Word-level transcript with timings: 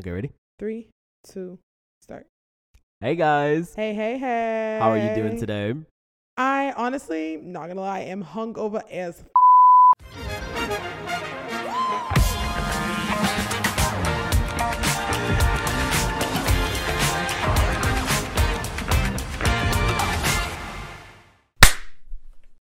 Okay, 0.00 0.12
ready? 0.12 0.30
Three, 0.58 0.88
two, 1.24 1.58
start. 2.00 2.26
Hey 3.02 3.16
guys. 3.16 3.74
Hey, 3.74 3.92
hey, 3.92 4.16
hey. 4.16 4.78
How 4.80 4.88
are 4.92 4.96
you 4.96 5.14
doing 5.14 5.38
today? 5.38 5.74
I 6.38 6.72
honestly, 6.74 7.36
not 7.36 7.68
gonna 7.68 7.82
lie, 7.82 8.00
am 8.00 8.24
hungover 8.24 8.82
as. 8.90 9.22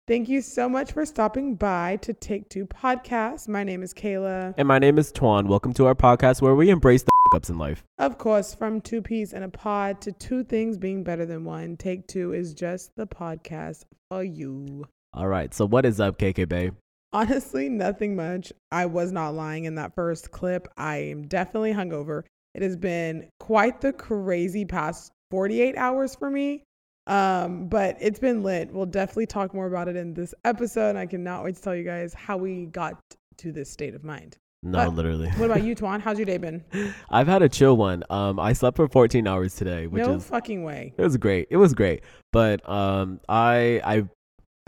Thank 0.05 0.27
you 0.27 0.41
so 0.41 0.67
much 0.67 0.91
for 0.91 1.05
stopping 1.05 1.55
by 1.55 1.95
to 2.01 2.11
Take 2.11 2.49
Two 2.49 2.65
Podcast. 2.65 3.47
My 3.47 3.63
name 3.63 3.81
is 3.81 3.93
Kayla. 3.93 4.55
And 4.57 4.67
my 4.67 4.77
name 4.77 4.99
is 4.99 5.13
Tuan. 5.13 5.47
Welcome 5.47 5.71
to 5.75 5.85
our 5.85 5.95
podcast 5.95 6.41
where 6.41 6.53
we 6.53 6.69
embrace 6.69 7.03
the 7.03 7.12
in 7.49 7.57
life. 7.57 7.83
Of 7.97 8.17
course, 8.17 8.53
from 8.53 8.81
two 8.81 9.01
peas 9.01 9.33
in 9.33 9.43
a 9.43 9.49
pod 9.49 10.01
to 10.01 10.11
two 10.11 10.43
things 10.43 10.77
being 10.77 11.03
better 11.03 11.25
than 11.25 11.43
one, 11.43 11.77
Take 11.77 12.07
Two 12.07 12.33
is 12.33 12.53
just 12.53 12.95
the 12.95 13.07
podcast 13.07 13.85
for 14.09 14.23
you. 14.23 14.85
All 15.13 15.27
right. 15.27 15.53
So 15.53 15.65
what 15.65 15.85
is 15.85 15.99
up, 15.99 16.17
KK 16.17 16.47
Bay? 16.47 16.71
Honestly, 17.11 17.69
nothing 17.69 18.15
much. 18.15 18.51
I 18.71 18.87
was 18.87 19.11
not 19.11 19.35
lying 19.35 19.65
in 19.65 19.75
that 19.75 19.93
first 19.93 20.31
clip. 20.31 20.67
I 20.77 20.97
am 20.97 21.27
definitely 21.27 21.73
hungover. 21.73 22.23
It 22.55 22.63
has 22.63 22.75
been 22.75 23.29
quite 23.39 23.81
the 23.81 23.93
crazy 23.93 24.65
past 24.65 25.11
48 25.29 25.75
hours 25.77 26.15
for 26.15 26.29
me. 26.29 26.63
Um, 27.05 27.67
but 27.67 27.97
it's 27.99 28.19
been 28.19 28.43
lit. 28.43 28.71
We'll 28.71 28.85
definitely 28.85 29.25
talk 29.25 29.53
more 29.53 29.67
about 29.67 29.87
it 29.87 29.95
in 29.95 30.13
this 30.13 30.33
episode. 30.45 30.95
I 30.95 31.05
cannot 31.05 31.43
wait 31.43 31.55
to 31.55 31.61
tell 31.61 31.75
you 31.75 31.83
guys 31.83 32.13
how 32.13 32.37
we 32.37 32.65
got 32.67 32.99
to 33.37 33.51
this 33.51 33.69
state 33.69 33.93
of 33.93 34.03
mind. 34.03 34.37
No, 34.63 34.77
But 34.85 34.95
literally. 34.95 35.29
What 35.31 35.45
about 35.51 35.63
you, 35.63 35.75
Tuan? 35.79 35.99
How's 35.99 36.17
your 36.17 36.25
day 36.25 36.37
been? 36.37 36.63
I've 37.09 37.27
had 37.27 37.41
a 37.41 37.49
chill 37.49 37.75
one. 37.75 38.03
Um, 38.09 38.39
I 38.39 38.53
slept 38.53 38.77
for 38.77 38.87
14 38.87 39.27
hours 39.27 39.55
today, 39.55 39.87
which 39.87 40.05
no 40.05 40.13
is 40.13 40.25
fucking 40.25 40.63
way. 40.63 40.93
it 40.97 41.01
was 41.01 41.17
great. 41.17 41.47
It 41.51 41.57
was 41.57 41.73
great. 41.73 42.03
But 42.31 42.67
um, 42.67 43.19
I 43.27 43.81
I 43.83 44.03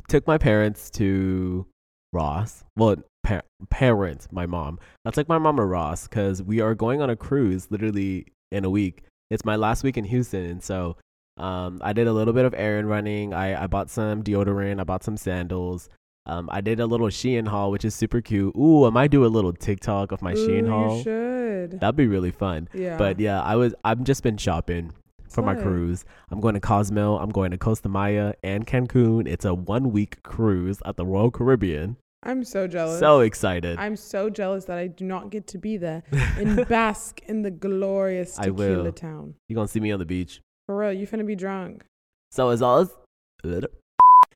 took 0.10 0.28
my 0.28 0.38
parents 0.38 0.90
to 0.92 1.66
Ross. 2.14 2.64
Well, 2.76 2.98
par- 3.24 3.44
parents, 3.70 4.28
my 4.32 4.46
mom. 4.46 4.80
I 5.06 5.12
took 5.12 5.30
my 5.30 5.38
mom 5.38 5.58
to 5.58 5.64
Ross 5.66 6.08
because 6.08 6.44
we 6.44 6.60
are 6.60 6.76
going 6.76 7.02
on 7.02 7.10
a 7.10 7.16
cruise 7.16 7.68
literally 7.72 8.28
in 8.52 8.66
a 8.66 8.70
week. 8.70 9.04
It's 9.32 9.46
my 9.46 9.56
last 9.56 9.84
week 9.84 9.98
in 9.98 10.04
Houston, 10.04 10.44
and 10.46 10.62
so 10.64 10.98
um, 11.38 11.80
I 11.82 11.94
did 11.94 12.08
a 12.08 12.14
little 12.14 12.34
bit 12.34 12.46
of 12.46 12.54
errand 12.56 12.90
running. 12.90 13.34
I 13.34 13.64
I 13.64 13.68
bought 13.68 13.90
some 13.90 14.24
deodorant. 14.24 14.80
I 14.80 14.84
bought 14.84 15.04
some 15.04 15.18
sandals. 15.18 15.90
Um, 16.28 16.50
I 16.52 16.62
did 16.62 16.80
a 16.80 16.86
little 16.86 17.08
Shein 17.08 17.48
haul, 17.48 17.70
which 17.72 17.86
is 17.86 17.94
super 17.94 18.20
cute. 18.22 18.56
Ooh, 18.56 18.86
I 18.86 18.90
might 18.90 19.12
do 19.12 19.26
a 19.26 19.28
little 19.28 19.54
TikTok 19.54 20.12
of 20.12 20.22
my 20.22 20.34
Shein 20.34 20.66
Ooh, 20.68 20.70
haul. 20.70 20.98
You 20.98 21.04
should. 21.04 21.80
That'd 21.80 21.96
be 21.96 22.08
really 22.08 22.32
fun. 22.32 22.68
yeah. 22.74 22.98
But 22.98 23.20
yeah, 23.20 23.42
I 23.42 23.56
was 23.56 23.74
I've 23.84 24.04
just 24.04 24.24
been 24.24 24.38
shopping 24.38 24.94
for 25.30 25.42
my 25.42 25.54
cruise. 25.56 26.06
I'm 26.32 26.40
going 26.40 26.54
to 26.54 26.60
Cozumel, 26.62 27.20
I'm 27.20 27.30
going 27.30 27.52
to 27.52 27.58
Costa 27.58 27.90
Maya 27.90 28.34
and 28.44 28.66
Cancun. 28.66 29.28
It's 29.28 29.44
a 29.46 29.54
one 29.54 29.92
week 29.92 30.24
cruise 30.24 30.80
at 30.86 30.96
the 30.96 31.06
Royal 31.06 31.30
Caribbean. 31.30 31.98
I'm 32.24 32.44
so 32.44 32.68
jealous. 32.68 33.00
So 33.00 33.20
excited. 33.20 33.78
I'm 33.78 33.96
so 33.96 34.30
jealous 34.32 34.66
that 34.66 34.78
I 34.80 34.88
do 34.88 35.06
not 35.06 35.30
get 35.30 35.46
to 35.48 35.58
be 35.60 35.78
there 35.78 36.04
and 36.12 36.68
bask 36.68 37.20
in 37.28 37.44
the 37.44 37.52
glorious 37.52 38.40
I 38.40 38.46
tequila 38.46 38.84
will. 38.86 38.92
town. 38.94 39.36
You're 39.48 39.56
gonna 39.56 39.68
see 39.68 39.80
me 39.80 39.92
on 39.92 40.00
the 40.00 40.06
beach. 40.06 40.42
For 40.66 40.76
real, 40.78 40.94
you 40.94 41.06
finna 41.06 41.26
be 41.26 41.36
drunk. 41.36 41.84
So 42.32 42.50
as 42.50 42.62
always 42.64 42.90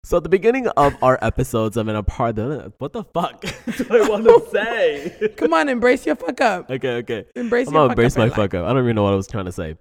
so 0.03 0.17
at 0.17 0.23
the 0.23 0.30
beginning 0.30 0.67
of 0.69 0.95
our 1.03 1.19
episodes, 1.22 1.78
I'm 1.78 1.89
in 1.89 1.95
a 1.95 2.03
part 2.03 2.39
of 2.39 2.73
what 2.78 2.94
the 2.94 3.03
fuck 3.03 3.42
do 3.78 3.86
I 3.89 4.08
want 4.09 4.23
to 4.25 4.47
say? 4.52 5.33
Come 5.38 5.53
on, 5.53 5.69
embrace 5.69 6.06
your 6.06 6.16
fuck 6.16 6.39
up. 6.41 6.69
okay, 6.72 6.95
okay. 6.97 7.25
Embrace 7.36 7.67
I'm 7.67 7.73
your 7.73 7.81
gonna 7.83 7.89
fuck 7.89 7.97
embrace 7.97 8.14
up 8.14 8.17
my 8.17 8.23
in 8.25 8.30
life. 8.30 8.38
fuck 8.38 8.53
up. 8.53 8.66
I 8.66 8.73
don't 8.73 8.83
even 8.83 8.95
know 8.95 9.03
what 9.03 9.14
I 9.14 9.16
was 9.17 9.28
trying 9.28 9.45
to 9.45 9.52
say. 9.52 9.75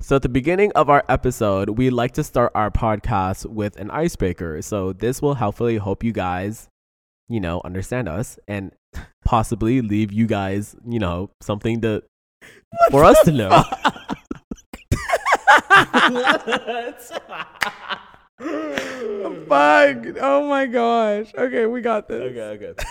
So 0.00 0.16
at 0.16 0.22
the 0.22 0.28
beginning 0.28 0.72
of 0.72 0.90
our 0.90 1.02
episode, 1.08 1.70
we 1.70 1.88
like 1.90 2.12
to 2.12 2.24
start 2.24 2.52
our 2.54 2.70
podcast 2.70 3.46
with 3.46 3.76
an 3.76 3.90
icebreaker. 3.90 4.60
So 4.60 4.92
this 4.92 5.22
will 5.22 5.34
hopefully 5.36 5.78
help 5.78 6.04
you 6.04 6.12
guys, 6.12 6.68
you 7.28 7.40
know, 7.40 7.62
understand 7.64 8.08
us 8.08 8.38
and 8.46 8.72
possibly 9.24 9.80
leave 9.80 10.12
you 10.12 10.26
guys, 10.26 10.76
you 10.86 10.98
know, 10.98 11.30
something 11.40 11.80
to 11.80 12.02
for 12.90 13.04
us 13.04 13.18
to 13.24 13.32
know. 13.32 13.64
Fuck. 19.48 20.16
Oh 20.20 20.46
my 20.48 20.66
gosh. 20.66 21.32
Okay, 21.36 21.66
we 21.66 21.80
got 21.80 22.08
this. 22.08 22.20
okay, 22.20 22.66
okay. 22.66 22.74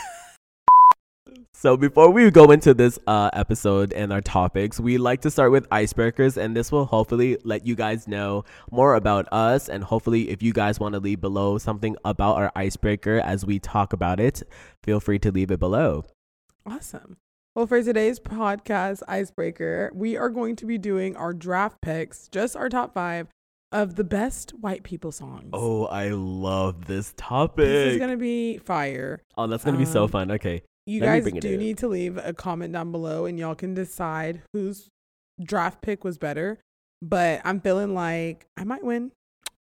So 1.58 1.78
before 1.78 2.12
we 2.12 2.30
go 2.32 2.52
into 2.52 2.74
this 2.74 3.00
uh, 3.08 3.30
episode 3.34 3.92
and 3.94 4.14
our 4.14 4.22
topics, 4.22 4.80
we 4.80 4.98
like 4.98 5.22
to 5.22 5.32
start 5.32 5.52
with 5.52 5.68
icebreakers, 5.70 6.38
and 6.38 6.56
this 6.56 6.72
will 6.72 6.86
hopefully 6.86 7.38
let 7.44 7.66
you 7.66 7.76
guys 7.76 8.08
know 8.08 8.44
more 8.72 8.94
about 8.94 9.28
us. 9.32 9.68
And 9.68 9.84
hopefully, 9.84 10.30
if 10.30 10.44
you 10.44 10.54
guys 10.54 10.80
want 10.80 10.94
to 10.94 11.00
leave 11.00 11.22
below 11.22 11.58
something 11.58 11.96
about 12.06 12.36
our 12.36 12.52
icebreaker 12.56 13.20
as 13.20 13.46
we 13.46 13.58
talk 13.58 13.94
about 13.94 14.20
it, 14.20 14.44
feel 14.84 15.00
free 15.00 15.18
to 15.20 15.32
leave 15.32 15.50
it 15.50 15.60
below. 15.60 16.04
Awesome. 16.68 17.18
Well, 17.56 17.68
for 17.68 17.82
today's 17.82 18.20
podcast 18.20 19.02
icebreaker, 19.08 19.92
we 19.96 20.18
are 20.18 20.30
going 20.30 20.58
to 20.58 20.66
be 20.66 20.78
doing 20.78 21.16
our 21.16 21.34
draft 21.34 21.82
picks, 21.82 22.28
just 22.28 22.56
our 22.56 22.70
top 22.70 22.94
five 22.94 23.30
of 23.76 23.96
the 23.96 24.04
best 24.04 24.52
white 24.60 24.84
people 24.84 25.12
songs. 25.12 25.50
Oh, 25.54 25.86
I 25.86 26.10
love 26.10 26.86
this 26.86 27.14
topic. 27.18 27.66
this 27.66 27.94
is 27.94 28.00
gonna 28.00 28.18
be 28.18 28.58
fire. 28.60 29.22
oh, 29.38 29.48
that's 29.48 29.64
gonna 29.64 29.78
be 29.78 29.86
so 29.86 30.04
um, 30.06 30.10
fun. 30.10 30.32
Okay, 30.32 30.62
You 30.88 31.02
Let 31.02 31.24
guys 31.24 31.32
do 31.42 31.54
in. 31.54 31.60
need 31.60 31.78
to 31.80 31.88
leave 31.88 32.18
a 32.18 32.34
comment 32.34 32.74
down 32.74 32.92
below 32.92 33.26
and 33.26 33.38
y'all 33.38 33.56
can 33.56 33.74
decide 33.74 34.42
whose 34.54 34.88
draft 35.44 35.82
pick 35.82 36.04
was 36.04 36.18
better. 36.18 36.60
But 37.02 37.42
I'm 37.44 37.60
feeling 37.60 37.94
like 37.94 38.48
I 38.58 38.64
might 38.64 38.84
win. 38.84 39.12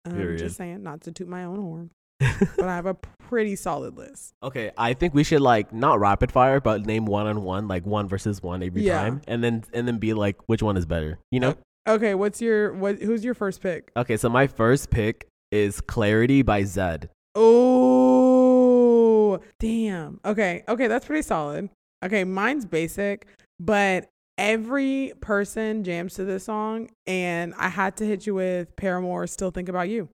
Um, 0.06 0.14
Period. 0.14 0.38
just 0.40 0.58
saying, 0.58 0.84
not 0.84 1.02
to 1.02 1.12
toot 1.12 1.28
my 1.28 1.46
own 1.46 1.60
horn, 1.60 1.90
but 2.20 2.66
I 2.68 2.76
have 2.76 2.86
a 2.86 2.94
pretty 2.94 3.56
solid 3.56 3.98
list. 3.98 4.34
okay. 4.44 4.72
I 4.78 4.94
think 4.94 5.14
we 5.14 5.24
should 5.24 5.42
like 5.42 5.74
not 5.74 6.00
rapid 6.00 6.32
fire, 6.32 6.60
but 6.62 6.86
name 6.86 7.06
one 7.06 7.26
on 7.26 7.44
one, 7.44 7.68
like 7.68 7.86
one 7.86 8.08
versus 8.08 8.42
one 8.44 8.62
every 8.64 8.84
Yeah. 8.84 9.00
time, 9.02 9.22
and 9.28 9.44
then 9.44 9.64
and 9.74 9.88
then 9.88 9.98
be 9.98 10.14
like 10.14 10.38
which 10.48 10.62
one 10.62 10.78
is 10.78 10.86
better. 10.86 11.20
You 11.32 11.40
know. 11.40 11.56
Okay, 11.88 12.16
what's 12.16 12.42
your 12.42 12.74
what? 12.74 13.02
Who's 13.02 13.24
your 13.26 13.34
first 13.34 13.62
pick? 13.62 13.92
Okay, 13.98 14.18
so 14.18 14.30
my 14.30 14.48
first 14.48 14.90
pick 14.90 15.28
is 15.52 15.82
Clarity 15.82 16.42
by 16.42 16.64
Zedd. 16.64 17.10
Oh, 17.36 19.40
damn. 19.60 20.20
Okay, 20.26 20.64
okay, 20.68 20.88
that's 20.88 21.06
pretty 21.06 21.22
solid. 21.24 21.70
Okay, 22.04 22.24
mine's 22.24 22.66
basic, 22.66 23.28
but 23.60 24.08
every 24.38 25.14
person 25.22 25.84
jams 25.84 26.16
to 26.16 26.26
this 26.26 26.46
song, 26.46 26.90
and 27.06 27.54
I 27.58 27.70
had 27.70 27.98
to 27.98 28.06
hit 28.06 28.26
you 28.26 28.36
with 28.36 28.76
Paramore. 28.76 29.28
Still 29.28 29.52
think 29.52 29.70
about 29.70 29.90
you. 29.90 30.10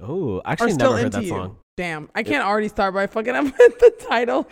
Oh, 0.00 0.36
Or 0.38 0.42
actually 0.44 0.72
still 0.72 0.90
never 0.92 1.02
heard 1.04 1.12
that 1.12 1.22
you. 1.22 1.28
song. 1.28 1.58
Damn, 1.76 2.08
I 2.14 2.22
can't 2.22 2.44
already 2.44 2.68
start 2.68 2.94
by 2.94 3.06
fucking 3.06 3.34
up 3.34 3.44
with 3.58 3.78
the 3.78 3.92
title. 4.08 4.48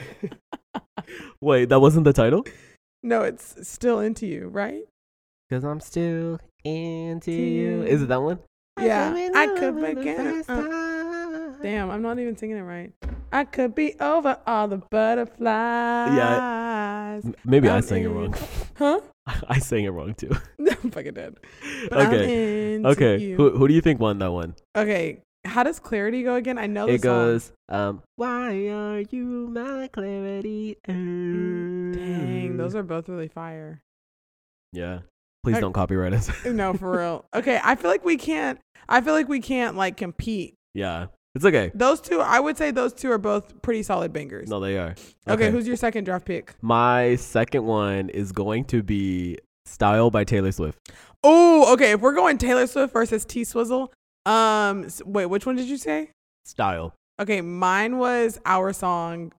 Wait, 1.41 1.69
that 1.69 1.81
wasn't 1.81 2.05
the 2.05 2.12
title? 2.12 2.44
No, 3.05 3.23
it's 3.23 3.69
still 3.69 3.99
into 3.99 4.29
you, 4.29 4.47
right? 4.47 4.84
Cause 5.50 5.65
I'm 5.65 5.81
still 5.81 6.39
into 6.65 7.31
To 7.31 7.33
you. 7.33 7.83
Is 7.83 8.03
it 8.03 8.09
that 8.09 8.23
one? 8.23 8.39
Yeah, 8.81 9.12
I 9.34 9.47
could 9.59 9.81
begin. 9.81 10.43
Uh, 10.49 11.53
damn, 11.62 11.91
I'm 11.91 12.03
not 12.03 12.19
even 12.19 12.37
singing 12.37 12.56
it 12.56 12.62
right. 12.62 12.93
I 13.33 13.45
could 13.45 13.75
be 13.75 13.95
over 14.00 14.39
all 14.47 14.69
the 14.69 14.78
butterflies. 14.91 15.45
M- 17.25 17.34
Maybe 17.45 17.69
I 17.69 17.77
I'm 17.77 17.83
sang 17.83 18.05
it 18.05 18.09
wrong. 18.09 18.34
Huh? 18.77 19.00
I 19.49 19.59
sang 19.61 19.84
it 19.84 19.91
wrong 19.91 20.15
too. 20.15 20.31
I'm 20.59 20.91
fucking 20.91 21.15
dead. 21.15 21.37
But 21.89 22.06
okay. 22.09 22.81
Okay. 22.84 23.17
you. 23.19 23.37
Who 23.37 23.50
who 23.56 23.69
do 23.69 23.75
you 23.75 23.81
think 23.81 24.00
won 24.00 24.19
that 24.19 24.33
one? 24.33 24.55
Okay. 24.77 25.21
How 25.44 25.62
does 25.62 25.79
clarity 25.79 26.23
go 26.23 26.34
again? 26.37 26.56
I 26.59 26.67
know 26.67 26.89
it 26.89 27.03
goes, 27.03 27.53
um, 27.69 28.03
why 28.17 28.69
are 28.69 29.00
you 29.11 29.49
my 29.53 29.89
clarity? 29.93 30.79
Dang, 30.87 32.56
those 32.56 32.75
are 32.75 32.83
both 32.83 33.09
really 33.09 33.29
fire. 33.29 33.83
Yeah. 34.73 35.00
Please 35.43 35.59
don't 35.59 35.73
copyright 35.73 36.12
us. 36.15 36.31
No, 36.44 36.73
for 36.75 36.99
real. 36.99 37.25
Okay, 37.35 37.61
I 37.62 37.75
feel 37.75 37.91
like 37.91 38.05
we 38.05 38.17
can't. 38.17 38.59
I 38.89 39.00
feel 39.00 39.12
like 39.15 39.29
we 39.29 39.41
can't 39.41 39.77
like 39.77 39.97
compete. 39.97 40.55
yeah. 40.75 41.06
It's 41.35 41.47
okay. 41.47 41.71
Those 41.75 42.03
two, 42.03 42.21
I 42.21 42.41
would 42.41 42.59
say 42.59 42.73
those 42.73 42.93
two 42.93 43.11
are 43.11 43.17
both 43.17 43.62
pretty 43.62 43.83
solid 43.83 44.12
bangers. 44.12 44.50
No, 44.50 44.61
they 44.61 44.77
are. 44.77 44.94
okay. 45.27 45.50
who's 45.50 45.67
your 45.67 45.77
second 45.77 46.05
draft 46.05 46.27
pick? 46.27 46.53
My 46.61 47.17
second 47.17 47.65
one 47.65 48.11
is 48.11 48.33
going 48.33 48.67
to 48.67 48.83
be 48.83 49.39
Style 49.65 50.11
by 50.11 50.25
Taylor 50.25 50.53
Swift. 50.53 50.79
Oh, 51.25 51.73
okay. 51.73 51.93
If 51.93 52.03
we're 52.03 52.12
going 52.12 52.37
Taylor 52.37 52.67
Swift 52.67 52.93
versus 52.93 53.25
T 53.25 53.45
Swizzle, 53.45 53.91
um, 54.27 54.87
wait, 55.06 55.25
which 55.27 55.47
one 55.47 55.56
did 55.56 55.69
you 55.71 55.79
say? 55.79 56.11
Style. 56.45 56.93
Okay, 57.19 57.41
mine 57.41 57.97
was 57.97 58.38
our 58.45 58.75
song, 58.75 59.33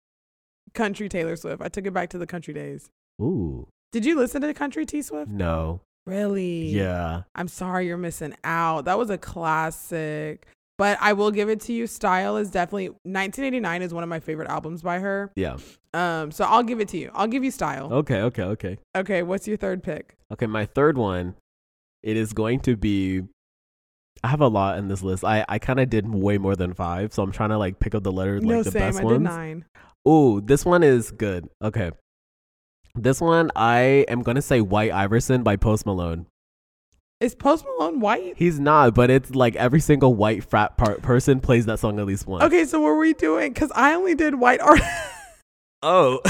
Country 0.74 1.10
Taylor 1.10 1.36
Swift. 1.36 1.62
I 1.62 1.68
took 1.68 1.86
it 1.86 1.92
back 1.94 2.10
to 2.10 2.18
the 2.18 2.26
country 2.26 2.56
days. 2.56 2.90
Ooh. 3.22 3.68
Did 3.92 4.04
you 4.04 4.18
listen 4.18 4.42
to 4.42 4.48
the 4.48 4.54
Country 4.56 4.88
T 4.88 5.04
Swift? 5.04 5.30
No. 5.30 5.82
Really? 6.06 6.68
Yeah. 6.68 7.24
I'm 7.36 7.48
sorry 7.48 7.88
you're 7.88 7.98
missing 7.98 8.36
out. 8.44 8.86
That 8.86 8.98
was 8.98 9.10
a 9.10 9.18
classic. 9.18 10.48
But 10.78 10.98
I 11.00 11.14
will 11.14 11.32
give 11.32 11.50
it 11.50 11.62
to 11.62 11.74
you. 11.74 11.86
Style 11.86 12.36
is 12.38 12.50
definitely 12.50 12.90
1989 13.04 13.82
is 13.84 13.94
one 13.94 14.04
of 14.04 14.10
my 14.10 14.20
favorite 14.20 14.50
albums 14.50 14.82
by 14.82 15.00
her. 15.00 15.32
Yeah. 15.36 15.58
Um, 15.94 16.32
so 16.32 16.46
I'll 16.46 16.64
give 16.64 16.80
it 16.80 16.88
to 16.90 16.98
you. 16.98 17.12
I'll 17.14 17.28
give 17.28 17.44
you 17.44 17.52
Style. 17.52 17.94
Okay, 17.94 18.22
okay, 18.22 18.44
okay. 18.44 18.78
Okay, 18.96 19.22
what's 19.22 19.48
your 19.48 19.58
third 19.58 19.84
pick? 19.84 20.18
Okay, 20.32 20.48
my 20.48 20.66
third 20.66 20.98
one, 20.98 21.36
it 22.02 22.18
is 22.18 22.34
going 22.34 22.60
to 22.62 22.76
be. 22.76 23.22
I 24.24 24.30
have 24.30 24.42
a 24.42 24.48
lot 24.48 24.78
in 24.78 24.88
this 24.88 25.04
list. 25.04 25.24
I, 25.24 25.46
I 25.48 25.60
kind 25.60 25.80
of 25.80 25.90
did 25.90 26.12
way 26.12 26.38
more 26.38 26.56
than 26.56 26.74
five, 26.74 27.14
so 27.14 27.22
I'm 27.22 27.32
trying 27.32 27.50
to 27.50 27.58
like 27.58 27.80
pick 27.80 27.94
up 27.94 28.04
the 28.04 28.12
letters 28.12 28.44
like 28.44 28.58
no, 28.58 28.64
the 28.64 28.72
same. 28.72 28.82
best 28.82 29.00
I 29.00 29.04
ones. 29.04 29.18
did 29.18 29.24
nine. 29.24 29.66
Ooh, 30.08 30.42
this 30.42 30.66
one 30.66 30.82
is 30.82 31.12
good. 31.12 31.48
Okay, 31.62 31.92
this 32.96 33.22
one 33.22 33.52
I 33.56 34.06
am 34.08 34.22
gonna 34.22 34.42
say 34.42 34.62
"White 34.62 34.92
Iverson" 34.92 35.44
by 35.44 35.56
Post 35.56 35.86
Malone. 35.86 36.28
Is 37.20 37.36
Post 37.36 37.66
Malone 37.66 38.00
white? 38.00 38.34
He's 38.36 38.60
not, 38.60 38.94
but 38.94 39.10
it's 39.10 39.34
like 39.34 39.56
every 39.56 39.80
single 39.80 40.14
white 40.14 40.44
frat 40.44 40.76
part 40.78 41.02
person 41.02 41.40
plays 41.40 41.66
that 41.68 41.80
song 41.80 42.00
at 42.00 42.06
least 42.06 42.28
once. 42.28 42.44
Okay, 42.44 42.66
so 42.66 42.82
what 42.82 42.88
were 42.88 42.98
we 43.00 43.14
doing? 43.14 43.54
Because 43.54 43.72
I 43.76 43.94
only 43.94 44.16
did 44.16 44.36
white 44.36 44.60
art. 44.60 44.82
Oh. 45.86 46.22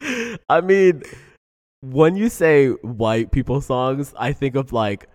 I 0.50 0.60
mean, 0.60 1.04
when 1.82 2.16
you 2.16 2.28
say 2.28 2.70
white 2.70 3.30
people 3.30 3.60
songs, 3.60 4.12
I 4.18 4.32
think 4.32 4.56
of 4.56 4.72
like 4.72 5.08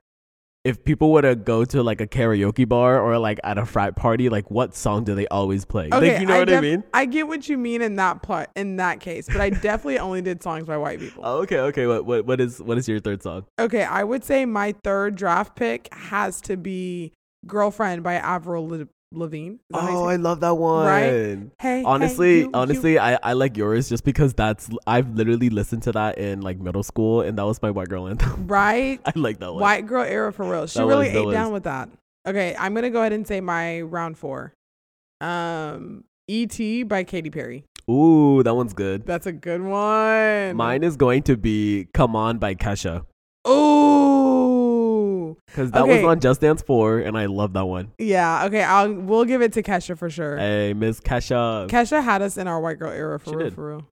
if 0.63 0.83
people 0.83 1.11
were 1.11 1.23
to 1.23 1.35
go 1.35 1.65
to 1.65 1.81
like 1.81 2.01
a 2.01 2.07
karaoke 2.07 2.67
bar 2.67 3.01
or 3.01 3.17
like 3.17 3.39
at 3.43 3.57
a 3.57 3.65
frat 3.65 3.95
party, 3.95 4.29
like 4.29 4.51
what 4.51 4.75
song 4.75 5.03
do 5.03 5.15
they 5.15 5.27
always 5.27 5.65
play? 5.65 5.89
Okay, 5.91 6.13
like, 6.13 6.21
you 6.21 6.27
know 6.27 6.39
what 6.39 6.53
I 6.53 6.61
mean? 6.61 6.83
I 6.93 7.05
get 7.05 7.27
what 7.27 7.49
you 7.49 7.57
mean 7.57 7.81
in 7.81 7.95
that 7.95 8.21
part 8.21 8.49
in 8.55 8.75
that 8.75 8.99
case, 8.99 9.27
but 9.27 9.41
I 9.41 9.49
definitely 9.49 9.99
only 9.99 10.21
did 10.21 10.43
songs 10.43 10.65
by 10.65 10.77
white 10.77 10.99
people. 10.99 11.23
Oh, 11.25 11.41
okay, 11.41 11.59
okay. 11.59 11.87
What 11.87 12.05
what 12.05 12.25
what 12.25 12.39
is 12.41 12.61
what 12.61 12.77
is 12.77 12.87
your 12.87 12.99
third 12.99 13.23
song? 13.23 13.45
Okay, 13.59 13.83
I 13.83 14.03
would 14.03 14.23
say 14.23 14.45
my 14.45 14.73
third 14.83 15.15
draft 15.15 15.55
pick 15.55 15.91
has 15.93 16.41
to 16.41 16.57
be 16.57 17.13
"Girlfriend" 17.47 18.03
by 18.03 18.15
Avril 18.15 18.67
Le- 19.11 19.19
Lavigne. 19.19 19.53
Is 19.53 19.59
that 19.71 19.81
how 19.81 19.89
you 19.89 19.97
Oh, 19.97 20.05
I 20.05 20.15
love 20.15 20.39
that 20.41 20.55
one. 20.55 20.85
Right? 20.85 21.39
Hey, 21.59 21.83
Honestly, 21.83 22.33
hey, 22.33 22.39
you, 22.41 22.51
honestly, 22.53 22.99
I, 22.99 23.19
I 23.21 23.33
like 23.33 23.57
yours 23.57 23.89
just 23.89 24.03
because 24.03 24.33
that's 24.33 24.69
I've 24.87 25.09
literally 25.15 25.49
listened 25.49 25.83
to 25.83 25.91
that 25.93 26.17
in 26.17 26.41
like 26.41 26.59
middle 26.59 26.83
school 26.83 27.21
and 27.21 27.37
that 27.37 27.45
was 27.45 27.61
my 27.61 27.71
white 27.71 27.89
girl 27.89 28.07
anthem. 28.07 28.47
right? 28.47 28.99
I 29.05 29.11
like 29.15 29.39
that 29.39 29.53
one. 29.53 29.61
White 29.61 29.87
girl 29.87 30.03
era 30.03 30.31
for 30.31 30.45
real. 30.49 30.67
She 30.67 30.79
That 30.79 30.85
really 30.85 31.09
ate 31.09 31.31
down 31.31 31.51
with 31.53 31.63
that. 31.63 31.89
Okay, 32.27 32.55
I'm 32.57 32.73
gonna 32.73 32.91
go 32.91 32.99
ahead 32.99 33.13
and 33.13 33.25
say 33.27 33.41
my 33.41 33.81
round 33.81 34.17
four. 34.17 34.53
Um, 35.21 36.03
"E.T." 36.27 36.83
by 36.83 37.03
Katy 37.03 37.31
Perry. 37.31 37.65
Ooh, 37.89 38.43
that 38.43 38.55
one's 38.55 38.73
good. 38.73 39.05
That's 39.05 39.25
a 39.25 39.31
good 39.31 39.61
one. 39.61 40.55
Mine 40.55 40.83
is 40.83 40.97
going 40.97 41.23
to 41.23 41.35
be 41.35 41.87
"Come 41.93 42.15
On" 42.15 42.37
by 42.37 42.53
Kesha 42.53 43.05
Ooh, 43.47 43.51
because 45.51 45.71
that 45.71 45.83
Okay. 45.83 45.97
was 46.03 46.09
on 46.09 46.19
Just 46.19 46.41
Dance 46.41 46.61
4, 46.61 46.99
and 46.99 47.17
I 47.17 47.25
love 47.27 47.53
that 47.53 47.65
one. 47.65 47.91
yeah. 47.97 48.45
Okay, 48.45 48.63
I'll 48.63 48.91
we'll 48.93 49.25
give 49.25 49.41
it 49.41 49.53
to 49.53 49.63
Kesha 49.63 49.97
for 49.97 50.09
sure. 50.09 50.37
Hey, 50.37 50.73
Miss 50.73 50.99
Kesha. 50.99 51.67
Kesha 51.69 52.03
had 52.03 52.21
us 52.21 52.37
in 52.37 52.47
our 52.47 52.59
white 52.59 52.79
girl 52.79 52.91
era 52.91 53.19
for 53.19 53.29
She 53.31 53.35
real, 53.35 53.45
did. 53.45 53.55
for 53.55 53.67
real. 53.69 53.85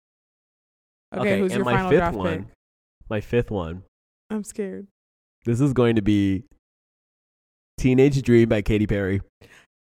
Okay, 1.15 1.39
who's 1.39 1.51
and 1.51 1.59
your 1.59 1.65
my 1.65 1.73
final 1.73 1.89
fifth 1.89 1.99
draft 1.99 2.17
one? 2.17 2.37
pick? 2.45 2.47
My 3.09 3.21
fifth 3.21 3.51
one. 3.51 3.83
I'm 4.29 4.43
scared. 4.43 4.87
This 5.45 5.61
is 5.61 5.73
going 5.73 5.95
to 5.95 6.01
be 6.01 6.43
"Teenage 7.77 8.21
Dream" 8.21 8.49
by 8.49 8.61
Katy 8.61 8.85
Perry. 8.87 9.21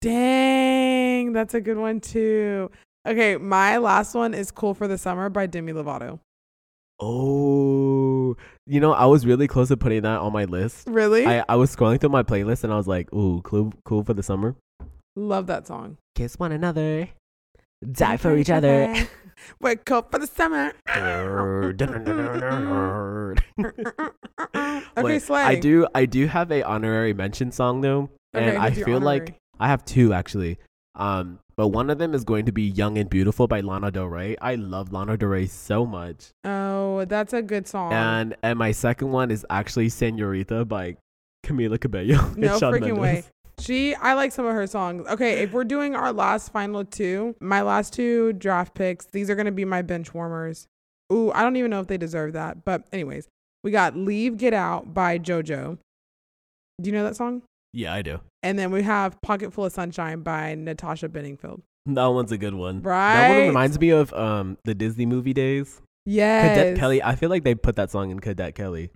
Dang, 0.01 1.31
that's 1.33 1.53
a 1.53 1.61
good 1.61 1.77
one 1.77 1.99
too. 2.01 2.69
Okay, 3.07 3.37
my 3.37 3.77
last 3.77 4.15
one 4.15 4.33
is 4.33 4.51
"Cool 4.51 4.73
for 4.73 4.87
the 4.87 4.97
Summer" 4.97 5.29
by 5.29 5.45
Demi 5.45 5.71
Lovato. 5.73 6.19
Oh, 7.05 8.37
you 8.65 8.79
know, 8.79 8.93
I 8.93 9.05
was 9.05 9.25
really 9.25 9.47
close 9.47 9.67
to 9.67 9.77
putting 9.77 10.03
that 10.03 10.19
on 10.19 10.31
my 10.31 10.45
list. 10.45 10.87
Really? 10.87 11.25
I, 11.25 11.43
I 11.49 11.57
was 11.57 11.75
scrolling 11.75 11.99
through 11.99 12.11
my 12.11 12.23
playlist 12.23 12.63
and 12.63 12.71
I 12.71 12.77
was 12.77 12.87
like, 12.87 13.13
"Ooh, 13.13 13.41
cool, 13.41 13.73
cool 13.83 14.05
for 14.05 14.13
the 14.13 14.23
summer." 14.23 14.55
Love 15.17 15.47
that 15.47 15.67
song. 15.67 15.97
Kiss 16.15 16.39
one 16.39 16.53
another, 16.53 17.09
die 17.91 18.17
for 18.17 18.37
each 18.37 18.49
other. 18.49 18.95
We're 19.59 19.75
cool 19.85 20.07
for 20.09 20.17
the 20.17 20.27
summer. 20.27 20.71
okay, 24.97 25.19
Slay. 25.19 25.41
I 25.41 25.55
do 25.55 25.85
I 25.93 26.05
do 26.05 26.27
have 26.27 26.51
a 26.51 26.63
honorary 26.63 27.13
mention 27.13 27.51
song 27.51 27.81
though, 27.81 28.09
and 28.33 28.45
Okay, 28.45 28.57
I 28.57 28.71
feel 28.71 29.01
like? 29.01 29.35
I 29.59 29.67
have 29.67 29.83
two 29.83 30.13
actually. 30.13 30.57
Um, 30.95 31.39
but 31.55 31.69
one 31.69 31.89
of 31.89 31.97
them 31.97 32.13
is 32.13 32.23
going 32.23 32.45
to 32.45 32.51
be 32.51 32.63
"Young 32.63 32.97
and 32.97 33.09
Beautiful" 33.09 33.47
by 33.47 33.61
Lana 33.61 33.91
Del 33.91 34.05
Rey. 34.07 34.35
I 34.41 34.55
love 34.55 34.91
Lana 34.91 35.17
Del 35.17 35.29
Rey 35.29 35.45
so 35.47 35.85
much, 35.85 36.31
Oh, 36.43 37.05
that's 37.05 37.33
a 37.33 37.41
good 37.41 37.67
song. 37.67 37.93
and 37.93 38.35
and 38.43 38.57
my 38.59 38.71
second 38.71 39.11
one 39.11 39.31
is 39.31 39.45
actually 39.49 39.89
"Senorita" 39.89 40.65
by 40.65 40.97
Camila 41.45 41.79
Cabello. 41.79 42.31
No 42.37 42.59
freaking 42.59 42.97
way. 42.99 43.23
She, 43.59 43.93
I 43.95 44.13
like 44.15 44.31
some 44.31 44.45
of 44.45 44.53
her 44.55 44.65
songs. 44.65 45.05
Okay, 45.07 45.43
if 45.43 45.53
we're 45.53 45.63
doing 45.63 45.95
our 45.95 46.11
last 46.11 46.51
final 46.51 46.83
two, 46.83 47.35
my 47.39 47.61
last 47.61 47.93
two 47.93 48.33
draft 48.33 48.73
picks, 48.73 49.05
these 49.05 49.29
are 49.29 49.35
gonna 49.35 49.51
be 49.51 49.63
my 49.65 49.81
bench 49.83 50.13
warmers. 50.13 50.67
Ooh, 51.11 51.31
I 51.31 51.43
don't 51.43 51.55
even 51.55 51.69
know 51.69 51.79
if 51.79 51.87
they 51.87 51.97
deserve 51.97 52.33
that, 52.33 52.65
but 52.65 52.83
anyways, 52.91 53.27
we 53.63 53.69
got 53.71 53.95
"Leave 53.95 54.37
Get 54.37 54.53
Out" 54.53 54.93
by 54.93 55.19
JoJo. 55.19 55.77
Do 56.81 56.89
you 56.89 56.91
know 56.91 57.03
that 57.03 57.15
song? 57.15 57.43
Yeah, 57.73 57.93
I 57.93 58.01
do. 58.01 58.19
And 58.43 58.57
then 58.59 58.71
we 58.71 58.83
have 58.83 59.19
"Pocket 59.21 59.51
Full 59.53 59.65
of 59.65 59.73
Sunshine" 59.73 60.21
by 60.21 60.55
Natasha 60.55 61.09
Bedingfield. 61.09 61.61
That 61.85 62.05
one's 62.07 62.31
a 62.31 62.37
good 62.37 62.53
one. 62.53 62.81
Right. 62.81 63.13
That 63.15 63.29
one 63.37 63.47
reminds 63.47 63.79
me 63.79 63.89
of 63.89 64.13
um 64.13 64.57
the 64.63 64.73
Disney 64.75 65.05
movie 65.05 65.33
days. 65.33 65.81
Yes. 66.05 66.55
Cadet 66.57 66.77
Kelly. 66.77 67.01
I 67.03 67.15
feel 67.15 67.29
like 67.29 67.43
they 67.43 67.55
put 67.55 67.75
that 67.77 67.89
song 67.91 68.11
in 68.11 68.19
Cadet 68.19 68.55
Kelly. 68.55 68.89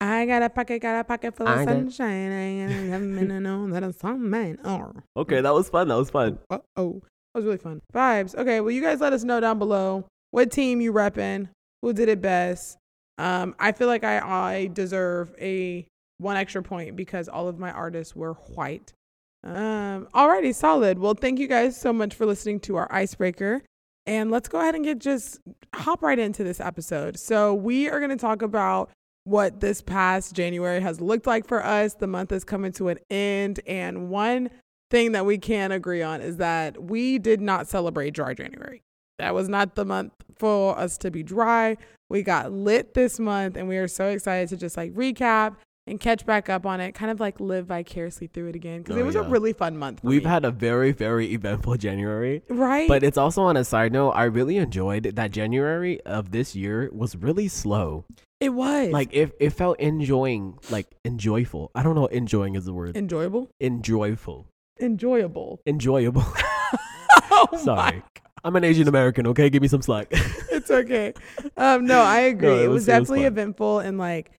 I 0.00 0.26
got 0.26 0.42
a 0.42 0.50
pocket, 0.50 0.80
got 0.82 1.00
a 1.00 1.04
pocket 1.04 1.34
full 1.36 1.46
of 1.48 1.58
I 1.58 1.64
got- 1.64 1.72
sunshine. 1.74 2.32
I 2.32 2.88
haven't 2.90 3.14
been 3.14 3.28
to 3.28 3.40
know 3.40 3.68
that 3.70 3.82
it's 3.82 4.02
on 4.04 4.28
mine. 4.30 4.58
Oh. 4.64 4.92
Okay, 5.16 5.40
that 5.40 5.54
was 5.54 5.68
fun. 5.68 5.88
That 5.88 5.96
was 5.96 6.10
fun. 6.10 6.38
Uh 6.50 6.58
oh. 6.76 7.02
That 7.34 7.38
was 7.40 7.44
really 7.44 7.58
fun. 7.58 7.80
Vibes. 7.92 8.34
Okay, 8.36 8.60
well, 8.60 8.70
you 8.70 8.80
guys 8.82 9.00
let 9.00 9.12
us 9.12 9.24
know 9.24 9.40
down 9.40 9.58
below 9.58 10.06
what 10.30 10.50
team 10.52 10.80
you 10.80 10.92
repping, 10.92 11.48
who 11.82 11.92
did 11.92 12.08
it 12.08 12.20
best. 12.20 12.78
Um, 13.18 13.54
I 13.58 13.72
feel 13.72 13.86
like 13.88 14.04
I, 14.04 14.18
I 14.18 14.66
deserve 14.72 15.32
a 15.40 15.86
one 16.18 16.36
extra 16.36 16.62
point 16.62 16.96
because 16.96 17.28
all 17.28 17.48
of 17.48 17.58
my 17.58 17.70
artists 17.70 18.14
were 18.14 18.34
white. 18.54 18.92
Um, 19.42 20.08
alrighty, 20.14 20.54
solid. 20.54 20.98
Well, 20.98 21.14
thank 21.14 21.38
you 21.38 21.46
guys 21.46 21.78
so 21.78 21.92
much 21.92 22.14
for 22.14 22.24
listening 22.24 22.60
to 22.60 22.76
our 22.76 22.88
icebreaker. 22.90 23.62
And 24.06 24.30
let's 24.30 24.48
go 24.48 24.60
ahead 24.60 24.74
and 24.74 24.84
get 24.84 24.98
just 24.98 25.40
hop 25.74 26.02
right 26.02 26.18
into 26.18 26.44
this 26.44 26.60
episode. 26.60 27.18
So 27.18 27.54
we 27.54 27.88
are 27.88 28.00
gonna 28.00 28.16
talk 28.16 28.42
about 28.42 28.90
what 29.24 29.60
this 29.60 29.80
past 29.80 30.34
January 30.34 30.80
has 30.80 31.00
looked 31.00 31.26
like 31.26 31.46
for 31.46 31.64
us. 31.64 31.94
The 31.94 32.06
month 32.06 32.30
is 32.32 32.44
coming 32.44 32.72
to 32.72 32.88
an 32.88 32.98
end, 33.10 33.60
and 33.66 34.10
one 34.10 34.50
thing 34.90 35.12
that 35.12 35.24
we 35.24 35.38
can 35.38 35.72
agree 35.72 36.02
on 36.02 36.20
is 36.20 36.36
that 36.36 36.82
we 36.82 37.18
did 37.18 37.40
not 37.40 37.66
celebrate 37.66 38.12
dry 38.12 38.34
January. 38.34 38.82
That 39.18 39.34
was 39.34 39.48
not 39.48 39.74
the 39.74 39.86
month 39.86 40.12
for 40.36 40.78
us 40.78 40.98
to 40.98 41.10
be 41.10 41.22
dry. 41.22 41.78
We 42.10 42.22
got 42.22 42.52
lit 42.52 42.92
this 42.92 43.18
month, 43.18 43.56
and 43.56 43.68
we 43.68 43.78
are 43.78 43.88
so 43.88 44.08
excited 44.08 44.50
to 44.50 44.56
just 44.58 44.76
like 44.76 44.92
recap 44.92 45.56
and 45.86 46.00
catch 46.00 46.24
back 46.24 46.48
up 46.48 46.64
on 46.64 46.80
it, 46.80 46.92
kind 46.92 47.10
of 47.10 47.20
like 47.20 47.38
live 47.40 47.66
vicariously 47.66 48.26
through 48.26 48.48
it 48.48 48.56
again 48.56 48.82
because 48.82 48.96
Oh, 48.96 49.00
it 49.00 49.04
was 49.04 49.16
a 49.16 49.22
really 49.22 49.52
fun 49.52 49.76
month. 49.76 50.00
We've 50.02 50.24
me. 50.24 50.30
had 50.30 50.44
a 50.44 50.50
very, 50.50 50.92
very 50.92 51.32
eventful 51.32 51.76
January. 51.76 52.42
right, 52.48 52.88
But 52.88 53.02
it's 53.02 53.18
also 53.18 53.42
on 53.42 53.56
a 53.56 53.64
side 53.64 53.92
note, 53.92 54.10
I 54.12 54.24
really 54.24 54.56
enjoyed 54.56 55.04
that 55.16 55.30
January 55.30 56.00
of 56.02 56.30
this 56.30 56.56
year 56.56 56.88
was 56.92 57.16
really 57.16 57.48
slow. 57.48 58.04
it 58.40 58.48
was 58.50 58.90
Like 58.92 59.10
it, 59.12 59.32
it 59.38 59.50
felt 59.50 59.78
enjoying, 59.78 60.58
like 60.70 60.86
enjoyful. 61.04 61.70
I 61.74 61.82
don't 61.82 61.94
know, 61.94 62.06
enjoying 62.06 62.54
is 62.56 62.64
the 62.64 62.72
word. 62.72 62.96
enjoyable, 62.96 63.50
Enjoyful. 63.60 64.46
enjoyable. 64.80 65.60
Enjoyable. 65.66 66.24
oh 67.30 67.46
Sorry. 67.62 68.02
I'm 68.42 68.56
an 68.56 68.64
Asian 68.64 68.88
American, 68.88 69.26
okay? 69.28 69.48
Give 69.48 69.62
me 69.62 69.68
some 69.68 69.80
slack. 69.82 70.08
it's 70.10 70.70
okay. 70.70 71.14
Um, 71.56 71.86
no, 71.86 72.00
I 72.02 72.20
agree. 72.20 72.48
No, 72.48 72.54
it 72.56 72.64
it, 72.64 72.68
was- 72.68 72.74
was, 72.74 72.88
it 72.88 72.92
was 73.00 73.06
definitely 73.08 73.24
eventful 73.24 73.78
and 73.80 73.96
like 73.98 74.30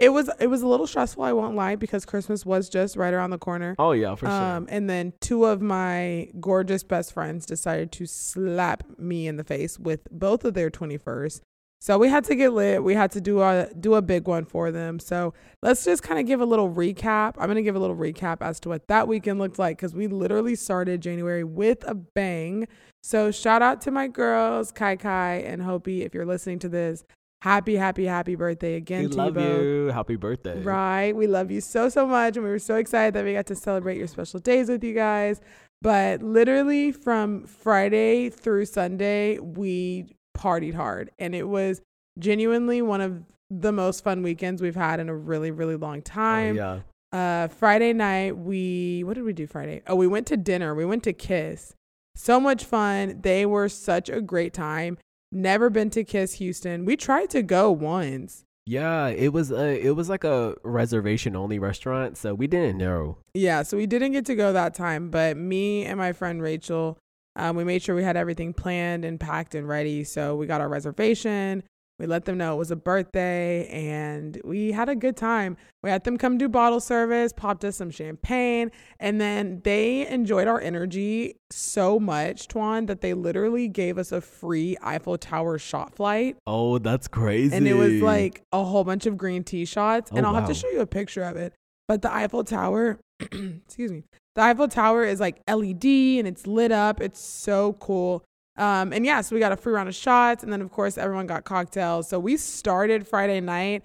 it 0.00 0.08
was 0.08 0.30
it 0.40 0.46
was 0.48 0.62
a 0.62 0.66
little 0.66 0.86
stressful, 0.86 1.22
I 1.22 1.32
won't 1.32 1.54
lie, 1.54 1.76
because 1.76 2.04
Christmas 2.06 2.44
was 2.46 2.68
just 2.68 2.96
right 2.96 3.12
around 3.12 3.30
the 3.30 3.38
corner. 3.38 3.76
oh 3.78 3.92
yeah, 3.92 4.14
for 4.14 4.26
sure. 4.26 4.34
Um, 4.34 4.66
and 4.70 4.88
then 4.88 5.12
two 5.20 5.44
of 5.44 5.60
my 5.60 6.30
gorgeous 6.40 6.82
best 6.82 7.12
friends 7.12 7.44
decided 7.46 7.92
to 7.92 8.06
slap 8.06 8.82
me 8.98 9.28
in 9.28 9.36
the 9.36 9.44
face 9.44 9.78
with 9.78 10.08
both 10.10 10.44
of 10.44 10.54
their 10.54 10.70
21st. 10.70 11.42
So 11.82 11.96
we 11.96 12.08
had 12.10 12.24
to 12.24 12.34
get 12.34 12.52
lit. 12.52 12.84
We 12.84 12.94
had 12.94 13.10
to 13.12 13.22
do 13.22 13.40
a 13.40 13.68
do 13.78 13.94
a 13.94 14.02
big 14.02 14.26
one 14.26 14.44
for 14.44 14.70
them. 14.70 14.98
So 14.98 15.32
let's 15.62 15.84
just 15.84 16.02
kind 16.02 16.18
of 16.18 16.26
give 16.26 16.40
a 16.40 16.44
little 16.44 16.70
recap. 16.70 17.34
I'm 17.38 17.48
gonna 17.48 17.62
give 17.62 17.76
a 17.76 17.78
little 17.78 17.96
recap 17.96 18.38
as 18.40 18.58
to 18.60 18.70
what 18.70 18.88
that 18.88 19.08
weekend 19.08 19.38
looked 19.38 19.58
like 19.58 19.78
because 19.78 19.94
we 19.94 20.06
literally 20.06 20.56
started 20.56 21.00
January 21.00 21.44
with 21.44 21.84
a 21.86 21.94
bang. 21.94 22.68
So 23.02 23.30
shout 23.30 23.62
out 23.62 23.80
to 23.82 23.90
my 23.90 24.08
girls, 24.08 24.72
Kai 24.72 24.96
Kai 24.96 25.36
and 25.36 25.62
Hopi. 25.62 26.02
If 26.02 26.12
you're 26.12 26.26
listening 26.26 26.58
to 26.60 26.68
this, 26.68 27.04
happy, 27.42 27.76
happy, 27.76 28.04
happy 28.04 28.34
birthday 28.34 28.74
again 28.74 29.04
we 29.04 29.08
to 29.10 29.16
love 29.16 29.36
you 29.36 29.86
Happy 29.88 30.16
birthday. 30.16 30.60
Right. 30.60 31.12
We 31.12 31.26
love 31.26 31.50
you 31.50 31.60
so, 31.60 31.88
so 31.88 32.06
much. 32.06 32.36
And 32.36 32.44
we 32.44 32.50
were 32.50 32.58
so 32.58 32.76
excited 32.76 33.14
that 33.14 33.24
we 33.24 33.32
got 33.34 33.46
to 33.46 33.56
celebrate 33.56 33.96
your 33.98 34.06
special 34.06 34.40
days 34.40 34.68
with 34.68 34.84
you 34.84 34.94
guys. 34.94 35.40
But 35.82 36.22
literally 36.22 36.92
from 36.92 37.46
Friday 37.46 38.28
through 38.28 38.66
Sunday, 38.66 39.38
we 39.38 40.14
partied 40.36 40.74
hard. 40.74 41.10
And 41.18 41.34
it 41.34 41.48
was 41.48 41.80
genuinely 42.18 42.82
one 42.82 43.00
of 43.00 43.22
the 43.50 43.72
most 43.72 44.04
fun 44.04 44.22
weekends 44.22 44.60
we've 44.62 44.76
had 44.76 45.00
in 45.00 45.08
a 45.08 45.14
really, 45.16 45.50
really 45.50 45.76
long 45.76 45.98
Oh, 45.98 46.00
time. 46.02 46.56
yeah. 46.56 46.80
Uh, 47.12 47.48
Friday 47.48 47.92
night, 47.92 48.36
we 48.36 49.02
what 49.04 49.14
did 49.14 49.24
we 49.24 49.32
do 49.32 49.46
Friday? 49.46 49.82
Oh, 49.88 49.96
we 49.96 50.06
went 50.06 50.28
to 50.28 50.36
dinner. 50.36 50.74
We 50.76 50.84
went 50.84 51.02
to 51.04 51.12
Kiss. 51.12 51.74
So 52.14 52.38
much 52.38 52.64
fun. 52.64 53.18
They 53.22 53.44
were 53.46 53.68
such 53.68 54.08
a 54.08 54.20
great 54.20 54.52
time. 54.52 54.96
Never 55.32 55.70
been 55.70 55.90
to 55.90 56.02
Kiss 56.04 56.34
Houston. 56.34 56.84
We 56.84 56.96
tried 56.96 57.30
to 57.30 57.42
go 57.42 57.70
once. 57.70 58.44
Yeah, 58.66 59.08
it 59.08 59.32
was 59.32 59.50
a 59.50 59.84
it 59.84 59.96
was 59.96 60.08
like 60.08 60.24
a 60.24 60.54
reservation 60.62 61.34
only 61.34 61.58
restaurant, 61.58 62.16
so 62.16 62.34
we 62.34 62.46
didn't 62.46 62.78
know. 62.78 63.18
Yeah, 63.34 63.62
so 63.62 63.76
we 63.76 63.86
didn't 63.86 64.12
get 64.12 64.26
to 64.26 64.34
go 64.34 64.52
that 64.52 64.74
time, 64.74 65.10
but 65.10 65.36
me 65.36 65.84
and 65.84 65.98
my 65.98 66.12
friend 66.12 66.42
Rachel, 66.42 66.98
um, 67.36 67.56
we 67.56 67.64
made 67.64 67.82
sure 67.82 67.94
we 67.94 68.02
had 68.02 68.16
everything 68.16 68.52
planned 68.52 69.04
and 69.04 69.18
packed 69.18 69.54
and 69.54 69.66
ready. 69.68 70.04
So 70.04 70.36
we 70.36 70.46
got 70.46 70.60
our 70.60 70.68
reservation. 70.68 71.62
We 72.00 72.06
let 72.06 72.24
them 72.24 72.38
know 72.38 72.54
it 72.54 72.56
was 72.56 72.70
a 72.70 72.76
birthday 72.76 73.68
and 73.68 74.40
we 74.42 74.72
had 74.72 74.88
a 74.88 74.96
good 74.96 75.18
time. 75.18 75.58
We 75.82 75.90
had 75.90 76.02
them 76.04 76.16
come 76.16 76.38
do 76.38 76.48
bottle 76.48 76.80
service, 76.80 77.34
popped 77.34 77.62
us 77.62 77.76
some 77.76 77.90
champagne, 77.90 78.70
and 78.98 79.20
then 79.20 79.60
they 79.64 80.06
enjoyed 80.06 80.48
our 80.48 80.58
energy 80.58 81.36
so 81.50 82.00
much, 82.00 82.48
Tuan, 82.48 82.86
that 82.86 83.02
they 83.02 83.12
literally 83.12 83.68
gave 83.68 83.98
us 83.98 84.12
a 84.12 84.22
free 84.22 84.78
Eiffel 84.82 85.18
Tower 85.18 85.58
shot 85.58 85.94
flight. 85.94 86.38
Oh, 86.46 86.78
that's 86.78 87.06
crazy. 87.06 87.54
And 87.54 87.68
it 87.68 87.74
was 87.74 88.00
like 88.00 88.42
a 88.50 88.64
whole 88.64 88.84
bunch 88.84 89.04
of 89.04 89.18
green 89.18 89.44
tea 89.44 89.66
shots. 89.66 90.10
Oh, 90.10 90.16
and 90.16 90.26
I'll 90.26 90.34
have 90.34 90.48
to 90.48 90.54
show 90.54 90.70
you 90.70 90.80
a 90.80 90.86
picture 90.86 91.22
of 91.24 91.36
it. 91.36 91.52
But 91.86 92.00
the 92.00 92.10
Eiffel 92.10 92.44
Tower, 92.44 92.98
excuse 93.20 93.92
me, 93.92 94.04
the 94.36 94.42
Eiffel 94.42 94.68
Tower 94.68 95.04
is 95.04 95.20
like 95.20 95.42
LED 95.46 95.84
and 95.84 96.26
it's 96.26 96.46
lit 96.46 96.72
up. 96.72 97.02
It's 97.02 97.20
so 97.20 97.74
cool. 97.74 98.24
Um, 98.60 98.92
and 98.92 99.06
yeah, 99.06 99.22
so 99.22 99.34
we 99.34 99.40
got 99.40 99.52
a 99.52 99.56
free 99.56 99.72
round 99.72 99.88
of 99.88 99.94
shots. 99.94 100.42
And 100.44 100.52
then, 100.52 100.60
of 100.60 100.70
course, 100.70 100.98
everyone 100.98 101.26
got 101.26 101.44
cocktails. 101.44 102.08
So 102.08 102.20
we 102.20 102.36
started 102.36 103.08
Friday 103.08 103.40
night 103.40 103.84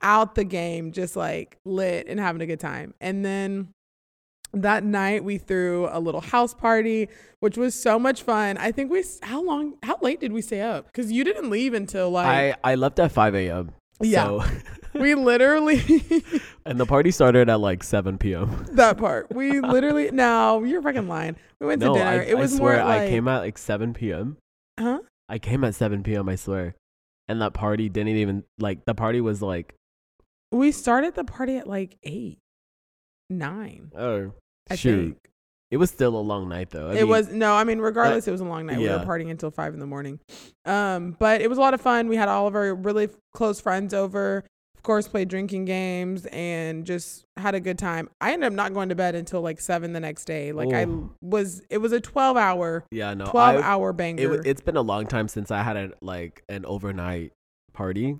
out 0.00 0.34
the 0.34 0.44
game, 0.44 0.92
just 0.92 1.14
like 1.14 1.58
lit 1.64 2.06
and 2.08 2.18
having 2.18 2.40
a 2.40 2.46
good 2.46 2.58
time. 2.60 2.94
And 3.00 3.22
then 3.24 3.68
that 4.54 4.82
night 4.82 5.24
we 5.24 5.36
threw 5.36 5.88
a 5.90 6.00
little 6.00 6.22
house 6.22 6.54
party, 6.54 7.08
which 7.40 7.58
was 7.58 7.74
so 7.74 7.98
much 7.98 8.22
fun. 8.22 8.56
I 8.56 8.72
think 8.72 8.90
we, 8.90 9.04
how 9.22 9.42
long, 9.42 9.74
how 9.82 9.98
late 10.00 10.20
did 10.20 10.32
we 10.32 10.40
stay 10.40 10.62
up? 10.62 10.86
Because 10.86 11.12
you 11.12 11.22
didn't 11.22 11.50
leave 11.50 11.74
until 11.74 12.10
like, 12.10 12.26
I 12.64 12.72
I 12.72 12.74
left 12.76 12.98
at 12.98 13.12
5 13.12 13.34
a.m. 13.34 13.72
Yeah. 14.00 14.24
So, 14.26 14.44
we 15.00 15.14
literally, 15.14 15.82
and 16.66 16.78
the 16.80 16.86
party 16.86 17.10
started 17.10 17.48
at 17.48 17.60
like 17.60 17.82
7 17.82 18.18
p.m. 18.18 18.66
that 18.72 18.98
part, 18.98 19.32
we 19.34 19.60
literally, 19.60 20.10
no, 20.10 20.62
you're 20.64 20.82
fucking 20.82 21.08
lying. 21.08 21.36
We 21.60 21.66
went 21.68 21.80
to 21.80 21.86
No, 21.88 21.94
dinner. 21.94 22.06
I, 22.06 22.14
it 22.24 22.36
was 22.38 22.54
I 22.54 22.56
swear 22.58 22.76
more 22.78 22.84
like, 22.86 23.02
I 23.02 23.08
came 23.08 23.28
at 23.28 23.38
like 23.38 23.58
7 23.58 23.94
p.m. 23.94 24.36
huh? 24.78 25.00
I 25.28 25.38
came 25.38 25.64
at 25.64 25.74
7 25.74 26.02
p.m. 26.02 26.28
I 26.28 26.36
swear, 26.36 26.74
and 27.28 27.40
that 27.40 27.54
party 27.54 27.88
didn't 27.88 28.16
even 28.16 28.44
like 28.58 28.84
the 28.84 28.94
party 28.94 29.20
was 29.20 29.40
like 29.40 29.74
We 30.52 30.70
started 30.72 31.14
the 31.14 31.24
party 31.24 31.56
at 31.56 31.66
like 31.66 31.96
eight, 32.02 32.38
nine. 33.30 33.90
oh 33.96 34.32
I 34.70 34.74
shoot. 34.76 35.04
think. 35.04 35.30
It 35.74 35.78
was 35.78 35.90
still 35.90 36.14
a 36.16 36.20
long 36.22 36.48
night 36.48 36.70
though. 36.70 36.86
I 36.88 36.92
it 36.92 36.94
mean, 37.00 37.08
was 37.08 37.28
no, 37.32 37.52
I 37.54 37.64
mean, 37.64 37.80
regardless, 37.80 38.28
it 38.28 38.30
was 38.30 38.40
a 38.40 38.44
long 38.44 38.64
night. 38.66 38.78
We 38.78 38.88
were 38.88 39.00
partying 39.00 39.28
until 39.30 39.50
five 39.50 39.74
in 39.74 39.80
the 39.80 39.86
morning. 39.86 40.20
Um, 40.64 41.16
but 41.18 41.40
it 41.40 41.48
was 41.50 41.58
a 41.58 41.60
lot 41.60 41.74
of 41.74 41.80
fun. 41.80 42.06
We 42.06 42.14
had 42.16 42.28
all 42.28 42.46
of 42.46 42.54
our 42.54 42.72
really 42.74 43.08
close 43.34 43.60
friends 43.60 43.92
over. 43.92 44.44
Of 44.76 44.82
course, 44.84 45.08
played 45.08 45.28
drinking 45.28 45.64
games 45.64 46.26
and 46.26 46.84
just 46.84 47.24
had 47.38 47.54
a 47.56 47.60
good 47.60 47.78
time. 47.78 48.08
I 48.20 48.32
ended 48.34 48.46
up 48.48 48.52
not 48.52 48.72
going 48.74 48.90
to 48.90 48.94
bed 48.94 49.14
until 49.16 49.40
like 49.40 49.60
seven 49.60 49.92
the 49.94 50.00
next 50.00 50.26
day. 50.26 50.52
Like 50.52 50.72
I 50.72 50.86
was, 51.22 51.62
it 51.70 51.78
was 51.78 51.90
a 51.92 52.00
twelve 52.00 52.36
hour, 52.36 52.84
yeah 52.92 53.14
no. 53.14 53.24
twelve 53.24 53.56
I've- 53.56 53.64
hour 53.64 53.90
It, 53.90 53.96
banger. 53.96 54.28
wa- 54.30 54.42
it's 54.44 54.60
been 54.60 54.76
a 54.76 54.82
long 54.82 55.06
time 55.06 55.26
since 55.26 55.50
I 55.50 55.62
had 55.62 55.76
a, 55.76 55.90
like 56.02 56.44
an 56.48 56.64
overnight 56.66 57.32
party. 57.72 58.18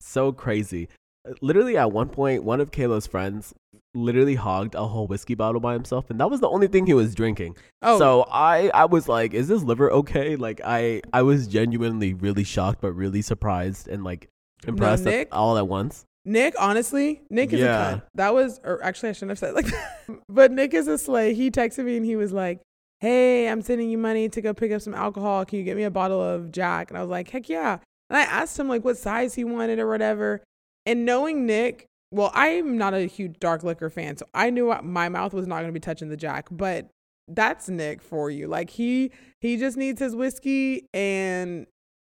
So 0.00 0.32
crazy. 0.32 0.88
Uh, 1.28 1.34
Literally 1.42 1.76
at 1.76 1.92
one 1.92 2.08
point, 2.08 2.42
one 2.42 2.60
of 2.60 2.70
Kayla's 2.70 3.06
friends 3.06 3.52
literally 3.94 4.34
hogged 4.34 4.74
a 4.74 4.86
whole 4.86 5.06
whiskey 5.06 5.34
bottle 5.34 5.60
by 5.60 5.72
himself, 5.72 6.10
and 6.10 6.20
that 6.20 6.30
was 6.30 6.40
the 6.40 6.48
only 6.48 6.66
thing 6.68 6.86
he 6.86 6.94
was 6.94 7.14
drinking. 7.14 7.56
oh, 7.82 7.98
So 7.98 8.26
I 8.30 8.70
I 8.74 8.84
was 8.84 9.08
like, 9.08 9.34
is 9.34 9.48
this 9.48 9.62
liver 9.62 9.90
okay? 9.92 10.36
Like 10.36 10.60
I 10.64 11.02
I 11.12 11.22
was 11.22 11.46
genuinely 11.46 12.14
really 12.14 12.44
shocked, 12.44 12.80
but 12.80 12.92
really 12.92 13.22
surprised 13.22 13.88
and 13.88 14.04
like 14.04 14.28
impressed 14.66 15.06
at- 15.06 15.10
Nick- 15.12 15.28
all 15.32 15.56
at 15.58 15.66
once. 15.68 16.04
Nick, 16.24 16.54
honestly, 16.58 17.22
Nick 17.30 17.52
is 17.54 17.60
Yeah. 17.60 17.90
a 17.90 17.94
cunt. 17.96 18.02
That 18.16 18.34
was, 18.34 18.60
or 18.62 18.84
actually, 18.84 19.08
I 19.10 19.12
shouldn't 19.12 19.30
have 19.30 19.38
said 19.38 19.54
like 19.54 19.66
that. 19.66 20.18
but 20.28 20.52
Nick 20.52 20.74
is 20.74 20.86
a 20.86 20.98
slay. 20.98 21.32
He 21.32 21.50
texted 21.50 21.84
me 21.86 21.96
and 21.96 22.04
he 22.04 22.16
was 22.16 22.32
like, 22.34 22.60
"Hey, 23.00 23.48
I'm 23.48 23.62
sending 23.62 23.88
you 23.88 23.96
money 23.96 24.28
to 24.28 24.42
go 24.42 24.52
pick 24.52 24.70
up 24.72 24.82
some 24.82 24.94
alcohol. 24.94 25.46
Can 25.46 25.58
you 25.58 25.64
get 25.64 25.76
me 25.76 25.84
a 25.84 25.90
bottle 25.90 26.20
of 26.20 26.52
Jack?" 26.52 26.90
And 26.90 26.98
I 26.98 27.00
was 27.00 27.08
like, 27.08 27.30
"Heck 27.30 27.48
yeah!" 27.48 27.78
And 28.10 28.18
I 28.18 28.22
asked 28.22 28.58
him 28.58 28.68
like 28.68 28.84
what 28.84 28.98
size 28.98 29.34
he 29.34 29.44
wanted 29.44 29.78
or 29.78 29.88
whatever. 29.88 30.42
And 30.84 31.06
knowing 31.06 31.46
Nick, 31.46 31.86
well, 32.10 32.30
I'm 32.34 32.78
not 32.78 32.94
a 32.94 33.06
huge 33.06 33.38
dark 33.38 33.62
liquor 33.62 33.90
fan, 33.90 34.16
so 34.16 34.26
I 34.34 34.50
knew 34.50 34.74
my 34.82 35.08
mouth 35.08 35.34
was 35.34 35.46
not 35.46 35.56
going 35.56 35.68
to 35.68 35.72
be 35.72 35.80
touching 35.80 36.08
the 36.08 36.16
Jack. 36.16 36.48
But 36.50 36.88
that's 37.28 37.68
Nick 37.68 38.02
for 38.02 38.30
you. 38.30 38.46
Like 38.48 38.70
he 38.70 39.10
he 39.40 39.56
just 39.56 39.76
needs 39.76 40.00
his 40.00 40.16
whiskey 40.16 40.86
and 40.94 41.66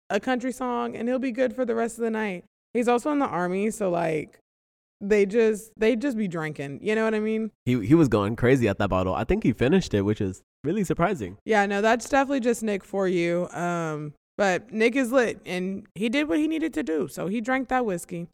a 0.08 0.20
country 0.20 0.52
song, 0.52 0.96
and 0.96 1.08
he'll 1.08 1.18
be 1.18 1.32
good 1.32 1.54
for 1.54 1.64
the 1.64 1.74
rest 1.74 1.98
of 1.98 2.04
the 2.04 2.10
night. 2.10 2.44
He's 2.72 2.88
also 2.88 3.10
in 3.10 3.18
the 3.18 3.26
army, 3.26 3.70
so 3.70 3.90
like 3.90 4.38
they 5.00 5.26
just 5.26 5.72
they 5.76 5.96
just 5.96 6.16
be 6.16 6.28
drinking. 6.28 6.80
You 6.82 6.94
know 6.94 7.04
what 7.04 7.14
I 7.14 7.20
mean? 7.20 7.50
He 7.64 7.84
he 7.86 7.94
was 7.94 8.08
going 8.08 8.36
crazy 8.36 8.68
at 8.68 8.78
that 8.78 8.88
bottle. 8.88 9.14
I 9.14 9.24
think 9.24 9.44
he 9.44 9.52
finished 9.52 9.92
it, 9.92 10.02
which 10.02 10.20
is 10.20 10.42
really 10.64 10.84
surprising. 10.84 11.36
Yeah, 11.44 11.66
no, 11.66 11.82
that's 11.82 12.08
definitely 12.08 12.40
just 12.40 12.62
Nick 12.62 12.84
for 12.84 13.06
you. 13.06 13.48
Um, 13.50 14.14
but 14.38 14.72
Nick 14.72 14.96
is 14.96 15.12
lit 15.12 15.40
and 15.44 15.86
he 15.94 16.08
did 16.08 16.28
what 16.28 16.38
he 16.38 16.48
needed 16.48 16.72
to 16.74 16.82
do. 16.82 17.08
So 17.08 17.26
he 17.26 17.42
drank 17.42 17.68
that 17.68 17.84
whiskey. 17.84 18.26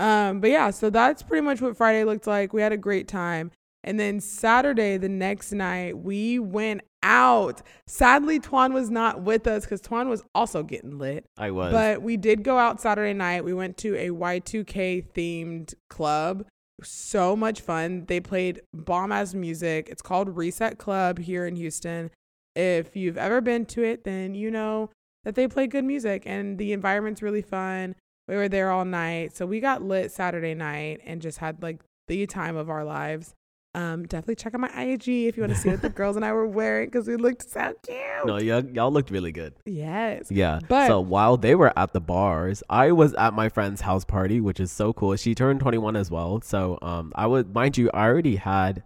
Um, 0.00 0.40
but 0.40 0.50
yeah, 0.50 0.70
so 0.70 0.90
that's 0.90 1.22
pretty 1.22 1.42
much 1.42 1.60
what 1.60 1.76
Friday 1.76 2.04
looked 2.04 2.26
like. 2.26 2.52
We 2.52 2.62
had 2.62 2.72
a 2.72 2.76
great 2.76 3.08
time. 3.08 3.50
And 3.84 4.00
then 4.00 4.18
Saturday, 4.20 4.96
the 4.96 5.10
next 5.10 5.52
night, 5.52 5.98
we 5.98 6.38
went 6.38 6.80
out. 7.02 7.60
Sadly, 7.86 8.40
Tuan 8.40 8.72
was 8.72 8.90
not 8.90 9.20
with 9.20 9.46
us 9.46 9.64
because 9.64 9.82
Tuan 9.82 10.08
was 10.08 10.24
also 10.34 10.62
getting 10.62 10.98
lit. 10.98 11.26
I 11.36 11.50
was. 11.50 11.72
But 11.72 12.02
we 12.02 12.16
did 12.16 12.42
go 12.42 12.58
out 12.58 12.80
Saturday 12.80 13.12
night. 13.12 13.44
We 13.44 13.52
went 13.52 13.76
to 13.78 13.94
a 13.94 14.08
Y2K 14.08 15.12
themed 15.12 15.74
club. 15.90 16.46
So 16.82 17.36
much 17.36 17.60
fun. 17.60 18.06
They 18.06 18.20
played 18.20 18.62
bomb 18.72 19.12
ass 19.12 19.34
music. 19.34 19.88
It's 19.90 20.02
called 20.02 20.34
Reset 20.34 20.78
Club 20.78 21.18
here 21.18 21.46
in 21.46 21.56
Houston. 21.56 22.10
If 22.56 22.96
you've 22.96 23.18
ever 23.18 23.40
been 23.40 23.66
to 23.66 23.84
it, 23.84 24.04
then 24.04 24.34
you 24.34 24.50
know 24.50 24.90
that 25.24 25.34
they 25.34 25.46
play 25.46 25.66
good 25.66 25.84
music 25.84 26.22
and 26.26 26.56
the 26.58 26.72
environment's 26.72 27.22
really 27.22 27.42
fun. 27.42 27.96
We 28.28 28.36
were 28.36 28.48
there 28.48 28.70
all 28.70 28.84
night. 28.84 29.36
So 29.36 29.46
we 29.46 29.60
got 29.60 29.82
lit 29.82 30.10
Saturday 30.12 30.54
night 30.54 31.00
and 31.04 31.20
just 31.20 31.38
had 31.38 31.62
like 31.62 31.80
the 32.08 32.26
time 32.26 32.56
of 32.56 32.70
our 32.70 32.84
lives. 32.84 33.34
Um, 33.76 34.04
definitely 34.06 34.36
check 34.36 34.54
out 34.54 34.60
my 34.60 34.68
IG 34.82 35.08
if 35.08 35.36
you 35.36 35.42
want 35.42 35.52
to 35.52 35.58
see 35.58 35.68
what 35.68 35.82
the 35.82 35.88
girls 36.00 36.14
and 36.14 36.24
I 36.24 36.32
were 36.32 36.46
wearing 36.46 36.86
because 36.86 37.08
we 37.08 37.16
looked 37.16 37.50
so 37.50 37.74
cute. 37.84 37.98
no, 38.24 38.38
y'all, 38.38 38.64
y'all 38.66 38.92
looked 38.92 39.10
really 39.10 39.32
good. 39.32 39.52
Yes. 39.66 40.30
Yeah. 40.30 40.60
But- 40.68 40.86
so 40.86 41.00
while 41.00 41.36
they 41.36 41.56
were 41.56 41.76
at 41.76 41.92
the 41.92 42.00
bars, 42.00 42.62
I 42.70 42.92
was 42.92 43.14
at 43.14 43.34
my 43.34 43.48
friend's 43.48 43.80
house 43.80 44.04
party, 44.04 44.40
which 44.40 44.60
is 44.60 44.70
so 44.70 44.92
cool. 44.92 45.16
She 45.16 45.34
turned 45.34 45.58
21 45.58 45.96
as 45.96 46.08
well. 46.10 46.40
So 46.42 46.78
um 46.82 47.12
I 47.16 47.26
would 47.26 47.52
mind 47.52 47.76
you, 47.76 47.90
I 47.92 48.04
already 48.06 48.36
had 48.36 48.84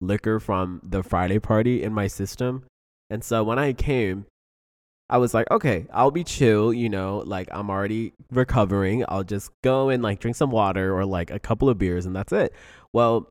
liquor 0.00 0.38
from 0.38 0.80
the 0.84 1.02
Friday 1.02 1.40
party 1.40 1.82
in 1.82 1.92
my 1.92 2.06
system. 2.06 2.64
And 3.10 3.24
so 3.24 3.42
when 3.42 3.58
I 3.58 3.72
came, 3.72 4.26
I 5.10 5.18
was 5.18 5.32
like, 5.32 5.50
okay, 5.50 5.86
I'll 5.92 6.10
be 6.10 6.24
chill, 6.24 6.72
you 6.72 6.88
know, 6.88 7.22
like 7.24 7.48
I'm 7.50 7.70
already 7.70 8.12
recovering. 8.30 9.04
I'll 9.08 9.24
just 9.24 9.50
go 9.62 9.88
and 9.88 10.02
like 10.02 10.20
drink 10.20 10.36
some 10.36 10.50
water 10.50 10.94
or 10.94 11.04
like 11.06 11.30
a 11.30 11.38
couple 11.38 11.68
of 11.68 11.78
beers 11.78 12.04
and 12.04 12.14
that's 12.14 12.32
it. 12.32 12.52
Well, 12.92 13.28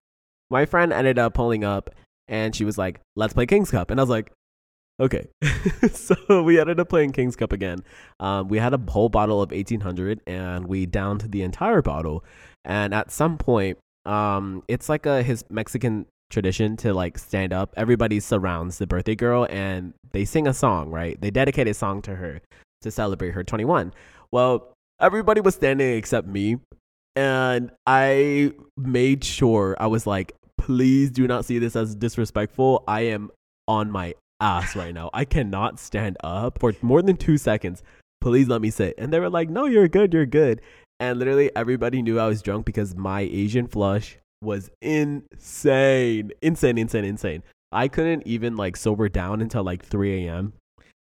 my 0.49 0.65
friend 0.65 0.91
ended 0.91 1.19
up 1.19 1.33
pulling 1.33 1.63
up 1.63 1.91
and 2.27 2.55
she 2.55 2.65
was 2.65 2.77
like, 2.77 2.99
let's 3.15 3.33
play 3.33 3.45
King's 3.45 3.69
Cup. 3.69 3.91
And 3.91 3.99
I 3.99 4.03
was 4.03 4.09
like, 4.09 4.31
okay. 4.99 5.27
so 5.91 6.41
we 6.41 6.59
ended 6.59 6.79
up 6.79 6.89
playing 6.89 7.11
King's 7.11 7.35
Cup 7.35 7.51
again. 7.51 7.83
Um, 8.19 8.47
we 8.47 8.57
had 8.57 8.73
a 8.73 8.91
whole 8.91 9.09
bottle 9.09 9.41
of 9.41 9.51
1800 9.51 10.21
and 10.25 10.67
we 10.67 10.85
downed 10.87 11.31
the 11.31 11.43
entire 11.43 11.83
bottle. 11.83 12.23
And 12.65 12.93
at 12.93 13.11
some 13.11 13.37
point, 13.37 13.77
um, 14.05 14.63
it's 14.67 14.89
like 14.89 15.05
a 15.05 15.21
his 15.21 15.43
Mexican 15.49 16.07
tradition 16.29 16.77
to 16.77 16.93
like 16.93 17.17
stand 17.17 17.53
up. 17.53 17.73
Everybody 17.77 18.19
surrounds 18.19 18.77
the 18.77 18.87
birthday 18.87 19.15
girl 19.15 19.47
and 19.49 19.93
they 20.11 20.25
sing 20.25 20.47
a 20.47 20.53
song, 20.53 20.89
right? 20.89 21.19
They 21.19 21.31
dedicate 21.31 21.67
a 21.67 21.73
song 21.73 22.01
to 22.03 22.15
her 22.15 22.41
to 22.81 22.91
celebrate 22.91 23.31
her 23.31 23.43
21. 23.43 23.93
Well, 24.31 24.73
everybody 24.99 25.41
was 25.41 25.55
standing 25.55 25.97
except 25.97 26.27
me. 26.27 26.57
And 27.15 27.71
I 27.87 28.53
made 28.77 29.23
sure 29.23 29.75
I 29.79 29.87
was 29.87 30.05
like, 30.05 30.33
please 30.57 31.09
do 31.09 31.27
not 31.27 31.45
see 31.45 31.57
this 31.57 31.75
as 31.75 31.95
disrespectful. 31.95 32.83
I 32.87 33.01
am 33.01 33.31
on 33.67 33.89
my 33.89 34.13
ass 34.39 34.75
right 34.75 34.93
now. 34.93 35.09
I 35.13 35.25
cannot 35.25 35.79
stand 35.79 36.17
up 36.23 36.59
for 36.59 36.73
more 36.81 37.01
than 37.01 37.17
two 37.17 37.37
seconds. 37.37 37.81
Please 38.21 38.47
let 38.47 38.61
me 38.61 38.69
sit. 38.69 38.95
And 38.97 39.11
they 39.11 39.19
were 39.19 39.29
like, 39.29 39.49
no, 39.49 39.65
you're 39.65 39.87
good, 39.87 40.13
you're 40.13 40.25
good. 40.25 40.61
And 40.99 41.19
literally 41.19 41.51
everybody 41.55 42.01
knew 42.01 42.19
I 42.19 42.27
was 42.27 42.41
drunk 42.41 42.65
because 42.65 42.95
my 42.95 43.21
Asian 43.21 43.67
flush 43.67 44.17
was 44.41 44.69
insane. 44.81 46.31
Insane, 46.41 46.77
insane, 46.77 47.05
insane. 47.05 47.43
I 47.71 47.87
couldn't 47.87 48.25
even 48.25 48.55
like 48.55 48.77
sober 48.77 49.09
down 49.09 49.41
until 49.41 49.63
like 49.63 49.83
3 49.83 50.25
a.m. 50.27 50.53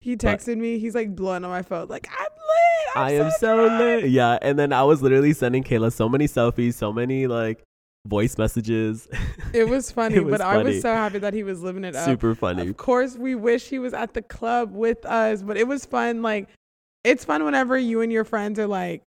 He 0.02 0.16
But- 0.16 0.40
texted 0.40 0.58
me. 0.58 0.80
He's 0.80 0.96
like 0.96 1.16
blowing 1.16 1.44
on 1.44 1.50
my 1.50 1.62
phone, 1.62 1.88
like 1.88 2.08
I'm 2.12 2.26
lit. 2.26 2.96
I'm 2.96 3.04
I 3.04 3.12
am 3.26 3.32
so 3.32 3.68
drunk." 3.68 3.80
lit. 4.04 4.10
Yeah. 4.12 4.38
And 4.42 4.58
then 4.58 4.74
I 4.74 4.84
was 4.84 5.02
literally 5.02 5.34
sending 5.34 5.64
Kayla 5.64 5.92
so 5.92 6.08
many 6.10 6.28
selfies, 6.28 6.74
so 6.74 6.92
many 6.94 7.28
like 7.28 7.64
voice 8.08 8.38
messages. 8.38 9.08
It 9.54 9.68
was 9.68 9.92
funny, 9.98 10.16
It 10.16 10.24
was 10.26 10.32
but 10.32 10.42
I 10.42 10.58
was 10.64 10.82
so 10.82 10.94
happy 10.94 11.20
that 11.20 11.34
he 11.34 11.44
was 11.44 11.62
living 11.62 11.84
it 11.84 11.96
up. 11.96 12.06
Super 12.06 12.34
funny. 12.36 12.68
Of 12.70 12.78
course, 12.78 13.18
we 13.18 13.36
wish 13.36 13.68
he 13.70 13.80
was 13.80 13.94
at 13.94 14.14
the 14.14 14.22
club 14.22 14.74
with 14.74 15.06
us, 15.06 15.42
but 15.44 15.58
it 15.58 15.68
was 15.68 15.86
fun. 15.86 16.22
Like, 16.22 16.48
it's 17.04 17.26
fun 17.26 17.44
whenever 17.44 17.78
you 17.78 18.02
and 18.02 18.12
your 18.12 18.24
friends 18.24 18.58
are 18.60 18.68
like, 18.68 19.04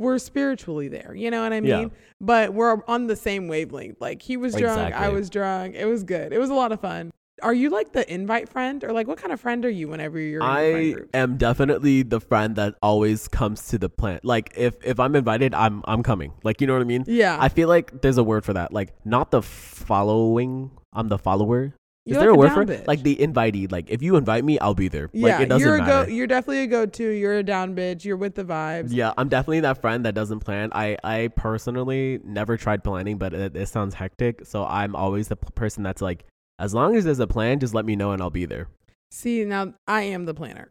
we're 0.00 0.18
spiritually 0.18 0.88
there. 0.88 1.14
You 1.14 1.30
know 1.30 1.42
what 1.42 1.52
I 1.52 1.60
mean? 1.60 1.70
Yeah. 1.70 1.88
But 2.20 2.54
we're 2.54 2.82
on 2.88 3.06
the 3.06 3.16
same 3.16 3.48
wavelength. 3.48 4.00
Like, 4.00 4.22
he 4.22 4.36
was 4.36 4.54
drunk, 4.54 4.94
I 4.94 5.10
was 5.10 5.28
drunk. 5.30 5.74
It 5.76 5.84
was 5.84 6.02
good. 6.04 6.32
It 6.32 6.38
was 6.38 6.50
a 6.50 6.54
lot 6.54 6.72
of 6.72 6.80
fun. 6.80 7.12
Are 7.42 7.54
you 7.54 7.70
like 7.70 7.92
the 7.92 8.10
invite 8.12 8.50
friend, 8.50 8.84
or 8.84 8.92
like 8.92 9.06
what 9.06 9.16
kind 9.16 9.32
of 9.32 9.40
friend 9.40 9.64
are 9.64 9.70
you 9.70 9.88
whenever 9.88 10.18
you're 10.18 10.42
in 10.42 10.46
a 10.46 10.50
friend 10.50 10.76
I 10.76 10.90
group? 10.92 11.10
am 11.14 11.36
definitely 11.38 12.02
the 12.02 12.20
friend 12.20 12.56
that 12.56 12.74
always 12.82 13.28
comes 13.28 13.68
to 13.68 13.78
the 13.78 13.88
plant. 13.88 14.26
Like 14.26 14.52
if 14.58 14.74
if 14.84 15.00
I'm 15.00 15.16
invited, 15.16 15.54
I'm 15.54 15.82
I'm 15.86 16.02
coming. 16.02 16.34
Like 16.44 16.60
you 16.60 16.66
know 16.66 16.74
what 16.74 16.82
I 16.82 16.84
mean? 16.84 17.04
Yeah, 17.06 17.38
I 17.40 17.48
feel 17.48 17.66
like 17.66 18.02
there's 18.02 18.18
a 18.18 18.24
word 18.24 18.44
for 18.44 18.52
that. 18.52 18.74
Like 18.74 18.92
not 19.06 19.30
the 19.30 19.40
following. 19.40 20.70
I'm 20.92 21.08
the 21.08 21.16
follower. 21.16 21.72
Is 22.06 22.12
You're 22.14 22.20
there 22.20 22.30
like 22.30 22.36
a 22.36 22.40
word 22.40 22.52
for 22.54 22.64
bitch. 22.72 22.80
it? 22.80 22.88
Like 22.88 23.02
the 23.02 23.16
invitee. 23.16 23.70
Like 23.70 23.90
if 23.90 24.02
you 24.02 24.16
invite 24.16 24.44
me, 24.44 24.58
I'll 24.58 24.74
be 24.74 24.88
there. 24.88 25.10
yeah, 25.12 25.32
Like 25.34 25.40
it 25.42 25.48
doesn't 25.50 25.66
you're 25.66 25.76
a 25.76 25.78
matter. 25.78 26.06
go. 26.06 26.12
You're 26.12 26.26
definitely 26.26 26.62
a 26.62 26.66
go-to. 26.66 27.08
You're 27.10 27.38
a 27.38 27.42
down 27.42 27.76
bitch. 27.76 28.04
You're 28.04 28.16
with 28.16 28.34
the 28.34 28.44
vibes. 28.44 28.88
Yeah, 28.90 29.12
I'm 29.18 29.28
definitely 29.28 29.60
that 29.60 29.80
friend 29.80 30.04
that 30.06 30.14
doesn't 30.14 30.40
plan. 30.40 30.70
I 30.72 30.96
I 31.04 31.28
personally 31.36 32.18
never 32.24 32.56
tried 32.56 32.82
planning, 32.82 33.18
but 33.18 33.34
it, 33.34 33.54
it 33.54 33.68
sounds 33.68 33.94
hectic. 33.94 34.46
So 34.46 34.64
I'm 34.64 34.96
always 34.96 35.28
the 35.28 35.36
p- 35.36 35.48
person 35.54 35.82
that's 35.82 36.00
like, 36.00 36.24
as 36.58 36.72
long 36.72 36.96
as 36.96 37.04
there's 37.04 37.20
a 37.20 37.26
plan, 37.26 37.60
just 37.60 37.74
let 37.74 37.84
me 37.84 37.96
know 37.96 38.12
and 38.12 38.22
I'll 38.22 38.30
be 38.30 38.46
there. 38.46 38.68
See, 39.10 39.44
now 39.44 39.74
I 39.86 40.02
am 40.02 40.24
the 40.24 40.34
planner. 40.34 40.70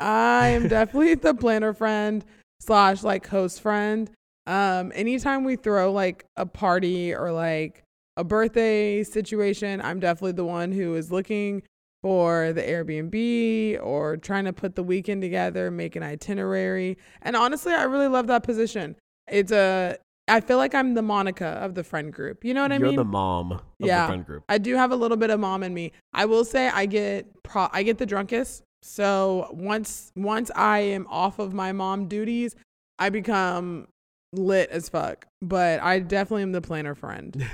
I 0.00 0.48
am 0.48 0.66
definitely 0.68 1.14
the 1.14 1.34
planner 1.40 1.72
friend 1.72 2.24
slash 2.60 3.02
like 3.04 3.26
host 3.28 3.60
friend. 3.60 4.10
Um, 4.46 4.90
anytime 4.94 5.44
we 5.44 5.56
throw 5.56 5.92
like 5.92 6.24
a 6.36 6.46
party 6.46 7.14
or 7.14 7.30
like 7.32 7.82
a 8.16 8.24
birthday 8.24 9.02
situation, 9.02 9.80
I'm 9.80 10.00
definitely 10.00 10.32
the 10.32 10.44
one 10.44 10.72
who 10.72 10.94
is 10.94 11.10
looking 11.10 11.62
for 12.02 12.52
the 12.52 12.62
Airbnb 12.62 13.82
or 13.82 14.16
trying 14.18 14.44
to 14.44 14.52
put 14.52 14.74
the 14.74 14.82
weekend 14.82 15.22
together, 15.22 15.70
make 15.70 15.96
an 15.96 16.02
itinerary. 16.02 16.98
And 17.22 17.34
honestly, 17.34 17.72
I 17.72 17.84
really 17.84 18.08
love 18.08 18.26
that 18.26 18.42
position. 18.42 18.96
It's 19.26 19.52
a 19.52 19.96
I 20.26 20.40
feel 20.40 20.56
like 20.56 20.74
I'm 20.74 20.94
the 20.94 21.02
Monica 21.02 21.46
of 21.46 21.74
the 21.74 21.84
friend 21.84 22.10
group. 22.12 22.44
You 22.44 22.54
know 22.54 22.62
what 22.62 22.72
I 22.72 22.78
mean? 22.78 22.92
You're 22.92 23.04
the 23.04 23.10
mom 23.10 23.52
of 23.52 23.62
Yeah. 23.78 24.02
the 24.02 24.06
friend 24.08 24.24
group. 24.26 24.44
I 24.48 24.56
do 24.58 24.74
have 24.74 24.90
a 24.90 24.96
little 24.96 25.18
bit 25.18 25.28
of 25.30 25.38
mom 25.38 25.62
in 25.62 25.74
me. 25.74 25.92
I 26.14 26.24
will 26.24 26.44
say 26.46 26.68
I 26.68 26.86
get 26.86 27.42
pro- 27.42 27.68
I 27.72 27.82
get 27.82 27.98
the 27.98 28.06
drunkest. 28.06 28.62
So 28.82 29.48
once 29.52 30.12
once 30.16 30.50
I 30.54 30.80
am 30.80 31.06
off 31.08 31.38
of 31.38 31.52
my 31.54 31.72
mom 31.72 32.06
duties, 32.08 32.54
I 32.98 33.08
become 33.10 33.88
lit 34.38 34.70
as 34.70 34.88
fuck. 34.88 35.26
But 35.42 35.80
I 35.82 35.98
definitely 36.00 36.42
am 36.42 36.52
the 36.52 36.60
planner 36.60 36.94
friend. 36.94 37.46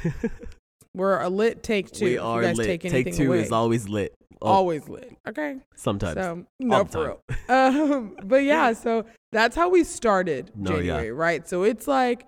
We're 0.94 1.20
a 1.20 1.28
lit 1.28 1.62
take 1.62 1.90
two. 1.90 2.04
we 2.04 2.18
are 2.18 2.42
lit. 2.42 2.56
Take, 2.66 2.82
Take, 2.82 2.92
anything 2.92 3.14
two 3.14 3.28
away. 3.28 3.40
is 3.42 3.52
always 3.52 3.88
lit. 3.88 4.12
Oh, 4.42 4.48
always 4.48 4.88
lit. 4.88 5.14
Okay. 5.28 5.56
sometimes. 5.76 6.14
So 6.14 6.44
no 6.58 6.84
for 6.84 7.04
real. 7.04 7.20
Um, 7.48 8.16
but 8.24 8.42
yeah, 8.42 8.72
so 8.84 9.04
that's 9.32 9.54
how 9.54 9.68
we 9.68 9.84
started 9.84 10.50
No, 10.54 10.72
yeah. 10.72 10.76
January, 10.76 11.12
right? 11.12 11.48
So 11.48 11.62
it's 11.62 11.86
like 11.86 12.26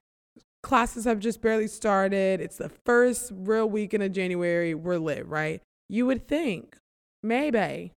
classes 0.62 1.04
have 1.06 1.18
just 1.18 1.40
barely 1.40 1.66
started. 1.68 2.40
It's 2.40 2.58
the 2.58 2.70
first 2.84 3.32
real 3.34 3.68
weekend 3.68 4.02
of 4.02 4.12
January. 4.12 4.74
We're 4.74 4.98
lit, 4.98 5.26
right? 5.26 5.60
You 5.88 6.06
would 6.06 6.28
think 6.28 6.76
maybe, 7.22 7.92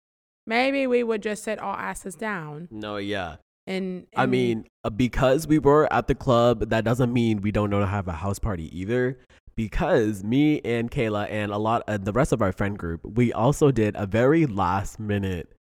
maybe 0.48 0.88
we 0.88 1.04
would 1.04 1.22
just 1.22 1.44
sit 1.44 1.60
our 1.60 1.78
asses 1.78 2.16
down 2.16 2.68
no, 2.72 2.98
yeah. 2.98 3.36
And, 3.68 4.06
I 4.16 4.26
mean, 4.26 4.68
uh, 4.84 4.92
because 4.92 5.48
we 5.48 5.58
were 5.58 5.92
at 5.92 6.08
the 6.08 6.16
club, 6.16 6.70
that 6.70 6.84
doesn't 6.84 7.12
mean 7.12 7.42
we 7.42 7.52
don't 7.52 7.70
know 7.70 7.80
how 7.80 7.86
to 7.86 7.92
have 7.92 8.08
a 8.08 8.14
house 8.14 8.40
party 8.40 8.78
either. 8.78 9.18
Because 9.56 10.24
me 10.24 10.60
and 10.66 10.92
Kayla 10.92 11.32
and 11.32 11.52
a 11.52 11.58
lot 11.58 11.84
of 11.88 12.04
the 12.04 12.12
rest 12.12 12.34
of 12.34 12.42
our 12.42 12.52
friend 12.52 12.78
group, 12.78 13.02
we 13.06 13.32
also 13.32 13.72
did 13.72 13.96
a 13.96 14.06
very 14.06 14.46
last 14.46 15.00
minute 15.00 15.56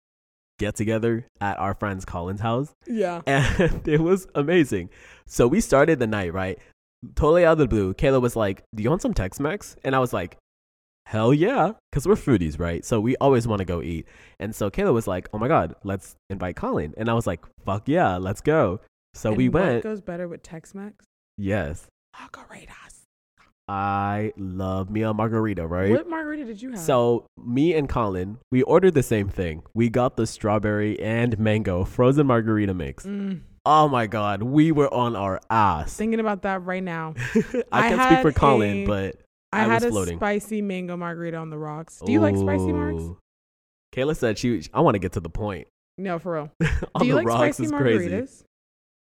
get 0.59 0.75
together 0.75 1.25
at 1.41 1.57
our 1.59 1.74
friend's 1.74 2.05
Colin's 2.05 2.41
house. 2.41 2.74
yeah, 2.88 3.21
And 3.27 3.88
it 3.88 4.01
was 4.01 4.27
amazing. 4.35 4.89
So 5.25 5.47
we 5.47 5.62
started 5.62 6.00
the 6.00 6.07
night, 6.07 6.33
right? 6.33 6.59
Totally 7.15 7.45
out 7.45 7.53
of 7.53 7.57
the 7.59 7.67
blue. 7.67 7.93
Kayla 7.93 8.21
was 8.21 8.35
like, 8.35 8.63
Do 8.74 8.83
you 8.83 8.89
want 8.89 9.01
some 9.01 9.13
Tex 9.13 9.39
Mex? 9.39 9.75
And 9.83 9.95
I 9.95 10.00
was 10.00 10.13
like, 10.13 10.38
Hell 11.08 11.34
yeah. 11.34 11.74
Because 11.91 12.08
we're 12.08 12.15
foodies, 12.15 12.60
right? 12.60 12.84
So 12.84 13.00
we 13.00 13.15
always 13.18 13.48
want 13.48 13.60
to 13.60 13.65
go 13.65 13.82
eat. 13.82 14.08
And 14.39 14.56
so 14.56 14.70
Kayla 14.72 14.94
was 14.94 15.08
like, 15.08 15.30
Oh 15.34 15.38
my 15.38 15.48
God, 15.48 15.76
let's 15.84 16.15
invite 16.30 16.56
Colin. 16.56 16.94
And 16.98 17.10
I 17.10 17.13
was 17.13 17.28
like, 17.28 17.41
Fuck 17.65 17.88
yeah, 17.88 18.18
let's 18.18 18.41
go. 18.41 18.80
So 19.13 19.32
we 19.32 19.46
And 19.46 19.54
what 19.54 19.63
went. 19.63 19.84
goes 19.84 20.02
better 20.02 20.28
with 20.28 20.44
Tex-Mex? 20.44 21.06
Yes. 21.38 21.88
Margaritas. 22.15 23.02
I 23.68 24.32
love 24.38 24.89
me 24.91 25.02
a 25.02 25.13
margarita, 25.13 25.65
right? 25.65 25.89
What 25.89 26.08
margarita 26.08 26.46
did 26.46 26.62
you 26.62 26.72
have? 26.72 26.80
So 26.80 27.26
me 27.44 27.74
and 27.74 27.89
Colin, 27.89 28.38
we 28.52 28.62
ordered 28.63 28.94
the 28.94 29.02
same 29.04 29.28
thing. 29.28 29.63
We 29.74 29.89
got 29.89 30.18
the 30.18 30.28
strawberry 30.28 31.00
and 31.00 31.38
mango 31.39 31.84
frozen 31.84 32.28
margarita 32.28 32.74
mix. 32.74 33.06
Mm, 33.06 33.41
Oh 33.68 33.88
my 33.88 34.06
god, 34.06 34.44
we 34.44 34.72
were 34.72 34.94
on 34.94 35.15
our 35.15 35.39
ass. 35.50 35.96
thinking 35.96 36.20
about 36.20 36.44
that 36.44 36.63
right 36.63 36.84
now. 36.84 37.15
I 37.36 37.63
I 37.72 37.89
can't 37.89 38.02
speak 38.04 38.22
for 38.22 38.32
Colin, 38.32 38.84
a- 38.84 38.86
but 38.86 39.15
I, 39.51 39.62
I 39.65 39.67
had 39.67 39.84
a 39.84 39.89
floating. 39.89 40.17
spicy 40.17 40.62
mango 40.62 40.97
margarita 40.97 41.38
on 41.38 41.49
the 41.49 41.58
rocks. 41.58 42.01
Do 42.05 42.12
you 42.12 42.19
like 42.19 42.36
spicy 42.36 42.73
marks? 42.73 43.03
Kayla 43.93 44.15
said 44.15 44.38
she. 44.38 44.63
I 44.73 44.81
want 44.81 44.95
to 44.95 44.99
get 44.99 45.13
to 45.13 45.19
the 45.19 45.29
point. 45.29 45.67
No, 45.97 46.19
for 46.19 46.34
real. 46.34 46.51
on 46.95 47.01
Do 47.01 47.05
you 47.08 47.13
the 47.13 47.17
like 47.17 47.27
rocks 47.27 47.58
spicy 47.58 47.63
is 47.65 47.71
margaritas? 47.71 48.10
crazy. 48.10 48.43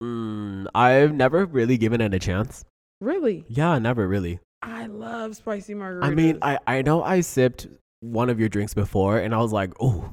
Mm, 0.03 0.67
I've 0.73 1.13
never 1.13 1.45
really 1.45 1.77
given 1.77 2.01
it 2.01 2.13
a 2.13 2.19
chance. 2.19 2.65
Really? 3.01 3.45
Yeah, 3.47 3.77
never 3.79 4.07
really. 4.07 4.39
I 4.63 4.87
love 4.87 5.35
spicy 5.35 5.73
margaritas. 5.75 6.03
I 6.05 6.09
mean, 6.11 6.37
I 6.41 6.57
I 6.65 6.81
know 6.81 7.03
I 7.03 7.21
sipped 7.21 7.67
one 7.99 8.29
of 8.29 8.39
your 8.39 8.49
drinks 8.49 8.73
before, 8.73 9.17
and 9.19 9.33
I 9.35 9.37
was 9.37 9.51
like, 9.53 9.73
oh, 9.79 10.11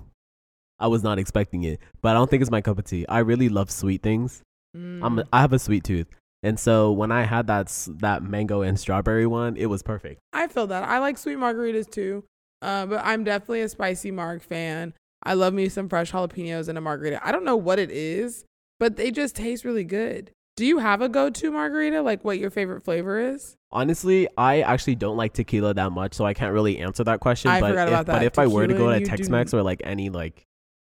I 0.78 0.88
was 0.88 1.02
not 1.02 1.18
expecting 1.18 1.64
it, 1.64 1.80
but 2.02 2.10
I 2.10 2.14
don't 2.14 2.28
think 2.28 2.42
it's 2.42 2.50
my 2.50 2.60
cup 2.60 2.78
of 2.78 2.84
tea. 2.84 3.06
I 3.08 3.20
really 3.20 3.48
love 3.48 3.70
sweet 3.70 4.02
things. 4.02 4.42
I'm 4.74 5.00
Mm. 5.00 5.20
a, 5.22 5.24
I 5.32 5.40
have 5.40 5.54
a 5.54 5.58
sweet 5.58 5.84
tooth, 5.84 6.06
and 6.42 6.58
so 6.58 6.92
when 6.92 7.10
I 7.10 7.22
had 7.24 7.46
that 7.48 7.68
that 8.00 8.22
mango 8.22 8.62
and 8.62 8.78
strawberry 8.78 9.26
one, 9.26 9.56
it 9.56 9.66
was 9.66 9.82
perfect. 9.82 10.20
I 10.32 10.46
feel 10.46 10.66
that. 10.68 10.84
I 10.84 10.98
like 10.98 11.18
sweet 11.18 11.38
margaritas 11.38 11.90
too. 11.90 12.24
Uh, 12.60 12.86
but 12.86 13.00
I'm 13.04 13.24
definitely 13.24 13.60
a 13.62 13.68
spicy 13.68 14.10
marg 14.10 14.42
fan. 14.42 14.94
I 15.22 15.34
love 15.34 15.54
me 15.54 15.68
some 15.68 15.88
fresh 15.88 16.12
jalapenos 16.12 16.68
and 16.68 16.78
a 16.78 16.80
margarita. 16.80 17.20
I 17.26 17.32
don't 17.32 17.44
know 17.44 17.56
what 17.56 17.78
it 17.78 17.90
is, 17.90 18.44
but 18.80 18.96
they 18.96 19.10
just 19.10 19.36
taste 19.36 19.64
really 19.64 19.84
good. 19.84 20.30
Do 20.56 20.66
you 20.66 20.78
have 20.78 21.00
a 21.00 21.08
go-to 21.08 21.52
margarita? 21.52 22.02
Like 22.02 22.24
what 22.24 22.38
your 22.38 22.50
favorite 22.50 22.84
flavor 22.84 23.20
is? 23.20 23.54
Honestly, 23.70 24.26
I 24.36 24.62
actually 24.62 24.96
don't 24.96 25.16
like 25.16 25.34
tequila 25.34 25.74
that 25.74 25.92
much, 25.92 26.14
so 26.14 26.24
I 26.24 26.34
can't 26.34 26.52
really 26.52 26.78
answer 26.78 27.04
that 27.04 27.20
question. 27.20 27.50
I 27.50 27.60
but 27.60 27.68
forgot 27.70 27.88
if, 27.88 27.94
about 27.94 28.06
But 28.06 28.12
that. 28.20 28.24
if 28.24 28.38
I 28.38 28.46
were 28.48 28.66
to 28.66 28.74
go 28.74 28.90
to 28.90 29.04
Tex-Mex 29.04 29.52
do- 29.52 29.58
or 29.58 29.62
like 29.62 29.80
any 29.84 30.10
like 30.10 30.44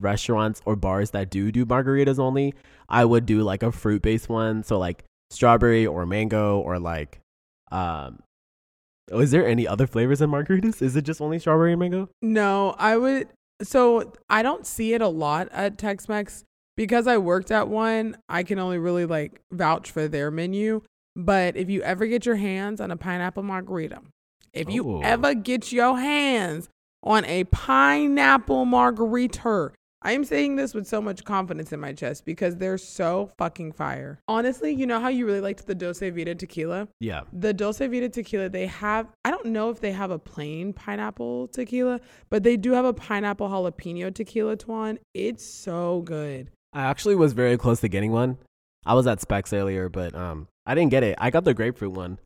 restaurants 0.01 0.63
or 0.65 0.77
bars 0.77 1.11
that 1.11 1.29
do 1.31 1.53
do 1.53 1.67
margaritas 1.67 2.19
only, 2.19 2.55
I 2.89 3.05
would 3.05 3.27
do 3.27 3.43
like 3.43 3.63
a 3.63 3.71
fruit-based 3.71 4.29
one, 4.31 4.63
so 4.63 4.79
like 4.79 5.05
strawberry 5.31 5.87
or 5.87 6.07
mango 6.07 6.59
or 6.61 6.79
like 6.79 7.21
um. 7.73 8.21
oh, 9.13 9.21
Is 9.21 9.31
there 9.31 9.47
any 9.47 9.67
other 9.67 9.87
flavors 9.87 10.21
in 10.21 10.31
margaritas? 10.31 10.83
Is 10.83 10.97
it 10.97 11.03
just 11.03 11.21
only 11.21 11.39
strawberry 11.39 11.73
and 11.73 11.81
mango? 11.81 12.09
No, 12.23 12.75
I 12.79 12.97
would. 12.97 13.29
So 13.63 14.13
I 14.29 14.43
don't 14.43 14.67
see 14.67 14.95
it 14.95 15.03
a 15.03 15.09
lot 15.09 15.49
at 15.53 15.79
Tex 15.79 16.09
Mex 16.09 16.45
because 16.77 17.07
I 17.07 17.19
worked 17.19 17.51
at 17.51 17.69
one. 17.69 18.17
I 18.29 18.43
can 18.43 18.59
only 18.59 18.79
really 18.79 19.07
like 19.07 19.41
vouch 19.53 19.91
for 19.91 20.09
their 20.09 20.31
menu. 20.31 20.83
But 21.17 21.57
if 21.57 21.69
you 21.69 21.83
ever 21.83 22.07
get 22.07 22.25
your 22.25 22.37
hands 22.37 22.81
on 22.81 22.91
a 22.91 22.97
pineapple 22.97 23.43
margarita, 23.43 24.01
if 24.53 24.71
you 24.71 24.89
Oh. 24.89 25.01
ever 25.03 25.35
get 25.35 25.71
your 25.73 25.97
hands 25.99 26.69
on 27.03 27.25
a 27.25 27.45
pineapple 27.45 28.65
margarita, 28.65 29.73
I 30.03 30.13
am 30.13 30.25
saying 30.25 30.57
this 30.57 30.73
with 30.73 30.87
so 30.87 31.03
much 31.03 31.25
confidence 31.25 31.73
in 31.73 31.81
my 31.81 31.93
chest 31.93 32.25
because 32.25 32.57
they're 32.57 32.79
so 32.79 33.31
fucking 33.37 33.73
fire. 33.73 34.19
Honestly, 34.29 34.73
you 34.73 34.87
know 34.87 34.99
how 34.99 35.09
you 35.09 35.27
really 35.27 35.43
liked 35.43 35.67
the 35.67 35.75
Dulce 35.75 36.01
Vida 36.01 36.35
tequila? 36.35 36.89
Yeah. 37.01 37.23
the 37.35 37.53
Dulce 37.53 37.81
Vida 37.81 38.09
tequila, 38.09 38.49
they 38.49 38.67
have, 38.67 39.09
I 39.27 39.31
don't 39.31 39.47
know 39.47 39.69
if 39.69 39.81
they 39.81 39.93
have 39.93 40.11
a 40.11 40.19
plain 40.19 40.73
pineapple 40.73 41.49
tequila, 41.49 42.01
but 42.31 42.45
they 42.45 42.57
do 42.57 42.73
have 42.73 42.87
a 42.87 42.95
pineapple 42.95 43.51
jalapeno 43.51 44.15
tequila, 44.15 44.57
Tuan. 44.57 44.99
It's 45.13 45.45
so 45.45 46.01
good. 46.03 46.51
I 46.73 46.83
actually 46.85 47.17
was 47.17 47.35
very 47.35 47.59
close 47.59 47.81
to 47.81 47.89
getting 47.89 48.13
one. 48.13 48.39
I 48.87 48.95
was 48.95 49.07
at 49.07 49.21
Spec's 49.21 49.53
earlier, 49.53 49.91
but 49.91 50.15
um, 50.15 50.49
I 50.65 50.75
didn't 50.75 50.93
get 50.93 51.03
it. 51.03 51.17
I 51.19 51.29
got 51.29 51.45
the 51.45 51.53
grapefruit 51.53 51.93
one. 51.93 52.19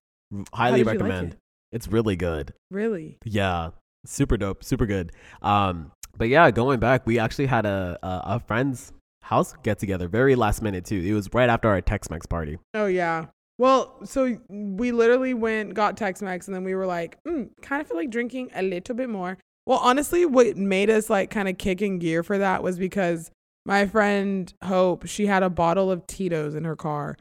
Highly 0.52 0.80
you 0.80 0.84
like 0.84 0.94
recommend. 0.94 1.32
it? 1.32 1.38
It's 1.72 1.88
really 1.88 2.14
good. 2.14 2.52
Really? 2.70 3.18
Yeah, 3.24 3.70
super 4.06 4.36
dope, 4.36 4.62
super 4.62 4.86
good. 4.86 5.10
Um, 5.42 5.90
but 6.16 6.28
yeah, 6.28 6.50
going 6.50 6.80
back, 6.80 7.06
we 7.06 7.18
actually 7.18 7.46
had 7.46 7.66
a 7.66 7.98
a, 8.02 8.22
a 8.36 8.40
friend's 8.40 8.92
house 9.24 9.54
get 9.62 9.78
together, 9.78 10.06
very 10.06 10.34
last 10.34 10.62
minute 10.62 10.84
too. 10.84 11.00
It 11.00 11.12
was 11.12 11.28
right 11.32 11.48
after 11.48 11.68
our 11.68 11.80
Tex-Mex 11.80 12.26
party. 12.26 12.58
Oh, 12.74 12.86
yeah. 12.86 13.26
Well, 13.58 14.04
so 14.04 14.36
we 14.48 14.92
literally 14.92 15.32
went, 15.32 15.74
got 15.74 15.96
Tex 15.96 16.20
Mex, 16.20 16.46
and 16.46 16.54
then 16.54 16.64
we 16.64 16.74
were 16.74 16.86
like, 16.86 17.22
mm, 17.24 17.48
kind 17.62 17.80
of 17.80 17.88
feel 17.88 17.96
like 17.96 18.10
drinking 18.10 18.50
a 18.54 18.62
little 18.62 18.94
bit 18.94 19.08
more. 19.08 19.38
Well, 19.66 19.78
honestly, 19.78 20.26
what 20.26 20.56
made 20.56 20.90
us 20.90 21.08
like 21.08 21.30
kind 21.30 21.48
of 21.48 21.56
kick 21.56 21.80
in 21.80 21.98
gear 21.98 22.22
for 22.22 22.36
that 22.38 22.62
was 22.62 22.78
because 22.78 23.30
my 23.64 23.86
friend 23.86 24.52
Hope, 24.62 25.06
she 25.06 25.26
had 25.26 25.42
a 25.42 25.50
bottle 25.50 25.90
of 25.90 26.06
Tito's 26.06 26.54
in 26.54 26.64
her 26.64 26.76
car. 26.76 27.16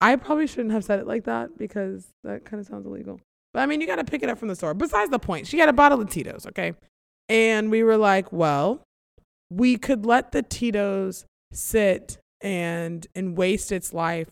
I 0.00 0.16
probably 0.16 0.46
shouldn't 0.46 0.72
have 0.72 0.84
said 0.84 0.98
it 0.98 1.06
like 1.06 1.24
that 1.24 1.56
because 1.56 2.08
that 2.24 2.44
kind 2.44 2.60
of 2.60 2.66
sounds 2.66 2.86
illegal. 2.86 3.20
But 3.54 3.60
I 3.60 3.66
mean, 3.66 3.80
you 3.80 3.86
got 3.86 3.96
to 3.96 4.04
pick 4.04 4.22
it 4.22 4.28
up 4.28 4.38
from 4.38 4.48
the 4.48 4.56
store. 4.56 4.74
Besides 4.74 5.10
the 5.10 5.18
point, 5.18 5.46
she 5.46 5.58
had 5.58 5.68
a 5.68 5.72
bottle 5.72 6.00
of 6.00 6.10
Tito's, 6.10 6.46
okay? 6.48 6.74
And 7.28 7.70
we 7.70 7.82
were 7.82 7.96
like, 7.96 8.32
well, 8.32 8.82
we 9.50 9.76
could 9.76 10.06
let 10.06 10.32
the 10.32 10.42
Tito's 10.42 11.24
sit 11.52 12.18
and 12.40 13.06
and 13.14 13.36
waste 13.36 13.72
its 13.72 13.92
life, 13.92 14.28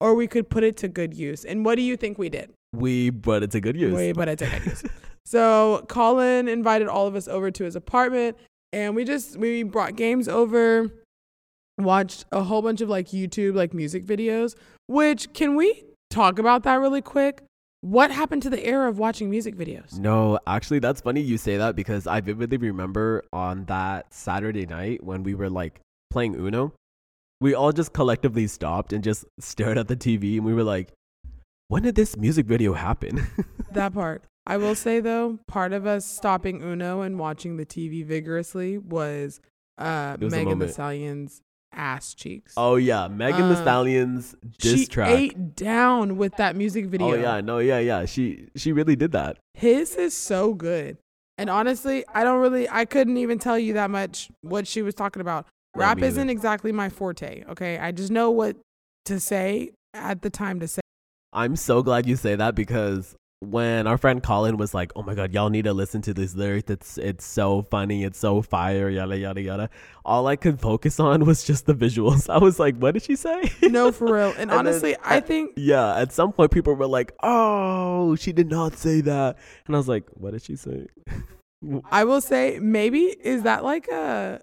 or 0.00 0.14
we 0.14 0.26
could 0.26 0.48
put 0.48 0.64
it 0.64 0.76
to 0.78 0.88
good 0.88 1.14
use. 1.14 1.44
And 1.44 1.64
what 1.64 1.74
do 1.74 1.82
you 1.82 1.96
think 1.96 2.18
we 2.18 2.28
did? 2.28 2.50
We 2.72 3.10
put 3.10 3.42
it 3.42 3.50
to 3.52 3.60
good 3.60 3.76
use. 3.76 3.94
We 3.94 4.12
put 4.12 4.28
it 4.28 4.38
to 4.38 4.46
good 4.46 4.64
use. 4.64 4.84
So 5.26 5.84
Colin 5.88 6.48
invited 6.48 6.88
all 6.88 7.06
of 7.06 7.14
us 7.14 7.28
over 7.28 7.50
to 7.50 7.64
his 7.64 7.76
apartment, 7.76 8.36
and 8.72 8.96
we 8.96 9.04
just 9.04 9.36
we 9.36 9.62
brought 9.62 9.96
games 9.96 10.28
over, 10.28 10.90
watched 11.78 12.24
a 12.32 12.42
whole 12.42 12.62
bunch 12.62 12.80
of 12.80 12.88
like 12.88 13.08
YouTube 13.08 13.54
like 13.54 13.74
music 13.74 14.04
videos. 14.04 14.56
Which 14.86 15.32
can 15.32 15.56
we 15.56 15.84
talk 16.10 16.38
about 16.38 16.62
that 16.64 16.76
really 16.76 17.02
quick? 17.02 17.42
What 17.82 18.10
happened 18.10 18.42
to 18.42 18.50
the 18.50 18.62
era 18.62 18.88
of 18.90 18.98
watching 18.98 19.30
music 19.30 19.56
videos? 19.56 19.98
No, 19.98 20.38
actually, 20.46 20.80
that's 20.80 21.00
funny 21.00 21.22
you 21.22 21.38
say 21.38 21.56
that 21.56 21.76
because 21.76 22.06
I 22.06 22.20
vividly 22.20 22.58
remember 22.58 23.24
on 23.32 23.64
that 23.66 24.12
Saturday 24.12 24.66
night 24.66 25.02
when 25.02 25.22
we 25.22 25.34
were 25.34 25.48
like 25.48 25.80
playing 26.10 26.34
Uno, 26.34 26.74
we 27.40 27.54
all 27.54 27.72
just 27.72 27.94
collectively 27.94 28.46
stopped 28.48 28.92
and 28.92 29.02
just 29.02 29.24
stared 29.40 29.78
at 29.78 29.88
the 29.88 29.96
TV 29.96 30.36
and 30.36 30.44
we 30.44 30.52
were 30.52 30.64
like, 30.64 30.92
when 31.68 31.82
did 31.82 31.94
this 31.94 32.16
music 32.16 32.46
video 32.46 32.74
happen? 32.74 33.26
that 33.72 33.94
part. 33.94 34.24
I 34.46 34.58
will 34.58 34.74
say 34.74 35.00
though, 35.00 35.38
part 35.46 35.72
of 35.72 35.86
us 35.86 36.04
stopping 36.04 36.62
Uno 36.62 37.00
and 37.00 37.18
watching 37.18 37.56
the 37.56 37.64
TV 37.64 38.04
vigorously 38.04 38.76
was 38.76 39.40
uh 39.78 40.18
was 40.20 40.32
Megan 40.32 40.48
Thee 40.48 40.54
moment. 40.54 40.72
Stallion's 40.72 41.40
ass 41.72 42.14
cheeks. 42.14 42.54
oh, 42.56 42.76
yeah. 42.76 43.08
Megan 43.08 43.48
the 43.48 43.56
Um, 43.56 43.62
Stallion's 43.62 44.34
diss 44.58 44.80
she 44.80 44.86
track. 44.86 45.08
ate 45.10 45.54
down 45.56 46.16
with 46.16 46.36
that 46.36 46.56
music 46.56 46.86
video. 46.86 47.12
Oh, 47.12 47.14
yeah. 47.14 47.40
No, 47.40 47.58
yeah, 47.58 47.78
yeah. 47.78 48.04
She, 48.06 48.48
she 48.56 48.72
really 48.72 48.96
did 48.96 49.12
that. 49.12 49.38
His 49.54 49.94
is 49.94 50.14
so 50.16 50.54
good. 50.54 50.96
And 51.38 51.48
honestly, 51.48 52.04
I 52.12 52.22
don't 52.22 52.40
really 52.40 52.68
I 52.68 52.84
couldn't 52.84 53.16
even 53.16 53.38
tell 53.38 53.58
you 53.58 53.72
that 53.74 53.90
much 53.90 54.30
what 54.42 54.66
she 54.66 54.82
was 54.82 54.94
talking 54.94 55.22
about. 55.22 55.46
Rap 55.74 56.02
isn't 56.02 56.24
either. 56.24 56.30
exactly 56.30 56.70
my 56.72 56.88
forte, 56.90 57.44
okay? 57.48 57.78
I 57.78 57.92
just 57.92 58.10
know 58.10 58.30
what 58.30 58.56
to 59.06 59.18
say 59.18 59.70
at 59.94 60.20
the 60.20 60.28
time 60.28 60.60
to 60.60 60.68
say. 60.68 60.80
I'm 61.32 61.56
so 61.56 61.82
glad 61.82 62.06
you 62.06 62.16
say 62.16 62.34
that 62.34 62.54
because 62.54 63.14
when 63.40 63.86
our 63.86 63.96
friend 63.96 64.22
Colin 64.22 64.56
was 64.58 64.74
like, 64.74 64.92
"Oh 64.94 65.02
my 65.02 65.14
god, 65.14 65.32
y'all 65.32 65.48
need 65.50 65.64
to 65.64 65.72
listen 65.72 66.02
to 66.02 66.14
this 66.14 66.34
lyric. 66.34 66.68
It's 66.70 66.98
it's 66.98 67.24
so 67.24 67.62
funny. 67.62 68.04
It's 68.04 68.18
so 68.18 68.42
fire. 68.42 68.88
Yada 68.90 69.16
yada 69.16 69.40
yada." 69.40 69.70
All 70.04 70.26
I 70.26 70.36
could 70.36 70.60
focus 70.60 71.00
on 71.00 71.24
was 71.30 71.42
just 71.42 71.66
the 71.66 71.74
visuals. 71.74 72.28
I 72.28 72.38
was 72.38 72.58
like, 72.58 72.76
"What 72.76 72.92
did 72.94 73.02
she 73.02 73.16
say?" 73.16 73.50
No, 73.62 73.92
for 73.92 74.12
real. 74.14 74.28
And, 74.38 74.50
And 74.50 74.52
honestly, 74.52 74.94
I 74.98 75.16
I- 75.16 75.20
think 75.20 75.52
yeah. 75.56 75.96
At 75.96 76.12
some 76.12 76.32
point, 76.32 76.50
people 76.50 76.74
were 76.74 76.86
like, 76.86 77.12
"Oh, 77.22 78.14
she 78.16 78.32
did 78.32 78.50
not 78.50 78.74
say 78.76 79.00
that," 79.02 79.38
and 79.66 79.74
I 79.74 79.78
was 79.78 79.88
like, 79.88 80.04
"What 80.14 80.32
did 80.32 80.42
she 80.42 80.56
say?" 80.56 80.86
I 81.90 82.04
will 82.04 82.20
say 82.22 82.58
maybe 82.60 83.00
is 83.22 83.42
that 83.42 83.64
like 83.64 83.88
a 83.88 84.40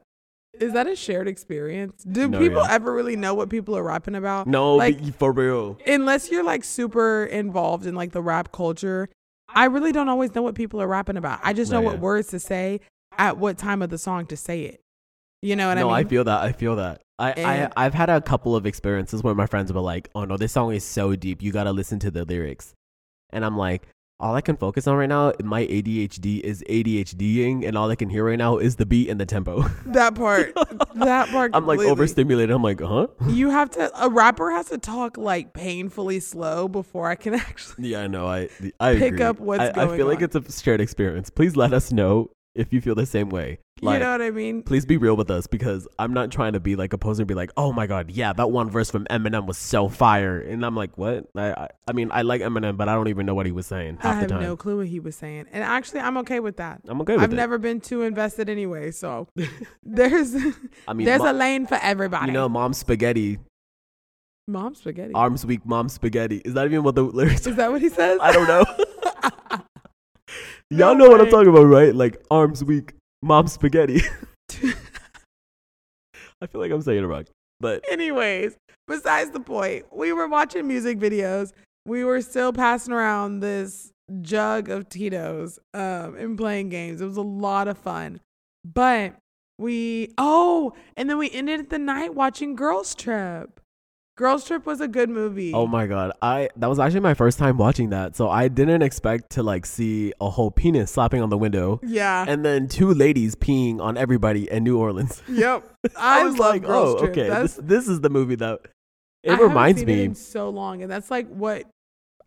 is 0.61 0.73
that 0.73 0.87
a 0.87 0.95
shared 0.95 1.27
experience? 1.27 2.03
Do 2.03 2.27
No, 2.27 2.39
people 2.39 2.61
yeah. 2.63 2.71
ever 2.73 2.93
really 2.93 3.15
know 3.15 3.33
what 3.33 3.49
people 3.49 3.77
are 3.77 3.83
rapping 3.83 4.15
about? 4.15 4.47
no, 4.47 4.75
Like- 4.75 5.15
for 5.17 5.31
real. 5.31 5.77
Unless 5.87 6.31
you're 6.31 6.43
like 6.43 6.63
super 6.63 7.25
involved 7.25 7.85
in 7.85 7.95
like 7.95 8.11
the 8.11 8.21
rap 8.21 8.51
culture, 8.51 9.09
I 9.49 9.65
really 9.65 9.91
don't 9.91 10.09
always 10.09 10.35
know 10.35 10.41
what 10.41 10.55
people 10.55 10.81
are 10.81 10.87
rapping 10.87 11.17
about. 11.17 11.39
I 11.43 11.53
just 11.53 11.71
know 11.71 11.79
No, 11.81 11.85
what 11.87 11.95
yeah. 11.95 12.01
words 12.01 12.27
to 12.29 12.39
say 12.39 12.81
at 13.17 13.37
what 13.37 13.57
time 13.57 13.81
of 13.81 13.89
the 13.89 13.97
song 13.97 14.25
to 14.27 14.37
say 14.37 14.61
it. 14.63 14.81
You 15.41 15.55
know 15.55 15.67
what 15.69 15.75
no, 15.75 15.81
I 15.81 15.83
mean? 15.83 15.91
No, 15.91 15.95
I 15.95 16.03
feel 16.09 16.23
that. 16.25 16.41
I 16.41 16.51
feel 16.51 16.75
that. 16.77 17.01
I, 17.19 17.31
And- 17.31 17.73
I 17.77 17.85
I've 17.85 17.93
had 17.93 18.09
a 18.09 18.21
couple 18.21 18.55
of 18.55 18.65
experiences 18.65 19.23
where 19.23 19.33
my 19.35 19.45
friends 19.45 19.71
were 19.73 19.81
like, 19.81 20.09
"Oh 20.15 20.25
no, 20.25 20.37
this 20.37 20.51
song 20.51 20.73
is 20.73 20.83
so 20.83 21.15
deep. 21.15 21.41
You 21.41 21.51
gotta 21.51 21.71
listen 21.71 21.99
to 21.99 22.11
the 22.11 22.25
lyrics," 22.25 22.73
and 23.31 23.43
I'm 23.45 23.57
like, 23.57 23.87
all 24.19 24.33
I 24.33 24.41
can 24.41 24.57
focus 24.57 24.87
on 24.87 24.95
right 24.97 25.07
now, 25.09 25.33
my 25.43 25.65
ADHD 25.67 26.39
is 26.41 26.63
ADHDing, 26.67 27.67
and 27.67 27.77
all 27.77 27.89
I 27.91 27.95
can 27.95 28.09
hear 28.09 28.25
right 28.25 28.37
now 28.37 28.57
is 28.57 28.77
the 28.77 28.85
beat 28.85 29.09
and 29.09 29.19
the 29.19 29.25
tempo. 29.25 29.61
that 29.85 30.15
part. 30.15 30.53
that 30.95 31.29
part. 31.29 31.51
I'm 31.53 31.67
like 31.67 31.77
completely. 31.77 31.91
overstimulated. 31.91 32.55
I'm 32.55 32.63
like, 32.63 32.81
huh? 32.81 33.07
You 33.27 33.49
have 33.51 33.69
to. 33.71 33.91
A 34.03 34.09
rapper 34.09 34.51
has 34.51 34.67
to 34.69 34.77
talk 34.77 35.17
like 35.17 35.53
painfully 35.53 36.19
slow 36.19 36.67
before 36.67 37.09
I 37.09 37.15
can 37.15 37.33
actually. 37.35 37.89
Yeah, 37.89 38.01
I 38.01 38.07
know. 38.07 38.27
I 38.27 38.49
I 38.79 38.95
Pick 38.95 39.13
agree. 39.13 39.25
up 39.25 39.39
what's 39.39 39.61
I, 39.61 39.69
I 39.69 39.85
going 39.85 39.97
feel 39.97 40.07
like 40.07 40.21
it's 40.21 40.35
a 40.35 40.51
shared 40.51 40.81
experience. 40.81 41.29
Please 41.29 41.55
let 41.55 41.73
us 41.73 41.91
know 41.91 42.31
if 42.55 42.73
you 42.73 42.81
feel 42.81 42.95
the 42.95 43.05
same 43.05 43.29
way. 43.29 43.59
Like, 43.81 43.93
you 43.95 43.99
know 43.99 44.11
what 44.11 44.21
I 44.21 44.31
mean? 44.31 44.63
please 44.63 44.85
be 44.85 44.97
real 44.97 45.15
with 45.15 45.29
us 45.29 45.45
because 45.47 45.87
I'm 45.99 46.13
not 46.13 46.31
trying 46.31 46.53
to 46.53 46.59
be 46.59 46.75
like 46.75 46.93
a 46.93 46.97
poser 46.97 47.21
and 47.21 47.27
be 47.27 47.33
like, 47.35 47.51
oh 47.57 47.71
my 47.71 47.85
god, 47.87 48.09
yeah, 48.11 48.33
that 48.33 48.49
one 48.51 48.69
verse 48.71 48.89
from 48.89 49.05
Eminem 49.05 49.45
was 49.45 49.57
so 49.57 49.87
fire, 49.87 50.39
and 50.39 50.65
I'm 50.65 50.75
like, 50.75 50.97
what? 50.97 51.25
I 51.35 51.51
I, 51.51 51.67
I 51.87 51.93
mean, 51.93 52.09
I 52.11 52.23
like 52.23 52.41
Eminem, 52.41 52.75
but 52.77 52.89
I 52.89 52.95
don't 52.95 53.07
even 53.07 53.25
know 53.25 53.35
what 53.35 53.45
he 53.45 53.51
was 53.51 53.67
saying 53.67 53.99
I 54.01 54.07
half 54.07 54.15
the 54.15 54.19
have 54.21 54.29
time. 54.29 54.41
no 54.41 54.57
clue 54.57 54.77
what 54.77 54.87
he 54.87 54.99
was 54.99 55.15
saying, 55.15 55.45
and 55.51 55.63
actually, 55.63 55.99
I'm 55.99 56.17
okay 56.17 56.39
with 56.39 56.57
that. 56.57 56.81
I'm 56.87 56.99
okay 57.01 57.13
with 57.13 57.23
I've 57.23 57.33
it. 57.33 57.35
never 57.35 57.57
been 57.57 57.79
too 57.81 58.01
invested 58.01 58.49
anyway, 58.49 58.91
so 58.91 59.27
there's 59.83 60.35
I 60.87 60.93
mean, 60.93 61.05
there's 61.05 61.21
mo- 61.21 61.31
a 61.31 61.33
lane 61.33 61.65
for 61.67 61.75
everybody. 61.81 62.27
you 62.27 62.33
know, 62.33 62.49
mom 62.49 62.73
spaghetti, 62.73 63.37
mom 64.47 64.73
spaghetti. 64.75 65.13
arms 65.13 65.45
weak, 65.45 65.65
mom 65.65 65.87
spaghetti. 65.89 66.37
Is 66.45 66.53
that 66.55 66.65
even 66.65 66.83
what 66.83 66.95
the 66.95 67.03
lyrics? 67.03 67.45
Is 67.45 67.55
that 67.57 67.71
what 67.71 67.81
he 67.81 67.89
says? 67.89 68.17
I 68.21 68.31
don't 68.31 68.47
know. 68.47 68.65
Y'all 70.69 70.95
know 70.95 71.07
what 71.09 71.21
I'm 71.21 71.29
talking 71.29 71.47
about, 71.47 71.63
right? 71.63 71.95
Like 71.95 72.21
arms 72.29 72.61
weak, 72.63 72.93
mom 73.21 73.47
spaghetti. 73.47 74.01
I 76.41 76.47
feel 76.47 76.61
like 76.61 76.71
I'm 76.71 76.81
saying 76.81 77.03
it 77.03 77.07
wrong, 77.07 77.25
but 77.59 77.83
Anyways, 77.91 78.55
besides 78.87 79.31
the 79.31 79.39
point, 79.39 79.85
we 79.91 80.13
were 80.13 80.27
watching 80.27 80.67
music 80.67 80.99
videos. 80.99 81.51
We 81.85 82.03
were 82.03 82.21
still 82.21 82.53
passing 82.53 82.93
around 82.93 83.39
this 83.39 83.91
jug 84.21 84.69
of 84.69 84.89
Tito's 84.89 85.59
um, 85.73 86.15
and 86.15 86.37
playing 86.37 86.69
games. 86.69 87.01
It 87.01 87.05
was 87.05 87.17
a 87.17 87.21
lot 87.21 87.67
of 87.67 87.77
fun. 87.77 88.19
But 88.63 89.15
we, 89.57 90.13
oh, 90.17 90.73
and 90.95 91.09
then 91.09 91.17
we 91.17 91.31
ended 91.31 91.69
the 91.69 91.79
night 91.79 92.13
watching 92.13 92.55
Girls 92.55 92.93
Trip. 92.93 93.59
Girls 94.17 94.45
Trip 94.45 94.65
was 94.65 94.81
a 94.81 94.87
good 94.87 95.11
movie. 95.11 95.53
Oh 95.53 95.67
my 95.67 95.85
god, 95.85 96.11
I 96.23 96.49
that 96.55 96.67
was 96.67 96.79
actually 96.79 97.01
my 97.01 97.13
first 97.13 97.37
time 97.37 97.57
watching 97.57 97.91
that, 97.91 98.15
so 98.15 98.27
I 98.27 98.47
didn't 98.47 98.81
expect 98.81 99.29
to 99.33 99.43
like 99.43 99.63
see 99.67 100.11
a 100.19 100.27
whole 100.27 100.49
penis 100.49 100.89
slapping 100.89 101.21
on 101.21 101.29
the 101.29 101.37
window, 101.37 101.79
yeah. 101.83 102.25
and 102.27 102.43
then 102.43 102.67
two 102.67 102.95
ladies 102.95 103.35
peeing 103.35 103.79
on 103.79 103.95
everybody 103.95 104.49
in 104.49 104.63
New 104.63 104.79
Orleans. 104.79 105.21
yep. 105.29 105.71
I, 105.95 106.23
was 106.23 106.35
love 106.39 106.53
like, 106.53 106.63
Girls 106.63 106.95
oh, 106.95 106.97
Trip. 106.97 107.11
okay, 107.11 107.29
That's, 107.29 107.55
this, 107.57 107.65
this 107.65 107.87
is 107.87 108.01
the 108.01 108.09
movie 108.09 108.33
that 108.35 108.61
it 109.21 109.33
I 109.33 109.39
reminds 109.39 109.83
it 109.83 109.87
me. 109.87 110.05
in 110.05 110.15
so 110.15 110.49
long, 110.49 110.81
and 110.81 110.91
that's 110.91 111.11
like 111.11 111.27
what 111.27 111.65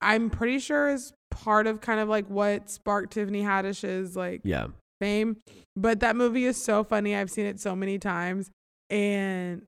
I'm 0.00 0.30
pretty 0.30 0.60
sure 0.60 0.90
is 0.90 1.12
part 1.32 1.66
of 1.66 1.80
kind 1.80 1.98
of 1.98 2.08
like 2.08 2.26
what 2.28 2.70
sparked 2.70 3.14
Tiffany 3.14 3.42
Haddish's 3.42 4.14
like 4.14 4.42
yeah, 4.44 4.68
fame. 5.00 5.38
But 5.74 5.98
that 6.00 6.14
movie 6.14 6.44
is 6.44 6.62
so 6.62 6.84
funny. 6.84 7.16
I've 7.16 7.32
seen 7.32 7.46
it 7.46 7.58
so 7.58 7.74
many 7.74 7.98
times, 7.98 8.48
and 8.90 9.62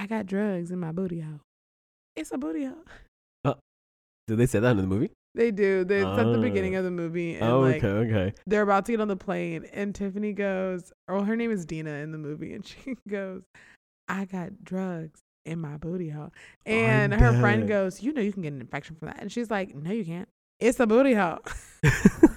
I 0.00 0.06
got 0.06 0.24
drugs 0.24 0.70
in 0.70 0.78
my 0.80 0.92
booty 0.92 1.20
hole. 1.20 1.40
It's 2.16 2.32
a 2.32 2.38
booty 2.38 2.64
hole. 2.64 3.56
did 4.26 4.38
they 4.38 4.46
say 4.46 4.60
that 4.60 4.70
in 4.70 4.76
the 4.78 4.82
movie? 4.86 5.10
They 5.34 5.50
do. 5.50 5.84
They, 5.84 5.98
it's 6.00 6.18
at 6.18 6.32
the 6.32 6.38
beginning 6.38 6.74
Ah. 6.74 6.78
of 6.78 6.84
the 6.84 6.90
movie, 6.90 7.34
and 7.34 7.44
Oh, 7.44 7.60
like 7.60 7.84
okay, 7.84 8.10
okay. 8.10 8.34
they're 8.46 8.62
about 8.62 8.86
to 8.86 8.92
get 8.92 9.00
on 9.00 9.08
the 9.08 9.16
plane, 9.16 9.66
and 9.72 9.94
Tiffany 9.94 10.32
goes, 10.32 10.90
or 11.06 11.24
her 11.24 11.36
name 11.36 11.50
is 11.50 11.66
Dina 11.66 11.90
in 11.90 12.12
the 12.12 12.18
movie, 12.18 12.54
and 12.54 12.66
she 12.66 12.94
goes, 13.08 13.42
"I 14.08 14.24
got 14.24 14.64
drugs 14.64 15.20
in 15.44 15.60
my 15.60 15.76
booty 15.76 16.08
hole," 16.08 16.32
and 16.64 17.12
her 17.12 17.38
friend 17.40 17.68
goes, 17.68 18.02
"You 18.02 18.12
know, 18.14 18.22
you 18.22 18.32
can 18.32 18.42
get 18.42 18.52
an 18.54 18.60
infection 18.60 18.96
from 18.96 19.08
that," 19.08 19.18
and 19.20 19.30
she's 19.30 19.50
like, 19.50 19.74
"No, 19.74 19.90
you 19.92 20.04
can't. 20.04 20.28
It's 20.58 20.80
a 20.80 20.86
booty 20.86 21.14
hole." 21.14 21.38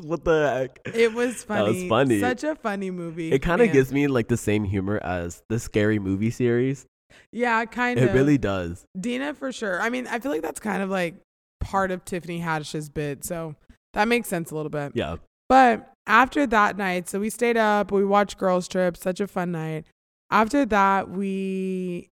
what 0.04 0.24
the 0.24 0.68
heck? 0.84 0.94
It 0.94 1.12
was 1.12 1.42
funny. 1.42 1.60
That 1.64 1.74
was 1.74 1.88
funny. 1.88 2.20
Such 2.20 2.44
a 2.44 2.54
funny 2.54 2.90
movie. 2.90 3.32
It 3.32 3.40
kind 3.40 3.60
of 3.60 3.72
gives 3.72 3.92
me 3.92 4.06
like 4.06 4.28
the 4.28 4.36
same 4.36 4.64
humor 4.64 4.98
as 5.02 5.42
the 5.48 5.58
scary 5.58 5.98
movie 5.98 6.30
series. 6.30 6.86
yeah, 7.32 7.64
kind 7.64 7.98
of. 7.98 8.10
It 8.10 8.12
really 8.12 8.38
does. 8.38 8.84
Dina 8.98 9.34
for 9.34 9.52
sure. 9.52 9.80
I 9.80 9.90
mean, 9.90 10.06
I 10.06 10.18
feel 10.18 10.32
like 10.32 10.42
that's 10.42 10.60
kind 10.60 10.82
of 10.82 10.90
like 10.90 11.16
part 11.60 11.90
of 11.90 12.04
Tiffany 12.04 12.40
Haddish's 12.40 12.88
bit, 12.88 13.24
so 13.24 13.54
that 13.94 14.08
makes 14.08 14.28
sense 14.28 14.50
a 14.50 14.54
little 14.54 14.70
bit. 14.70 14.92
Yeah. 14.94 15.16
But 15.48 15.90
after 16.06 16.46
that 16.46 16.76
night, 16.76 17.08
so 17.08 17.18
we 17.20 17.30
stayed 17.30 17.56
up, 17.56 17.90
we 17.90 18.04
watched 18.04 18.38
Girls 18.38 18.68
Trip, 18.68 18.96
such 18.96 19.20
a 19.20 19.26
fun 19.26 19.52
night. 19.52 19.84
After 20.30 20.64
that, 20.66 21.10
we 21.10 22.08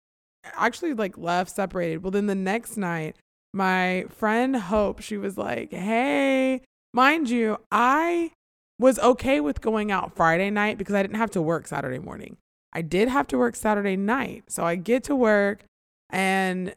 actually 0.54 0.94
like 0.94 1.18
left 1.18 1.54
separated. 1.54 2.02
Well, 2.02 2.10
then 2.10 2.26
the 2.26 2.34
next 2.34 2.76
night, 2.76 3.16
my 3.52 4.06
friend 4.08 4.56
Hope, 4.56 5.00
she 5.00 5.16
was 5.18 5.36
like, 5.36 5.72
"Hey, 5.72 6.62
mind 6.96 7.30
you, 7.30 7.58
I 7.70 8.32
was 8.80 8.98
okay 8.98 9.38
with 9.40 9.60
going 9.60 9.92
out 9.92 10.16
Friday 10.16 10.50
night 10.50 10.78
because 10.78 10.94
I 10.94 11.02
didn't 11.02 11.18
have 11.18 11.30
to 11.32 11.42
work 11.42 11.66
Saturday 11.66 11.98
morning. 11.98 12.38
I 12.72 12.82
did 12.82 13.08
have 13.08 13.26
to 13.28 13.38
work 13.38 13.54
Saturday 13.54 13.96
night. 13.96 14.44
So 14.48 14.64
I 14.64 14.76
get 14.76 15.04
to 15.04 15.14
work 15.14 15.64
and 16.10 16.74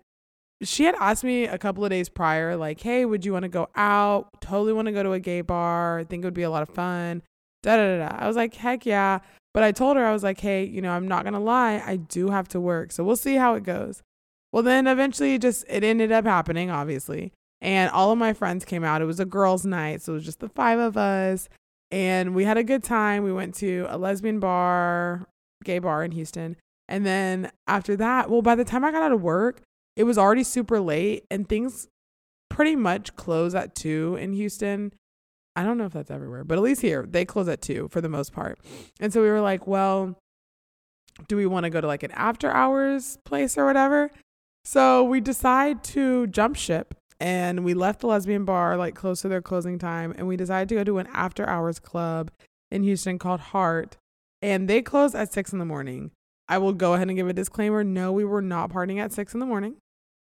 she 0.62 0.84
had 0.84 0.96
asked 0.96 1.24
me 1.24 1.46
a 1.46 1.58
couple 1.58 1.84
of 1.86 1.90
days 1.90 2.10
prior, 2.10 2.56
like, 2.58 2.82
hey, 2.82 3.06
would 3.06 3.26
you 3.26 3.32
want 3.34 3.44
to 3.44 3.50
go 3.50 3.70
out? 3.76 4.28
Totally 4.42 4.74
want 4.74 4.88
to 4.88 4.92
go 4.92 5.04
to 5.04 5.14
a 5.14 5.20
gay 5.20 5.42
bar. 5.42 6.00
I 6.00 6.04
think 6.04 6.24
it 6.24 6.28
would 6.28 6.34
be 6.34 6.44
a 6.44 6.50
lot 6.50 6.64
of 6.64 6.70
fun. 6.70 7.24
Da 7.64 7.78
da 7.78 7.98
da. 7.98 8.16
I 8.18 8.28
was 8.28 8.36
like, 8.36 8.56
heck 8.56 8.86
yeah. 8.86 9.20
But 9.54 9.64
I 9.64 9.72
told 9.72 9.98
her, 9.98 10.06
I 10.06 10.14
was 10.14 10.24
like, 10.24 10.40
hey, 10.42 10.66
you 10.66 10.82
know, 10.82 10.92
I'm 10.92 11.08
not 11.08 11.24
going 11.24 11.34
to 11.34 11.40
lie. 11.40 11.82
I 11.86 11.96
do 11.96 12.30
have 12.30 12.48
to 12.50 12.60
work. 12.60 12.92
So 12.92 13.04
we'll 13.04 13.16
see 13.16 13.36
how 13.36 13.56
it 13.56 13.64
goes. 13.64 14.04
Well, 14.52 14.64
then 14.64 14.86
eventually, 14.86 15.38
just 15.38 15.66
it 15.70 15.84
ended 15.84 16.12
up 16.12 16.26
happening, 16.26 16.70
obviously. 16.70 17.32
And 17.62 17.92
all 17.92 18.12
of 18.12 18.18
my 18.18 18.34
friends 18.34 18.64
came 18.64 18.84
out. 18.84 19.02
It 19.02 19.06
was 19.06 19.20
a 19.20 19.26
girls' 19.26 19.66
night, 19.66 20.02
so 20.02 20.14
it 20.14 20.16
was 20.16 20.26
just 20.26 20.40
the 20.40 20.50
five 20.50 20.80
of 20.80 20.96
us, 20.96 21.50
and 21.92 22.34
we 22.34 22.46
had 22.46 22.58
a 22.58 22.64
good 22.64 22.84
time. 22.84 23.24
We 23.24 23.34
went 23.34 23.56
to 23.56 23.86
a 23.90 23.98
lesbian 23.98 24.40
bar, 24.40 25.28
gay 25.64 25.80
bar 25.80 26.04
in 26.04 26.12
Houston, 26.12 26.56
and 26.88 27.06
then 27.06 27.52
after 27.68 27.98
that, 27.98 28.30
well, 28.30 28.42
by 28.42 28.56
the 28.56 28.64
time 28.64 28.86
I 28.86 28.92
got 28.92 29.04
out 29.04 29.12
of 29.12 29.22
work, 29.22 29.62
it 29.98 30.06
was 30.06 30.18
already 30.18 30.44
super 30.44 30.80
late, 30.80 31.26
and 31.30 31.50
things 31.50 31.88
pretty 32.50 32.76
much 32.76 33.16
close 33.16 33.54
at 33.54 33.76
two 33.76 34.18
in 34.20 34.34
Houston. 34.34 34.94
I 35.56 35.64
don't 35.64 35.78
know 35.78 35.86
if 35.86 35.94
that's 35.94 36.12
everywhere, 36.12 36.46
but 36.46 36.58
at 36.58 36.64
least 36.64 36.82
here 36.82 37.06
they 37.10 37.26
close 37.26 37.50
at 37.50 37.62
two 37.62 37.90
for 37.92 38.00
the 38.00 38.10
most 38.10 38.32
part. 38.32 38.60
And 39.02 39.12
so 39.12 39.22
we 39.22 39.30
were 39.30 39.42
like, 39.42 39.68
well, 39.68 40.18
do 41.28 41.36
we 41.36 41.46
want 41.46 41.66
to 41.66 41.70
go 41.70 41.82
to 41.82 41.88
like 41.88 42.04
an 42.04 42.12
after 42.12 42.50
hours 42.50 43.18
place 43.26 43.58
or 43.58 43.66
whatever? 43.66 44.10
So 44.64 45.04
we 45.04 45.20
decide 45.20 45.84
to 45.86 46.28
jump 46.28 46.56
ship 46.56 46.96
and 47.20 47.64
we 47.64 47.74
left 47.74 48.00
the 48.00 48.08
lesbian 48.08 48.46
bar 48.46 48.78
like 48.78 48.96
close 48.96 49.22
to 49.22 49.28
their 49.28 49.42
closing 49.42 49.78
time 49.78 50.14
and 50.18 50.28
we 50.28 50.38
decided 50.38 50.70
to 50.70 50.76
go 50.76 50.84
to 50.84 50.98
an 51.00 51.08
after 51.14 51.48
hours 51.48 51.80
club 51.80 52.32
in 52.72 52.84
Houston 52.84 53.20
called 53.20 53.40
Heart 53.40 53.98
and 54.42 54.70
they 54.70 54.82
close 54.82 55.16
at 55.16 55.34
six 55.34 55.52
in 55.52 55.60
the 55.60 55.66
morning. 55.66 56.12
I 56.48 56.58
will 56.58 56.74
go 56.74 56.94
ahead 56.94 57.08
and 57.08 57.18
give 57.18 57.28
a 57.28 57.34
disclaimer. 57.34 57.84
No, 57.84 58.12
we 58.12 58.26
were 58.26 58.42
not 58.42 58.72
partying 58.72 59.00
at 59.00 59.12
six 59.12 59.34
in 59.34 59.40
the 59.40 59.46
morning. 59.46 59.76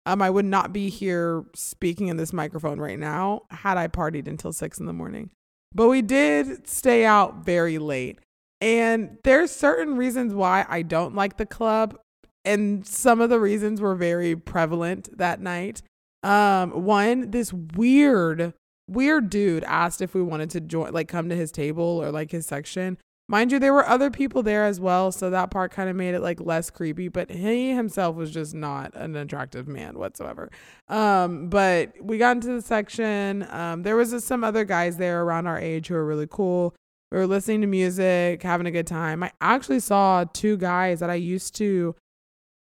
Um, 0.06 0.22
I 0.22 0.30
would 0.30 0.44
not 0.44 0.72
be 0.72 0.88
here 0.88 1.44
speaking 1.54 2.08
in 2.08 2.16
this 2.16 2.32
microphone 2.32 2.80
right 2.80 2.98
now 2.98 3.42
had 3.50 3.76
I 3.76 3.88
partied 3.88 4.28
until 4.28 4.52
six 4.52 4.78
in 4.78 4.86
the 4.86 4.92
morning. 4.92 5.30
But 5.74 5.88
we 5.88 6.00
did 6.00 6.68
stay 6.68 7.04
out 7.04 7.44
very 7.44 7.78
late. 7.78 8.20
And 8.60 9.18
there's 9.24 9.50
certain 9.50 9.96
reasons 9.96 10.32
why 10.32 10.64
I 10.68 10.82
don't 10.82 11.14
like 11.14 11.36
the 11.36 11.46
club. 11.46 11.98
And 12.44 12.86
some 12.86 13.20
of 13.20 13.30
the 13.30 13.40
reasons 13.40 13.80
were 13.80 13.94
very 13.94 14.36
prevalent 14.36 15.18
that 15.18 15.40
night. 15.40 15.82
Um, 16.26 16.84
one, 16.84 17.30
this 17.30 17.52
weird, 17.52 18.52
weird 18.88 19.30
dude 19.30 19.62
asked 19.62 20.02
if 20.02 20.12
we 20.12 20.22
wanted 20.22 20.50
to 20.50 20.60
join, 20.60 20.92
like, 20.92 21.06
come 21.06 21.28
to 21.28 21.36
his 21.36 21.52
table 21.52 22.02
or 22.02 22.10
like 22.10 22.32
his 22.32 22.46
section. 22.46 22.98
Mind 23.28 23.52
you, 23.52 23.58
there 23.58 23.72
were 23.72 23.86
other 23.86 24.10
people 24.10 24.42
there 24.42 24.64
as 24.64 24.80
well, 24.80 25.10
so 25.12 25.30
that 25.30 25.50
part 25.50 25.72
kind 25.72 25.88
of 25.88 25.96
made 25.96 26.14
it 26.14 26.20
like 26.20 26.40
less 26.40 26.70
creepy, 26.70 27.08
but 27.08 27.30
he 27.30 27.74
himself 27.74 28.14
was 28.16 28.30
just 28.30 28.54
not 28.54 28.94
an 28.94 29.16
attractive 29.16 29.66
man 29.66 29.98
whatsoever. 29.98 30.50
Um, 30.88 31.48
but 31.48 31.92
we 32.00 32.18
got 32.18 32.36
into 32.36 32.52
the 32.52 32.62
section. 32.62 33.46
Um, 33.50 33.82
there 33.82 33.96
was 33.96 34.24
some 34.24 34.44
other 34.44 34.64
guys 34.64 34.96
there 34.96 35.22
around 35.22 35.46
our 35.46 35.58
age 35.58 35.88
who 35.88 35.94
were 35.94 36.06
really 36.06 36.28
cool. 36.28 36.74
We 37.10 37.18
were 37.18 37.26
listening 37.26 37.60
to 37.62 37.66
music, 37.66 38.42
having 38.42 38.66
a 38.66 38.72
good 38.72 38.86
time. 38.86 39.22
I 39.22 39.32
actually 39.40 39.80
saw 39.80 40.24
two 40.32 40.56
guys 40.56 41.00
that 41.00 41.10
I 41.10 41.14
used 41.14 41.54
to 41.56 41.94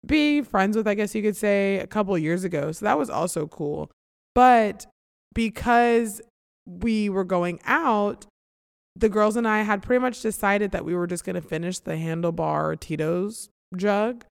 be 0.06 0.42
friends 0.42 0.76
with, 0.76 0.88
I 0.88 0.94
guess 0.96 1.16
you 1.16 1.22
could 1.22 1.38
say, 1.38 1.80
a 1.80 1.88
couple 1.88 2.18
years 2.18 2.44
ago. 2.44 2.72
So 2.72 2.86
that 2.86 2.98
was 2.98 3.10
also 3.10 3.48
cool. 3.48 3.90
But 4.36 4.86
because 5.34 6.22
we 6.66 7.10
were 7.10 7.24
going 7.24 7.60
out, 7.66 8.26
the 8.96 9.10
girls 9.10 9.36
and 9.36 9.48
I 9.48 9.62
had 9.62 9.82
pretty 9.82 10.02
much 10.02 10.22
decided 10.22 10.72
that 10.72 10.86
we 10.86 10.96
were 10.96 11.08
just 11.08 11.26
going 11.26 11.36
to 11.36 11.42
finish 11.42 11.80
the 11.80 11.94
handlebar 11.94 12.80
Tito's 12.80 13.50
jug 13.76 14.24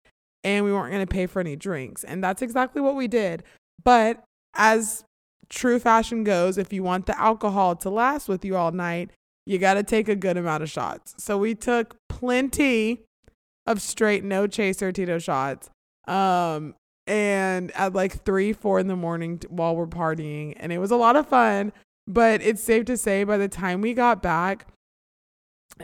and 0.43 0.63
we 0.63 0.71
weren't 0.71 0.91
going 0.91 1.05
to 1.05 1.11
pay 1.11 1.25
for 1.25 1.39
any 1.39 1.55
drinks. 1.55 2.03
And 2.03 2.23
that's 2.23 2.41
exactly 2.41 2.81
what 2.81 2.95
we 2.95 3.07
did. 3.07 3.43
But 3.83 4.23
as 4.55 5.03
true 5.49 5.79
fashion 5.79 6.23
goes, 6.23 6.57
if 6.57 6.71
you 6.71 6.83
want 6.83 7.05
the 7.05 7.19
alcohol 7.19 7.75
to 7.77 7.89
last 7.89 8.27
with 8.27 8.45
you 8.45 8.55
all 8.55 8.71
night, 8.71 9.11
you 9.45 9.57
got 9.57 9.73
to 9.73 9.83
take 9.83 10.07
a 10.07 10.15
good 10.15 10.37
amount 10.37 10.63
of 10.63 10.69
shots. 10.69 11.15
So 11.17 11.37
we 11.37 11.55
took 11.55 11.95
plenty 12.07 13.01
of 13.65 13.81
straight 13.81 14.23
no 14.23 14.47
chaser 14.47 14.91
Tito 14.91 15.19
shots. 15.19 15.69
Um, 16.07 16.75
and 17.07 17.71
at 17.71 17.93
like 17.93 18.23
three, 18.23 18.53
four 18.53 18.79
in 18.79 18.87
the 18.87 18.95
morning 18.95 19.41
while 19.49 19.75
we're 19.75 19.87
partying, 19.87 20.53
and 20.57 20.71
it 20.71 20.77
was 20.77 20.91
a 20.91 20.95
lot 20.95 21.15
of 21.15 21.27
fun. 21.27 21.73
But 22.07 22.41
it's 22.41 22.61
safe 22.63 22.85
to 22.85 22.97
say 22.97 23.23
by 23.23 23.37
the 23.37 23.47
time 23.47 23.81
we 23.81 23.93
got 23.93 24.21
back, 24.21 24.67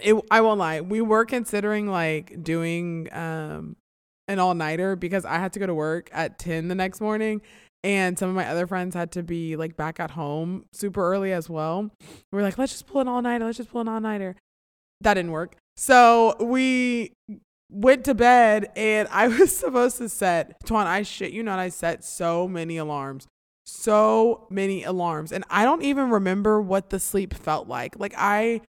it 0.02 0.16
I 0.30 0.42
won't 0.42 0.60
lie, 0.60 0.82
we 0.82 1.02
were 1.02 1.26
considering 1.26 1.88
like 1.88 2.44
doing 2.44 3.08
um 3.12 3.76
an 4.28 4.40
all 4.40 4.54
nighter 4.54 4.96
because 4.96 5.26
I 5.26 5.38
had 5.40 5.54
to 5.54 5.60
go 5.60 5.68
to 5.68 5.74
work 5.74 6.10
at 6.14 6.40
ten 6.40 6.68
the 6.68 6.76
next 6.76 7.02
morning. 7.02 7.42
And 7.82 8.20
some 8.20 8.28
of 8.28 8.36
my 8.36 8.46
other 8.46 8.68
friends 8.68 8.94
had 8.94 9.12
to 9.14 9.24
be 9.24 9.56
like 9.56 9.78
back 9.78 10.02
at 10.02 10.12
home 10.12 10.66
super 10.74 11.02
early 11.02 11.32
as 11.32 11.50
well. 11.50 11.90
We 12.32 12.40
are 12.40 12.42
like, 12.42 12.58
let's 12.58 12.74
just 12.74 12.88
pull 12.88 13.00
an 13.00 13.08
all 13.08 13.22
nighter. 13.22 13.46
Let's 13.46 13.58
just 13.58 13.72
pull 13.72 13.82
an 13.82 13.88
all 13.88 14.02
nighter. 14.02 14.36
That 15.00 15.14
didn't 15.14 15.32
work. 15.32 15.56
So 15.78 16.36
we 16.42 17.14
went 17.70 18.06
to 18.06 18.16
bed 18.16 18.72
and 18.76 19.08
I 19.12 19.28
was 19.40 19.56
supposed 19.56 19.98
to 19.98 20.10
set 20.10 20.56
Tuan, 20.66 20.88
I 20.88 21.04
shit 21.04 21.32
you 21.32 21.44
not, 21.44 21.60
I 21.60 21.70
set 21.70 22.04
so 22.04 22.48
many 22.48 22.78
alarms. 22.78 23.28
So 23.66 24.48
many 24.50 24.84
alarms. 24.84 25.32
And 25.32 25.44
I 25.50 25.64
don't 25.64 25.84
even 25.84 26.10
remember 26.10 26.60
what 26.60 26.90
the 26.90 27.00
sleep 27.00 27.34
felt 27.34 27.68
like. 27.68 28.00
Like 28.00 28.14
I 28.18 28.62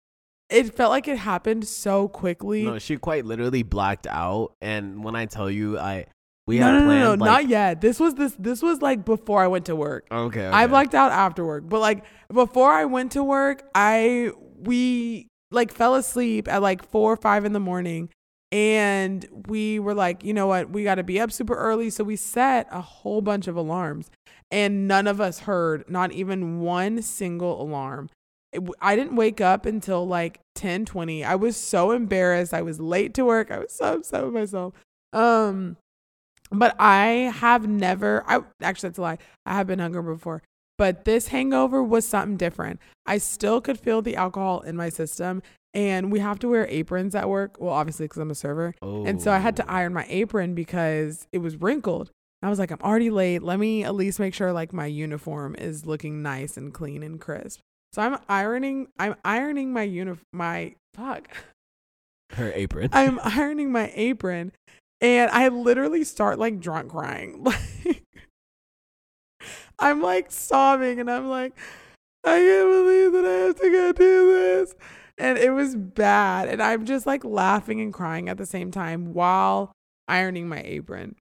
it 0.50 0.74
felt 0.74 0.90
like 0.90 1.08
it 1.08 1.16
happened 1.16 1.66
so 1.66 2.08
quickly. 2.08 2.64
No, 2.64 2.78
she 2.78 2.96
quite 2.96 3.24
literally 3.24 3.62
blacked 3.62 4.06
out. 4.06 4.52
And 4.60 5.02
when 5.04 5.14
I 5.14 5.26
tell 5.26 5.50
you, 5.50 5.78
I 5.78 6.06
we 6.46 6.58
no, 6.58 6.66
had 6.66 6.72
no, 6.72 6.78
no, 6.80 6.86
planned 6.86 7.02
no, 7.02 7.10
like, 7.10 7.30
not 7.30 7.48
yet. 7.48 7.80
This 7.80 8.00
was 8.00 8.14
this 8.14 8.34
this 8.38 8.60
was 8.60 8.82
like 8.82 9.04
before 9.04 9.42
I 9.42 9.46
went 9.46 9.66
to 9.66 9.76
work. 9.76 10.06
okay, 10.10 10.46
I 10.46 10.66
blacked 10.66 10.94
out 10.94 11.12
after 11.12 11.44
work, 11.44 11.68
but 11.68 11.80
like 11.80 12.04
before 12.32 12.72
I 12.72 12.84
went 12.86 13.12
to 13.12 13.22
work, 13.22 13.62
I 13.74 14.32
we 14.58 15.28
like 15.50 15.72
fell 15.72 15.94
asleep 15.94 16.48
at 16.48 16.60
like 16.60 16.84
four 16.84 17.12
or 17.12 17.16
five 17.16 17.44
in 17.44 17.52
the 17.52 17.60
morning, 17.60 18.10
and 18.52 19.26
we 19.46 19.78
were 19.78 19.94
like, 19.94 20.24
you 20.24 20.34
know 20.34 20.46
what, 20.46 20.70
we 20.70 20.84
got 20.84 20.96
to 20.96 21.04
be 21.04 21.20
up 21.20 21.30
super 21.30 21.54
early, 21.54 21.90
so 21.90 22.04
we 22.04 22.16
set 22.16 22.66
a 22.70 22.80
whole 22.80 23.20
bunch 23.20 23.46
of 23.46 23.56
alarms, 23.56 24.10
and 24.50 24.88
none 24.88 25.06
of 25.06 25.20
us 25.20 25.40
heard 25.40 25.88
not 25.88 26.12
even 26.12 26.60
one 26.60 27.02
single 27.02 27.60
alarm. 27.62 28.10
I 28.80 28.96
didn't 28.96 29.14
wake 29.14 29.40
up 29.40 29.64
until 29.64 30.06
like 30.06 30.40
10 30.56 30.84
20. 30.84 31.24
I 31.24 31.36
was 31.36 31.56
so 31.56 31.92
embarrassed. 31.92 32.52
I 32.52 32.62
was 32.62 32.80
late 32.80 33.14
to 33.14 33.24
work. 33.24 33.52
I 33.52 33.60
was 33.60 33.72
so 33.72 33.94
upset 33.94 34.24
with 34.24 34.34
myself. 34.34 34.74
Um, 35.12 35.76
but 36.50 36.74
I 36.78 37.32
have 37.34 37.68
never, 37.68 38.24
I 38.26 38.40
actually, 38.60 38.88
that's 38.88 38.98
a 38.98 39.02
lie. 39.02 39.18
I 39.46 39.54
have 39.54 39.68
been 39.68 39.78
hungover 39.78 40.14
before, 40.14 40.42
but 40.78 41.04
this 41.04 41.28
hangover 41.28 41.82
was 41.82 42.06
something 42.06 42.36
different. 42.36 42.80
I 43.06 43.18
still 43.18 43.60
could 43.60 43.78
feel 43.78 44.02
the 44.02 44.16
alcohol 44.16 44.60
in 44.60 44.76
my 44.76 44.88
system, 44.88 45.42
and 45.74 46.10
we 46.10 46.18
have 46.20 46.38
to 46.40 46.48
wear 46.48 46.66
aprons 46.68 47.14
at 47.14 47.28
work. 47.28 47.56
Well, 47.60 47.72
obviously, 47.72 48.06
because 48.06 48.18
I'm 48.18 48.30
a 48.30 48.34
server. 48.34 48.74
And 48.82 49.20
so 49.22 49.30
I 49.32 49.38
had 49.38 49.56
to 49.56 49.64
Oh. 49.64 49.72
iron 49.74 49.92
my 49.94 50.06
apron 50.08 50.54
because 50.54 51.26
it 51.32 51.38
was 51.38 51.56
wrinkled. 51.56 52.10
I 52.42 52.48
was 52.48 52.58
like, 52.58 52.70
I'm 52.70 52.80
already 52.82 53.10
late. 53.10 53.42
Let 53.42 53.58
me 53.58 53.84
at 53.84 53.94
least 53.94 54.18
make 54.18 54.32
sure 54.34 54.52
like 54.52 54.72
my 54.72 54.86
uniform 54.86 55.54
is 55.56 55.84
looking 55.86 56.22
nice 56.22 56.56
and 56.56 56.72
clean 56.72 57.02
and 57.02 57.20
crisp. 57.20 57.60
So 57.92 58.02
I'm 58.02 58.18
ironing. 58.28 58.88
I'm 58.98 59.14
ironing 59.24 59.72
my 59.72 59.82
uniform. 59.82 60.24
My 60.32 60.74
fuck. 60.94 61.28
her 62.32 62.50
apron. 62.54 62.88
I'm 62.94 63.18
ironing 63.22 63.70
my 63.72 63.92
apron 63.94 64.52
and 65.00 65.30
I 65.32 65.48
literally 65.48 66.04
start 66.04 66.38
like 66.38 66.60
drunk 66.60 66.90
crying. 66.90 67.44
Like 67.84 68.02
I'm 69.78 70.02
like 70.02 70.30
sobbing 70.30 71.00
and 71.00 71.10
I'm 71.10 71.26
like, 71.28 71.56
I 72.24 72.36
can't 72.36 72.70
believe 72.70 73.12
that 73.12 73.24
I 73.24 73.32
have 73.46 73.56
to 73.56 73.70
go 73.70 73.92
do 73.92 74.32
this. 74.32 74.74
And 75.20 75.36
it 75.36 75.50
was 75.50 75.76
bad. 75.76 76.48
And 76.48 76.62
I'm 76.62 76.86
just 76.86 77.06
like 77.06 77.24
laughing 77.24 77.78
and 77.80 77.92
crying 77.92 78.30
at 78.30 78.38
the 78.38 78.46
same 78.46 78.70
time 78.70 79.12
while 79.12 79.70
ironing 80.08 80.48
my 80.48 80.62
apron. 80.64 81.14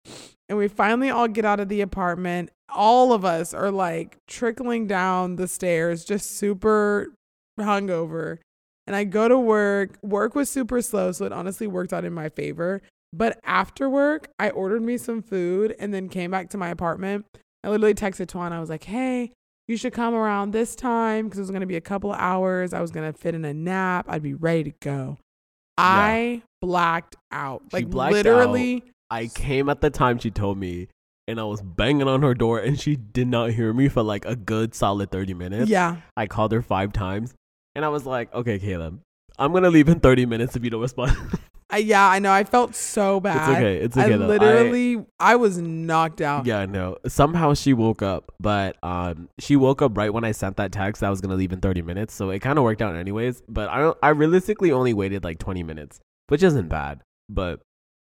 And 0.48 0.58
we 0.58 0.68
finally 0.68 1.10
all 1.10 1.28
get 1.28 1.46
out 1.46 1.60
of 1.60 1.68
the 1.68 1.82
apartment. 1.82 2.52
All 2.70 3.12
of 3.12 3.26
us 3.26 3.56
are 3.56 3.72
like 3.72 4.18
trickling 4.28 4.86
down 4.86 5.36
the 5.36 5.48
stairs, 5.48 6.06
just 6.06 6.38
super 6.38 7.16
hungover. 7.60 8.38
And 8.86 8.96
I 8.96 9.04
go 9.04 9.28
to 9.28 9.38
work. 9.38 9.98
Work 10.04 10.36
was 10.36 10.50
super 10.50 10.82
slow, 10.84 11.12
so 11.12 11.26
it 11.26 11.34
honestly 11.34 11.66
worked 11.66 11.92
out 11.92 12.06
in 12.06 12.14
my 12.14 12.30
favor. 12.30 12.84
But 13.12 13.40
after 13.44 13.90
work, 13.90 14.30
I 14.38 14.52
ordered 14.52 14.84
me 14.84 14.98
some 14.98 15.24
food 15.24 15.76
and 15.80 15.92
then 15.92 16.08
came 16.08 16.30
back 16.30 16.52
to 16.52 16.58
my 16.58 16.70
apartment. 16.70 17.26
I 17.64 17.70
literally 17.70 17.96
texted 17.96 18.28
Tuan. 18.28 18.54
I 18.54 18.60
was 18.60 18.70
like, 18.70 18.84
hey, 18.84 19.32
you 19.68 19.78
should 19.78 19.94
come 19.94 20.14
around 20.14 20.52
this 20.52 20.76
time 20.76 21.26
because 21.26 21.40
it 21.40 21.42
was 21.42 21.52
going 21.52 21.62
to 21.62 21.68
be 21.68 21.76
a 21.76 21.82
couple 21.82 22.12
of 22.12 22.20
hours. 22.20 22.74
I 22.74 22.82
was 22.82 22.92
going 22.92 23.12
to 23.12 23.18
fit 23.18 23.36
in 23.36 23.44
a 23.46 23.54
nap. 23.54 24.06
I'd 24.08 24.24
be 24.24 24.34
ready 24.34 24.66
to 24.66 24.74
go. 24.80 25.18
I 25.78 26.42
blacked 26.62 27.16
out. 27.32 27.64
She 27.72 27.78
Like 27.78 27.90
blacked 27.90 28.14
literally. 28.14 28.84
I 29.10 29.28
came 29.28 29.70
at 29.70 29.82
the 29.82 29.90
time 29.90 30.20
she 30.20 30.32
told 30.32 30.58
me, 30.58 30.88
and 31.28 31.40
I 31.40 31.44
was 31.44 31.62
banging 31.62 32.08
on 32.08 32.22
her 32.24 32.34
door, 32.34 32.60
and 32.60 32.80
she 32.80 32.96
did 32.96 33.28
not 33.28 33.52
hear 33.52 33.74
me 33.74 33.88
for 33.90 34.04
like 34.04 34.26
a 34.26 34.36
good 34.36 34.74
solid 34.74 35.12
30 35.12 35.34
minutes. 35.34 35.70
Yeah. 35.70 35.98
I 36.16 36.28
called 36.28 36.52
her 36.52 36.62
five 36.62 36.94
times, 36.94 37.34
and 37.76 37.86
I 37.86 37.90
was 37.90 38.06
like, 38.06 38.34
okay, 38.34 38.60
Caleb, 38.60 39.02
I'm 39.38 39.52
going 39.52 39.64
to 39.64 39.70
leave 39.70 39.88
in 39.90 40.00
30 40.00 40.26
minutes 40.26 40.56
if 40.56 40.64
you 40.64 40.70
don't 40.70 40.82
respond. 40.82 41.16
I, 41.70 41.80
yeah, 41.80 42.08
I 42.08 42.20
know. 42.20 42.32
I 42.32 42.46
felt 42.46 42.76
so 42.76 43.20
bad. 43.20 43.50
it's 43.50 43.58
okay. 43.58 43.78
It's 43.78 43.98
okay, 43.98 44.14
I 44.14 44.18
though. 44.18 44.26
I- 44.26 44.28
literally, 44.28 45.06
I, 45.20 45.36
was 45.36 45.58
knocked 45.58 46.22
out. 46.22 46.46
Yeah, 46.46 46.66
no. 46.66 46.98
Somehow 47.08 47.54
she 47.54 47.74
woke 47.74 48.02
up, 48.02 48.34
but 48.40 48.78
um, 48.84 49.28
she 49.40 49.58
woke 49.58 49.82
up 49.82 49.98
right 49.98 50.14
when 50.14 50.24
I 50.24 50.32
sent 50.32 50.56
that 50.58 50.72
text. 50.72 51.04
I 51.04 51.10
was 51.10 51.20
gonna 51.20 51.36
leave 51.36 51.52
in 51.52 51.60
thirty 51.60 51.82
minutes, 51.82 52.14
so 52.14 52.30
it 52.30 52.40
kind 52.40 52.58
of 52.58 52.64
worked 52.64 52.82
out 52.82 52.96
anyways. 52.96 53.44
But 53.50 53.70
I 53.70 53.80
don't. 53.80 53.98
I 54.02 54.10
realistically 54.10 54.72
only 54.72 54.94
waited 54.94 55.26
like 55.26 55.40
twenty 55.40 55.64
minutes, 55.64 56.00
which 56.28 56.42
isn't 56.42 56.70
bad. 56.70 57.02
But 57.28 57.60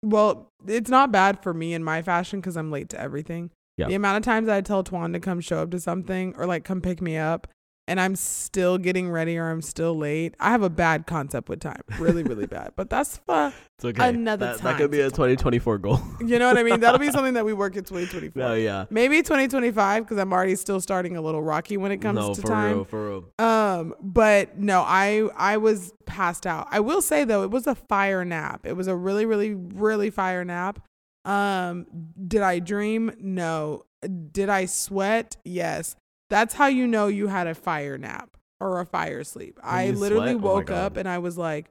Well, 0.04 0.52
it's 0.66 0.90
not 0.90 1.10
bad 1.10 1.42
for 1.42 1.52
me 1.52 1.74
in 1.74 1.82
my 1.82 2.02
fashion 2.02 2.40
because 2.40 2.56
I'm 2.56 2.70
late 2.70 2.88
to 2.90 3.00
everything. 3.00 3.50
Yeah. 3.76 3.88
The 3.88 3.94
amount 3.94 4.18
of 4.18 4.22
times 4.24 4.48
I 4.48 4.60
tell 4.60 4.84
Tuan 4.84 5.12
to 5.12 5.20
come 5.20 5.40
show 5.40 5.62
up 5.62 5.70
to 5.70 5.80
something 5.80 6.34
or 6.36 6.46
like 6.46 6.64
come 6.64 6.80
pick 6.80 7.00
me 7.00 7.16
up 7.16 7.48
and 7.88 7.98
I'm 7.98 8.14
still 8.16 8.76
getting 8.76 9.10
ready 9.10 9.38
or 9.38 9.48
I'm 9.48 9.62
still 9.62 9.96
late. 9.96 10.34
I 10.38 10.50
have 10.50 10.62
a 10.62 10.68
bad 10.68 11.06
concept 11.06 11.48
with 11.48 11.60
time. 11.60 11.80
Really, 11.98 12.22
really 12.22 12.46
bad. 12.58 12.72
But 12.76 12.90
that's 12.90 13.16
fun. 13.16 13.52
It's 13.76 13.84
okay. 13.86 14.10
Another 14.10 14.46
that, 14.46 14.58
That 14.58 14.76
could 14.76 14.90
be 14.90 15.00
a 15.00 15.08
2024 15.08 15.78
goal. 15.78 15.98
You 16.20 16.38
know 16.38 16.48
what 16.48 16.58
I 16.58 16.62
mean? 16.62 16.80
That'll 16.80 16.98
be 16.98 17.10
something 17.10 17.34
that 17.34 17.46
we 17.46 17.54
work 17.54 17.76
in 17.76 17.84
2024. 17.84 18.40
no, 18.40 18.54
yeah. 18.54 18.84
Maybe 18.90 19.16
2025 19.22 20.04
because 20.04 20.18
I'm 20.18 20.32
already 20.32 20.54
still 20.54 20.80
starting 20.80 21.16
a 21.16 21.22
little 21.22 21.42
rocky 21.42 21.78
when 21.78 21.90
it 21.90 21.98
comes 21.98 22.18
no, 22.18 22.34
to 22.34 22.40
for 22.42 22.46
time. 22.46 22.74
real, 22.74 22.84
for 22.84 23.08
real. 23.08 23.24
Um, 23.38 23.94
but 24.00 24.58
no, 24.58 24.82
I 24.82 25.28
I 25.36 25.56
was 25.56 25.94
passed 26.04 26.46
out. 26.46 26.68
I 26.70 26.80
will 26.80 27.00
say 27.00 27.24
though, 27.24 27.42
it 27.42 27.50
was 27.50 27.66
a 27.66 27.74
fire 27.74 28.24
nap. 28.24 28.66
It 28.66 28.76
was 28.76 28.86
a 28.86 28.94
really, 28.94 29.24
really, 29.24 29.54
really 29.54 30.10
fire 30.10 30.44
nap. 30.44 30.80
Um, 31.24 31.86
did 32.26 32.42
I 32.42 32.58
dream? 32.58 33.12
No. 33.18 33.84
Did 34.30 34.48
I 34.50 34.66
sweat? 34.66 35.36
Yes. 35.44 35.96
That's 36.30 36.54
how 36.54 36.66
you 36.66 36.86
know 36.86 37.06
you 37.06 37.28
had 37.28 37.46
a 37.46 37.54
fire 37.54 37.98
nap 37.98 38.36
or 38.60 38.80
a 38.80 38.86
fire 38.86 39.24
sleep. 39.24 39.58
I 39.62 39.90
literally 39.90 40.32
sweat? 40.32 40.44
Oh 40.44 40.54
woke 40.54 40.66
God. 40.66 40.76
up 40.76 40.96
and 40.96 41.08
I 41.08 41.18
was 41.18 41.38
like, 41.38 41.70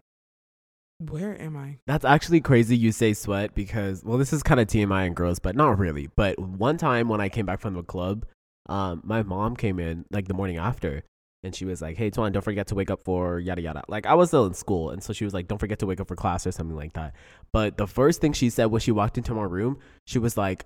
where 0.99 1.39
am 1.39 1.55
I? 1.55 1.77
That's 1.85 2.05
actually 2.05 2.41
crazy 2.41 2.75
you 2.75 2.91
say 2.91 3.13
sweat 3.13 3.53
because 3.53 4.03
well 4.03 4.17
this 4.17 4.33
is 4.33 4.41
kind 4.41 4.59
of 4.59 4.67
TMI 4.67 5.05
and 5.05 5.15
gross, 5.15 5.39
but 5.39 5.55
not 5.55 5.77
really. 5.77 6.09
But 6.15 6.39
one 6.39 6.77
time 6.77 7.07
when 7.07 7.21
I 7.21 7.29
came 7.29 7.45
back 7.45 7.59
from 7.59 7.75
the 7.75 7.83
club, 7.83 8.25
um, 8.67 9.01
my 9.03 9.23
mom 9.23 9.55
came 9.55 9.79
in 9.79 10.05
like 10.11 10.27
the 10.27 10.33
morning 10.33 10.57
after 10.57 11.03
and 11.43 11.53
she 11.53 11.65
was 11.65 11.81
like, 11.81 11.97
Hey 11.97 12.09
Tuan, 12.09 12.31
don't 12.31 12.41
forget 12.41 12.67
to 12.67 12.75
wake 12.75 12.89
up 12.89 13.03
for 13.03 13.39
yada 13.39 13.61
yada. 13.61 13.83
Like 13.87 14.07
I 14.07 14.15
was 14.15 14.29
still 14.29 14.47
in 14.47 14.55
school 14.55 14.89
and 14.89 15.03
so 15.03 15.13
she 15.13 15.23
was 15.23 15.35
like, 15.35 15.47
Don't 15.47 15.59
forget 15.59 15.79
to 15.79 15.85
wake 15.85 15.99
up 15.99 16.07
for 16.07 16.15
class 16.15 16.47
or 16.47 16.51
something 16.51 16.75
like 16.75 16.93
that. 16.93 17.13
But 17.53 17.77
the 17.77 17.87
first 17.87 18.19
thing 18.19 18.33
she 18.33 18.49
said 18.49 18.65
when 18.65 18.81
she 18.81 18.91
walked 18.91 19.19
into 19.19 19.35
my 19.35 19.43
room, 19.43 19.77
she 20.07 20.17
was 20.17 20.35
like, 20.35 20.65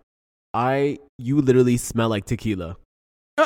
I 0.54 1.00
you 1.18 1.42
literally 1.42 1.76
smell 1.76 2.10
like 2.10 2.26
tequila. 2.26 2.78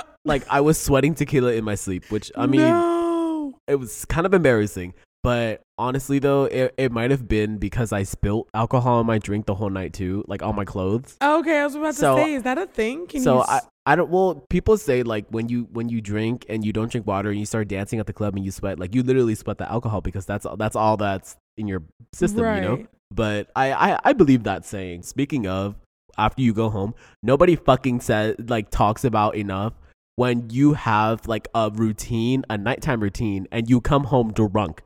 Like 0.25 0.43
I 0.49 0.61
was 0.61 0.79
sweating 0.79 1.13
tequila 1.13 1.53
in 1.53 1.63
my 1.63 1.75
sleep, 1.75 2.09
which 2.09 2.31
I 2.35 2.47
mean 2.47 2.61
no. 2.61 3.53
it 3.67 3.75
was 3.75 4.05
kind 4.05 4.25
of 4.25 4.33
embarrassing. 4.33 4.95
But 5.25 5.61
honestly, 5.79 6.19
though, 6.19 6.43
it, 6.43 6.73
it 6.77 6.91
might 6.91 7.09
have 7.09 7.27
been 7.27 7.57
because 7.57 7.91
I 7.91 8.03
spilt 8.03 8.47
alcohol 8.53 8.99
on 8.99 9.07
my 9.07 9.17
drink 9.17 9.47
the 9.47 9.55
whole 9.55 9.71
night 9.71 9.91
too, 9.91 10.23
like 10.27 10.43
on 10.43 10.55
my 10.55 10.65
clothes. 10.65 11.17
Okay, 11.19 11.57
I 11.57 11.65
was 11.65 11.73
about 11.73 11.95
to 11.95 11.99
say, 11.99 12.33
is 12.33 12.43
that 12.43 12.59
a 12.59 12.67
thing? 12.67 13.07
Can 13.07 13.21
so 13.21 13.37
you 13.37 13.41
I, 13.47 13.61
I 13.87 13.95
don't. 13.95 14.11
Well, 14.11 14.45
people 14.51 14.77
say 14.77 15.01
like 15.01 15.25
when 15.29 15.49
you 15.49 15.67
when 15.71 15.89
you 15.89 15.99
drink 15.99 16.45
and 16.47 16.63
you 16.63 16.73
don't 16.73 16.91
drink 16.91 17.07
water 17.07 17.31
and 17.31 17.39
you 17.39 17.45
start 17.47 17.67
dancing 17.67 17.99
at 17.99 18.05
the 18.05 18.13
club 18.13 18.35
and 18.35 18.45
you 18.45 18.51
sweat, 18.51 18.77
like 18.77 18.93
you 18.93 19.01
literally 19.01 19.33
sweat 19.33 19.57
the 19.57 19.67
alcohol 19.67 20.01
because 20.01 20.27
that's 20.27 20.45
that's 20.57 20.75
all 20.75 20.95
that's 20.95 21.37
in 21.57 21.67
your 21.67 21.81
system, 22.13 22.45
you 22.55 22.61
know. 22.61 22.87
But 23.09 23.49
I, 23.55 23.73
I 23.73 23.99
I 24.03 24.13
believe 24.13 24.43
that 24.43 24.63
saying. 24.63 25.01
Speaking 25.01 25.47
of, 25.47 25.75
after 26.19 26.43
you 26.43 26.53
go 26.53 26.69
home, 26.69 26.93
nobody 27.23 27.55
fucking 27.55 28.01
says 28.01 28.35
like 28.47 28.69
talks 28.69 29.03
about 29.03 29.35
enough 29.35 29.73
when 30.15 30.49
you 30.49 30.73
have 30.73 31.27
like 31.27 31.47
a 31.53 31.69
routine, 31.73 32.43
a 32.49 32.57
nighttime 32.57 33.01
routine, 33.01 33.47
and 33.51 33.69
you 33.69 33.81
come 33.81 34.05
home 34.05 34.31
drunk. 34.31 34.81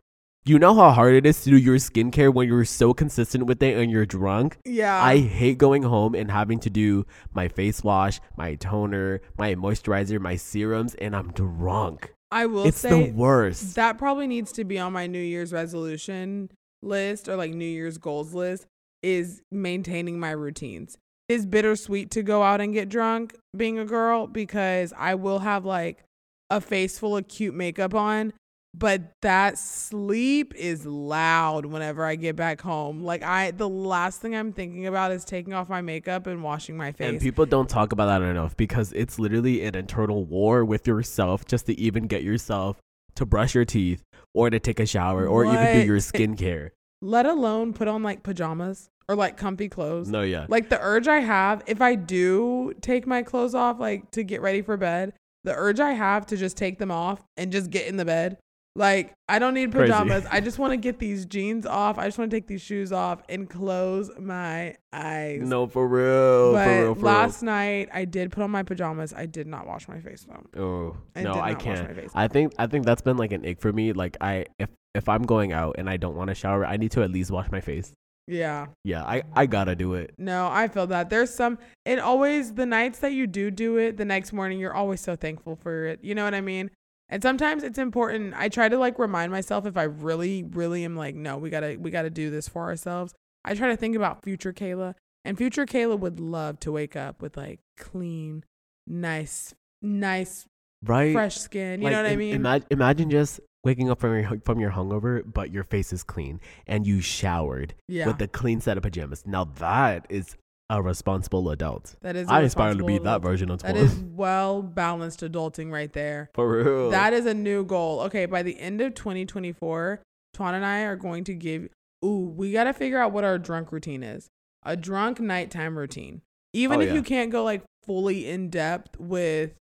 You 0.45 0.57
know 0.57 0.73
how 0.73 0.91
hard 0.91 1.13
it 1.13 1.25
is 1.25 1.43
to 1.43 1.51
do 1.51 1.57
your 1.57 1.75
skincare 1.75 2.33
when 2.33 2.47
you're 2.47 2.65
so 2.65 2.93
consistent 2.93 3.45
with 3.45 3.61
it 3.61 3.77
and 3.77 3.91
you're 3.91 4.05
drunk? 4.05 4.57
yeah. 4.65 5.01
I 5.01 5.17
hate 5.17 5.57
going 5.57 5.83
home 5.83 6.15
and 6.15 6.31
having 6.31 6.59
to 6.61 6.69
do 6.69 7.05
my 7.33 7.49
face 7.49 7.83
wash, 7.83 8.19
my 8.35 8.55
toner, 8.55 9.21
my 9.37 9.53
moisturizer, 9.55 10.19
my 10.19 10.37
serums, 10.37 10.95
and 10.95 11.15
I'm 11.15 11.31
drunk. 11.33 12.13
I 12.31 12.45
will 12.45 12.65
it's 12.65 12.79
say 12.79 12.89
the 12.89 13.11
worst. 13.11 13.75
That 13.75 13.97
probably 13.97 14.27
needs 14.27 14.51
to 14.53 14.63
be 14.63 14.79
on 14.79 14.93
my 14.93 15.07
New 15.07 15.19
Year's 15.19 15.51
resolution 15.51 16.49
list 16.81 17.27
or 17.27 17.35
like 17.35 17.53
New 17.53 17.65
Year's 17.65 17.97
goals 17.97 18.33
list 18.33 18.65
is 19.03 19.41
maintaining 19.51 20.19
my 20.19 20.31
routines. 20.31 20.97
It's 21.29 21.45
bittersweet 21.45 22.09
to 22.11 22.23
go 22.23 22.41
out 22.41 22.59
and 22.59 22.73
get 22.73 22.89
drunk 22.89 23.35
being 23.55 23.77
a 23.77 23.85
girl 23.85 24.25
because 24.25 24.91
I 24.97 25.13
will 25.13 25.39
have 25.39 25.63
like 25.63 26.03
a 26.49 26.59
face 26.59 26.97
full 26.97 27.15
of 27.15 27.27
cute 27.27 27.53
makeup 27.53 27.93
on, 27.93 28.33
but 28.73 29.11
that 29.21 29.59
sleep 29.59 30.55
is 30.55 30.87
loud 30.87 31.67
whenever 31.67 32.03
I 32.03 32.15
get 32.15 32.35
back 32.35 32.61
home. 32.61 33.03
Like 33.03 33.21
I 33.21 33.51
the 33.51 33.69
last 33.69 34.21
thing 34.21 34.35
I'm 34.35 34.51
thinking 34.51 34.87
about 34.87 35.11
is 35.11 35.23
taking 35.23 35.53
off 35.53 35.69
my 35.69 35.81
makeup 35.81 36.25
and 36.25 36.43
washing 36.43 36.75
my 36.75 36.91
face. 36.91 37.07
And 37.07 37.21
people 37.21 37.45
don't 37.45 37.69
talk 37.69 37.91
about 37.91 38.07
that 38.07 38.23
enough 38.23 38.57
because 38.57 38.91
it's 38.93 39.19
literally 39.19 39.63
an 39.63 39.75
internal 39.75 40.25
war 40.25 40.65
with 40.65 40.87
yourself 40.87 41.45
just 41.45 41.67
to 41.67 41.79
even 41.79 42.07
get 42.07 42.23
yourself 42.23 42.77
to 43.15 43.25
brush 43.27 43.53
your 43.53 43.65
teeth 43.65 44.01
or 44.33 44.49
to 44.49 44.59
take 44.59 44.79
a 44.79 44.85
shower 44.87 45.27
or 45.27 45.45
even 45.45 45.79
do 45.79 45.85
your 45.85 45.97
skincare. 45.99 46.71
Let 47.01 47.25
alone 47.25 47.73
put 47.73 47.87
on 47.87 48.03
like 48.03 48.23
pajamas 48.23 48.89
or 49.07 49.15
like 49.15 49.37
comfy 49.37 49.69
clothes. 49.69 50.09
No, 50.09 50.21
yeah. 50.21 50.45
Like 50.49 50.69
the 50.69 50.79
urge 50.79 51.07
I 51.07 51.19
have, 51.19 51.63
if 51.65 51.81
I 51.81 51.95
do 51.95 52.73
take 52.81 53.07
my 53.07 53.23
clothes 53.23 53.55
off, 53.55 53.79
like 53.79 54.11
to 54.11 54.23
get 54.23 54.41
ready 54.41 54.61
for 54.61 54.77
bed, 54.77 55.13
the 55.43 55.53
urge 55.55 55.79
I 55.79 55.91
have 55.91 56.25
to 56.27 56.37
just 56.37 56.57
take 56.57 56.77
them 56.77 56.91
off 56.91 57.23
and 57.37 57.51
just 57.51 57.69
get 57.69 57.87
in 57.87 57.97
the 57.97 58.05
bed. 58.05 58.37
Like 58.79 59.13
I 59.27 59.39
don't 59.39 59.55
need 59.55 59.73
Crazy. 59.73 59.91
pajamas. 59.91 60.25
I 60.31 60.39
just 60.39 60.57
want 60.57 60.71
to 60.71 60.77
get 60.77 60.99
these 60.99 61.25
jeans 61.25 61.65
off. 61.65 61.97
I 61.97 62.05
just 62.05 62.17
want 62.17 62.31
to 62.31 62.37
take 62.37 62.47
these 62.47 62.61
shoes 62.61 62.93
off 62.93 63.21
and 63.27 63.49
close 63.49 64.09
my 64.17 64.75
eyes. 64.93 65.41
No, 65.43 65.67
for 65.67 65.85
real. 65.85 66.53
but 66.53 66.63
for 66.63 66.83
real, 66.83 66.95
for 66.95 67.01
last 67.01 67.43
night 67.43 67.89
I 67.93 68.05
did 68.05 68.31
put 68.31 68.41
on 68.41 68.51
my 68.51 68.63
pajamas. 68.63 69.13
I 69.13 69.25
did 69.25 69.47
not 69.47 69.67
wash 69.67 69.89
my 69.89 69.99
face 69.99 70.25
though. 70.25 70.63
Oh, 70.63 70.97
I 71.13 71.23
no, 71.23 71.33
I 71.33 71.55
can't. 71.55 72.09
I 72.15 72.29
think 72.29 72.53
I 72.57 72.67
think 72.67 72.85
that's 72.85 73.01
been 73.01 73.17
like 73.17 73.33
an 73.33 73.45
ick 73.45 73.59
for 73.59 73.73
me. 73.73 73.91
Like 73.91 74.15
I 74.21 74.45
if 74.59 74.69
if 74.95 75.09
I'm 75.09 75.23
going 75.23 75.51
out 75.51 75.75
and 75.77 75.89
I 75.89 75.97
don't 75.97 76.15
want 76.15 76.29
to 76.29 76.35
shower, 76.35 76.65
I 76.65 76.77
need 76.77 76.91
to 76.91 77.03
at 77.03 77.11
least 77.11 77.31
wash 77.31 77.51
my 77.51 77.59
face. 77.59 77.91
Yeah. 78.27 78.67
Yeah, 78.85 79.03
I 79.03 79.23
I 79.35 79.45
gotta 79.45 79.75
do 79.75 79.95
it. 79.95 80.13
No, 80.17 80.47
I 80.49 80.69
feel 80.69 80.87
that. 80.87 81.09
There's 81.09 81.33
some 81.33 81.57
it 81.83 81.99
always 81.99 82.53
the 82.53 82.65
nights 82.65 82.99
that 82.99 83.11
you 83.11 83.27
do 83.27 83.51
do 83.51 83.75
it, 83.75 83.97
the 83.97 84.05
next 84.05 84.31
morning 84.31 84.57
you're 84.57 84.73
always 84.73 85.01
so 85.01 85.17
thankful 85.17 85.57
for 85.57 85.85
it. 85.87 85.99
You 86.01 86.15
know 86.15 86.23
what 86.23 86.33
I 86.33 86.39
mean? 86.39 86.71
And 87.09 87.23
sometimes 87.23 87.63
it's 87.63 87.79
important. 87.79 88.33
I 88.35 88.49
try 88.49 88.69
to 88.69 88.77
like 88.77 88.99
remind 88.99 89.31
myself 89.31 89.65
if 89.65 89.77
I 89.77 89.83
really 89.83 90.43
really 90.43 90.83
am 90.85 90.95
like, 90.95 91.15
no, 91.15 91.37
we 91.37 91.49
got 91.49 91.61
to 91.61 91.77
we 91.77 91.91
got 91.91 92.03
to 92.03 92.09
do 92.09 92.29
this 92.29 92.47
for 92.47 92.63
ourselves. 92.63 93.13
I 93.43 93.55
try 93.55 93.69
to 93.69 93.77
think 93.77 93.95
about 93.95 94.23
future 94.23 94.53
Kayla, 94.53 94.95
and 95.25 95.37
future 95.37 95.65
Kayla 95.65 95.97
would 95.99 96.19
love 96.19 96.59
to 96.61 96.71
wake 96.71 96.95
up 96.95 97.21
with 97.21 97.37
like 97.37 97.59
clean, 97.77 98.43
nice 98.87 99.53
nice 99.81 100.45
Right? 100.83 101.11
fresh 101.11 101.37
skin. 101.37 101.81
You 101.81 101.85
Like, 101.85 101.93
know 101.93 102.03
what 102.03 102.11
I 102.11 102.15
mean? 102.15 102.35
Imagine, 102.35 102.67
imagine 102.71 103.09
just 103.09 103.41
waking 103.63 103.89
up 103.89 103.99
from 103.99 104.17
your 104.17 104.39
from 104.45 104.59
your 104.59 104.71
hungover, 104.71 105.21
but 105.25 105.51
your 105.51 105.63
face 105.63 105.91
is 105.91 106.03
clean 106.03 106.39
and 106.67 106.87
you 106.87 107.01
showered 107.01 107.73
yeah. 107.87 108.07
with 108.07 108.21
a 108.21 108.27
clean 108.27 108.61
set 108.61 108.77
of 108.77 108.83
pajamas. 108.83 109.25
Now 109.25 109.45
that 109.45 110.05
is 110.09 110.35
a 110.69 110.81
responsible 110.81 111.49
adult. 111.49 111.95
that 112.01 112.15
is 112.15 112.27
I 112.29 112.41
aspire 112.41 112.73
to 112.73 112.77
be 112.83 112.93
responsible 112.99 113.03
that 113.05 113.21
version 113.21 113.49
of 113.49 113.61
That 113.63 113.73
tomorrow. 113.73 113.89
well 114.15 114.61
balanced 114.61 115.21
adulting 115.21 115.71
right 115.71 115.91
there. 115.91 116.29
for 116.33 116.49
real. 116.49 116.89
That 116.91 117.13
is 117.13 117.25
a 117.25 117.33
new 117.33 117.65
goal. 117.65 118.01
Okay, 118.01 118.25
by 118.25 118.43
the 118.43 118.59
end 118.59 118.79
of 118.81 118.93
2024, 118.93 120.01
Tuan 120.33 120.53
and 120.55 120.65
I 120.65 120.81
are 120.81 120.95
going 120.95 121.23
to 121.25 121.33
give. 121.33 121.69
Ooh, 122.05 122.31
we 122.35 122.51
got 122.51 122.65
to 122.65 122.73
figure 122.73 122.99
out 123.01 123.11
what 123.11 123.23
our 123.23 123.37
drunk 123.37 123.71
routine 123.71 124.03
is. 124.03 124.27
A 124.63 124.75
drunk 124.77 125.19
nighttime 125.19 125.77
routine. 125.77 126.21
Even 126.53 126.79
Oh, 126.79 126.81
if 126.81 126.89
yeah. 126.89 126.93
you 126.95 127.03
can't 127.03 127.31
go 127.31 127.43
like 127.43 127.63
fully 127.85 128.29
in 128.29 128.49
depth 128.49 128.99
with 128.99 129.53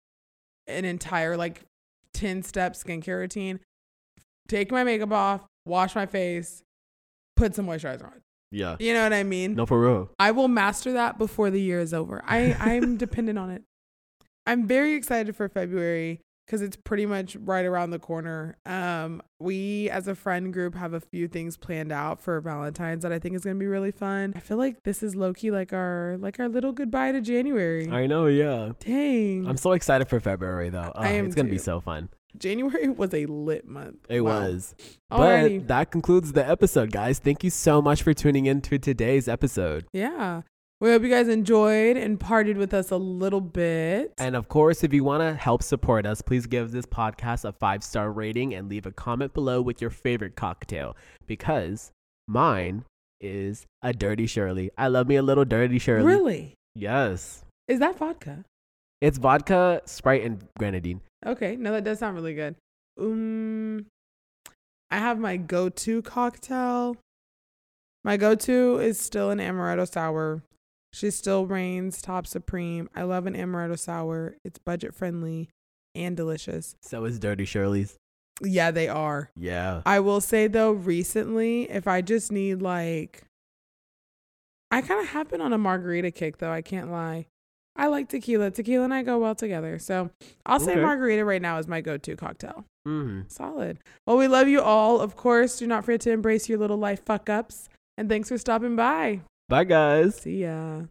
an 0.66 0.84
entire 0.84 1.36
like 1.36 1.62
10 2.14 2.42
step 2.42 2.74
skincare 2.74 3.18
routine, 3.18 3.60
take 4.46 4.70
my 4.70 4.84
makeup 4.84 5.12
off, 5.12 5.40
wash 5.66 5.94
my 5.94 6.04
face, 6.06 6.62
put 7.36 7.54
some 7.54 7.66
moisturizer 7.66 8.04
on. 8.04 8.20
Yeah. 8.50 8.76
You 8.78 8.94
know 8.94 9.02
what 9.02 9.12
I 9.12 9.24
mean? 9.24 9.54
No, 9.54 9.66
for 9.66 9.80
real. 9.80 10.10
I 10.18 10.30
will 10.30 10.48
master 10.48 10.92
that 10.92 11.18
before 11.18 11.50
the 11.50 11.60
year 11.60 11.80
is 11.80 11.92
over. 11.92 12.22
I, 12.24 12.54
I'm 12.58 12.96
dependent 12.98 13.38
on 13.38 13.50
it. 13.50 13.62
I'm 14.46 14.66
very 14.66 14.94
excited 14.94 15.36
for 15.36 15.48
February 15.48 16.20
because 16.46 16.62
it's 16.62 16.76
pretty 16.76 17.04
much 17.04 17.36
right 17.36 17.66
around 17.66 17.90
the 17.90 17.98
corner. 17.98 18.56
Um, 18.64 19.20
we 19.38 19.90
as 19.90 20.08
a 20.08 20.14
friend 20.14 20.50
group 20.50 20.74
have 20.74 20.94
a 20.94 21.00
few 21.00 21.28
things 21.28 21.58
planned 21.58 21.92
out 21.92 22.22
for 22.22 22.40
Valentine's 22.40 23.02
that 23.02 23.12
I 23.12 23.18
think 23.18 23.36
is 23.36 23.44
gonna 23.44 23.56
be 23.56 23.66
really 23.66 23.90
fun. 23.92 24.32
I 24.34 24.40
feel 24.40 24.56
like 24.56 24.82
this 24.84 25.02
is 25.02 25.14
low 25.14 25.34
key 25.34 25.50
like 25.50 25.74
our 25.74 26.16
like 26.18 26.40
our 26.40 26.48
little 26.48 26.72
goodbye 26.72 27.12
to 27.12 27.20
January. 27.20 27.90
I 27.90 28.06
know. 28.06 28.26
Yeah. 28.26 28.72
Dang, 28.80 29.46
I'm 29.46 29.58
so 29.58 29.72
excited 29.72 30.08
for 30.08 30.18
February 30.20 30.70
though. 30.70 30.92
I 30.94 31.10
am 31.10 31.26
it's 31.26 31.34
gonna 31.34 31.50
be 31.50 31.58
so 31.58 31.80
fun. 31.80 32.08
January 32.38 32.88
was 33.02 33.12
a 33.14 33.26
lit 33.26 33.66
month. 33.66 34.06
It 34.08 34.20
Wow. 34.22 34.40
was. 34.42 34.74
Alrighty. 35.12 35.58
But 35.60 35.68
that 35.68 35.90
concludes 35.90 36.32
the 36.32 36.48
episode, 36.48 36.90
guys. 36.92 37.18
Thank 37.18 37.42
you 37.44 37.50
so 37.50 37.80
much 37.82 38.02
for 38.02 38.14
tuning 38.14 38.46
in 38.46 38.60
to 38.62 38.78
today's 38.78 39.28
episode. 39.28 39.86
Yeah. 39.92 40.42
We 40.80 40.90
hope 40.90 41.02
you 41.02 41.08
guys 41.08 41.26
enjoyed 41.26 41.96
and 41.96 42.20
partied 42.20 42.56
with 42.56 42.72
us 42.72 42.92
a 42.92 42.96
little 42.96 43.40
bit. 43.40 44.12
And 44.16 44.36
of 44.36 44.48
course, 44.48 44.84
if 44.84 44.92
you 44.94 45.02
want 45.02 45.22
to 45.22 45.34
help 45.34 45.60
support 45.64 46.06
us, 46.06 46.22
please 46.22 46.46
give 46.46 46.70
this 46.70 46.86
podcast 46.86 47.44
a 47.44 47.50
five 47.52 47.82
star 47.82 48.12
rating 48.12 48.54
and 48.54 48.68
leave 48.68 48.86
a 48.86 48.92
comment 48.92 49.34
below 49.34 49.60
with 49.60 49.80
your 49.80 49.90
favorite 49.90 50.36
cocktail 50.36 50.96
because 51.26 51.90
mine 52.28 52.84
is 53.20 53.66
a 53.82 53.92
Dirty 53.92 54.26
Shirley. 54.28 54.70
I 54.78 54.86
love 54.86 55.08
me 55.08 55.16
a 55.16 55.22
little 55.22 55.44
Dirty 55.44 55.80
Shirley. 55.80 56.04
really? 56.06 56.54
Yes. 56.76 57.44
Is 57.66 57.80
that 57.80 57.98
vodka? 57.98 58.44
It's 59.00 59.18
vodka, 59.18 59.82
Sprite, 59.84 60.24
and 60.24 60.44
grenadine. 60.58 61.00
Okay, 61.24 61.56
no, 61.56 61.72
that 61.72 61.84
does 61.84 62.00
sound 62.00 62.16
really 62.16 62.34
good. 62.34 62.56
Um, 62.98 63.86
I 64.90 64.98
have 64.98 65.18
my 65.18 65.36
go-to 65.36 66.02
cocktail. 66.02 66.96
My 68.04 68.16
go-to 68.16 68.78
is 68.78 69.00
still 69.00 69.30
an 69.30 69.38
amaretto 69.38 69.90
sour. 69.90 70.42
She 70.92 71.10
still 71.10 71.46
reigns 71.46 72.00
top 72.00 72.26
supreme. 72.26 72.88
I 72.94 73.02
love 73.02 73.26
an 73.26 73.34
amaretto 73.34 73.78
sour. 73.78 74.36
It's 74.44 74.58
budget 74.58 74.94
friendly 74.94 75.50
and 75.94 76.16
delicious. 76.16 76.74
So 76.82 77.04
is 77.04 77.18
Dirty 77.18 77.44
Shirley's. 77.44 77.96
Yeah, 78.42 78.70
they 78.70 78.88
are. 78.88 79.30
Yeah. 79.36 79.82
I 79.84 80.00
will 80.00 80.20
say 80.20 80.46
though, 80.46 80.70
recently, 80.72 81.70
if 81.70 81.86
I 81.86 82.00
just 82.00 82.32
need 82.32 82.62
like, 82.62 83.24
I 84.70 84.80
kind 84.80 85.00
of 85.00 85.08
have 85.08 85.28
been 85.28 85.40
on 85.40 85.52
a 85.52 85.58
margarita 85.58 86.10
kick 86.10 86.38
though. 86.38 86.52
I 86.52 86.62
can't 86.62 86.90
lie. 86.90 87.26
I 87.78 87.86
like 87.86 88.08
tequila. 88.08 88.50
Tequila 88.50 88.84
and 88.84 88.92
I 88.92 89.02
go 89.02 89.18
well 89.18 89.34
together. 89.36 89.78
So 89.78 90.10
I'll 90.44 90.58
say 90.60 90.72
Okay. 90.72 90.82
margarita 90.82 91.24
right 91.24 91.40
now 91.40 91.58
is 91.58 91.66
my 91.68 91.80
go-to 91.80 92.16
cocktail. 92.16 92.64
Mm-hmm. 92.86 93.28
Solid. 93.28 93.78
Well, 94.06 94.16
we 94.18 94.26
love 94.28 94.48
you 94.48 94.60
all. 94.60 95.00
Of 95.00 95.14
course, 95.16 95.58
do 95.58 95.66
not 95.66 95.84
forget 95.84 96.00
to 96.02 96.10
embrace 96.10 96.48
your 96.48 96.58
little 96.58 96.76
life 96.76 97.04
fuck 97.06 97.30
ups. 97.30 97.68
And 97.96 98.08
thanks 98.08 98.28
for 98.28 98.36
stopping 98.38 98.74
by. 98.76 99.20
Bye, 99.48 99.64
guys. 99.64 100.16
See 100.16 100.42
ya. 100.42 100.82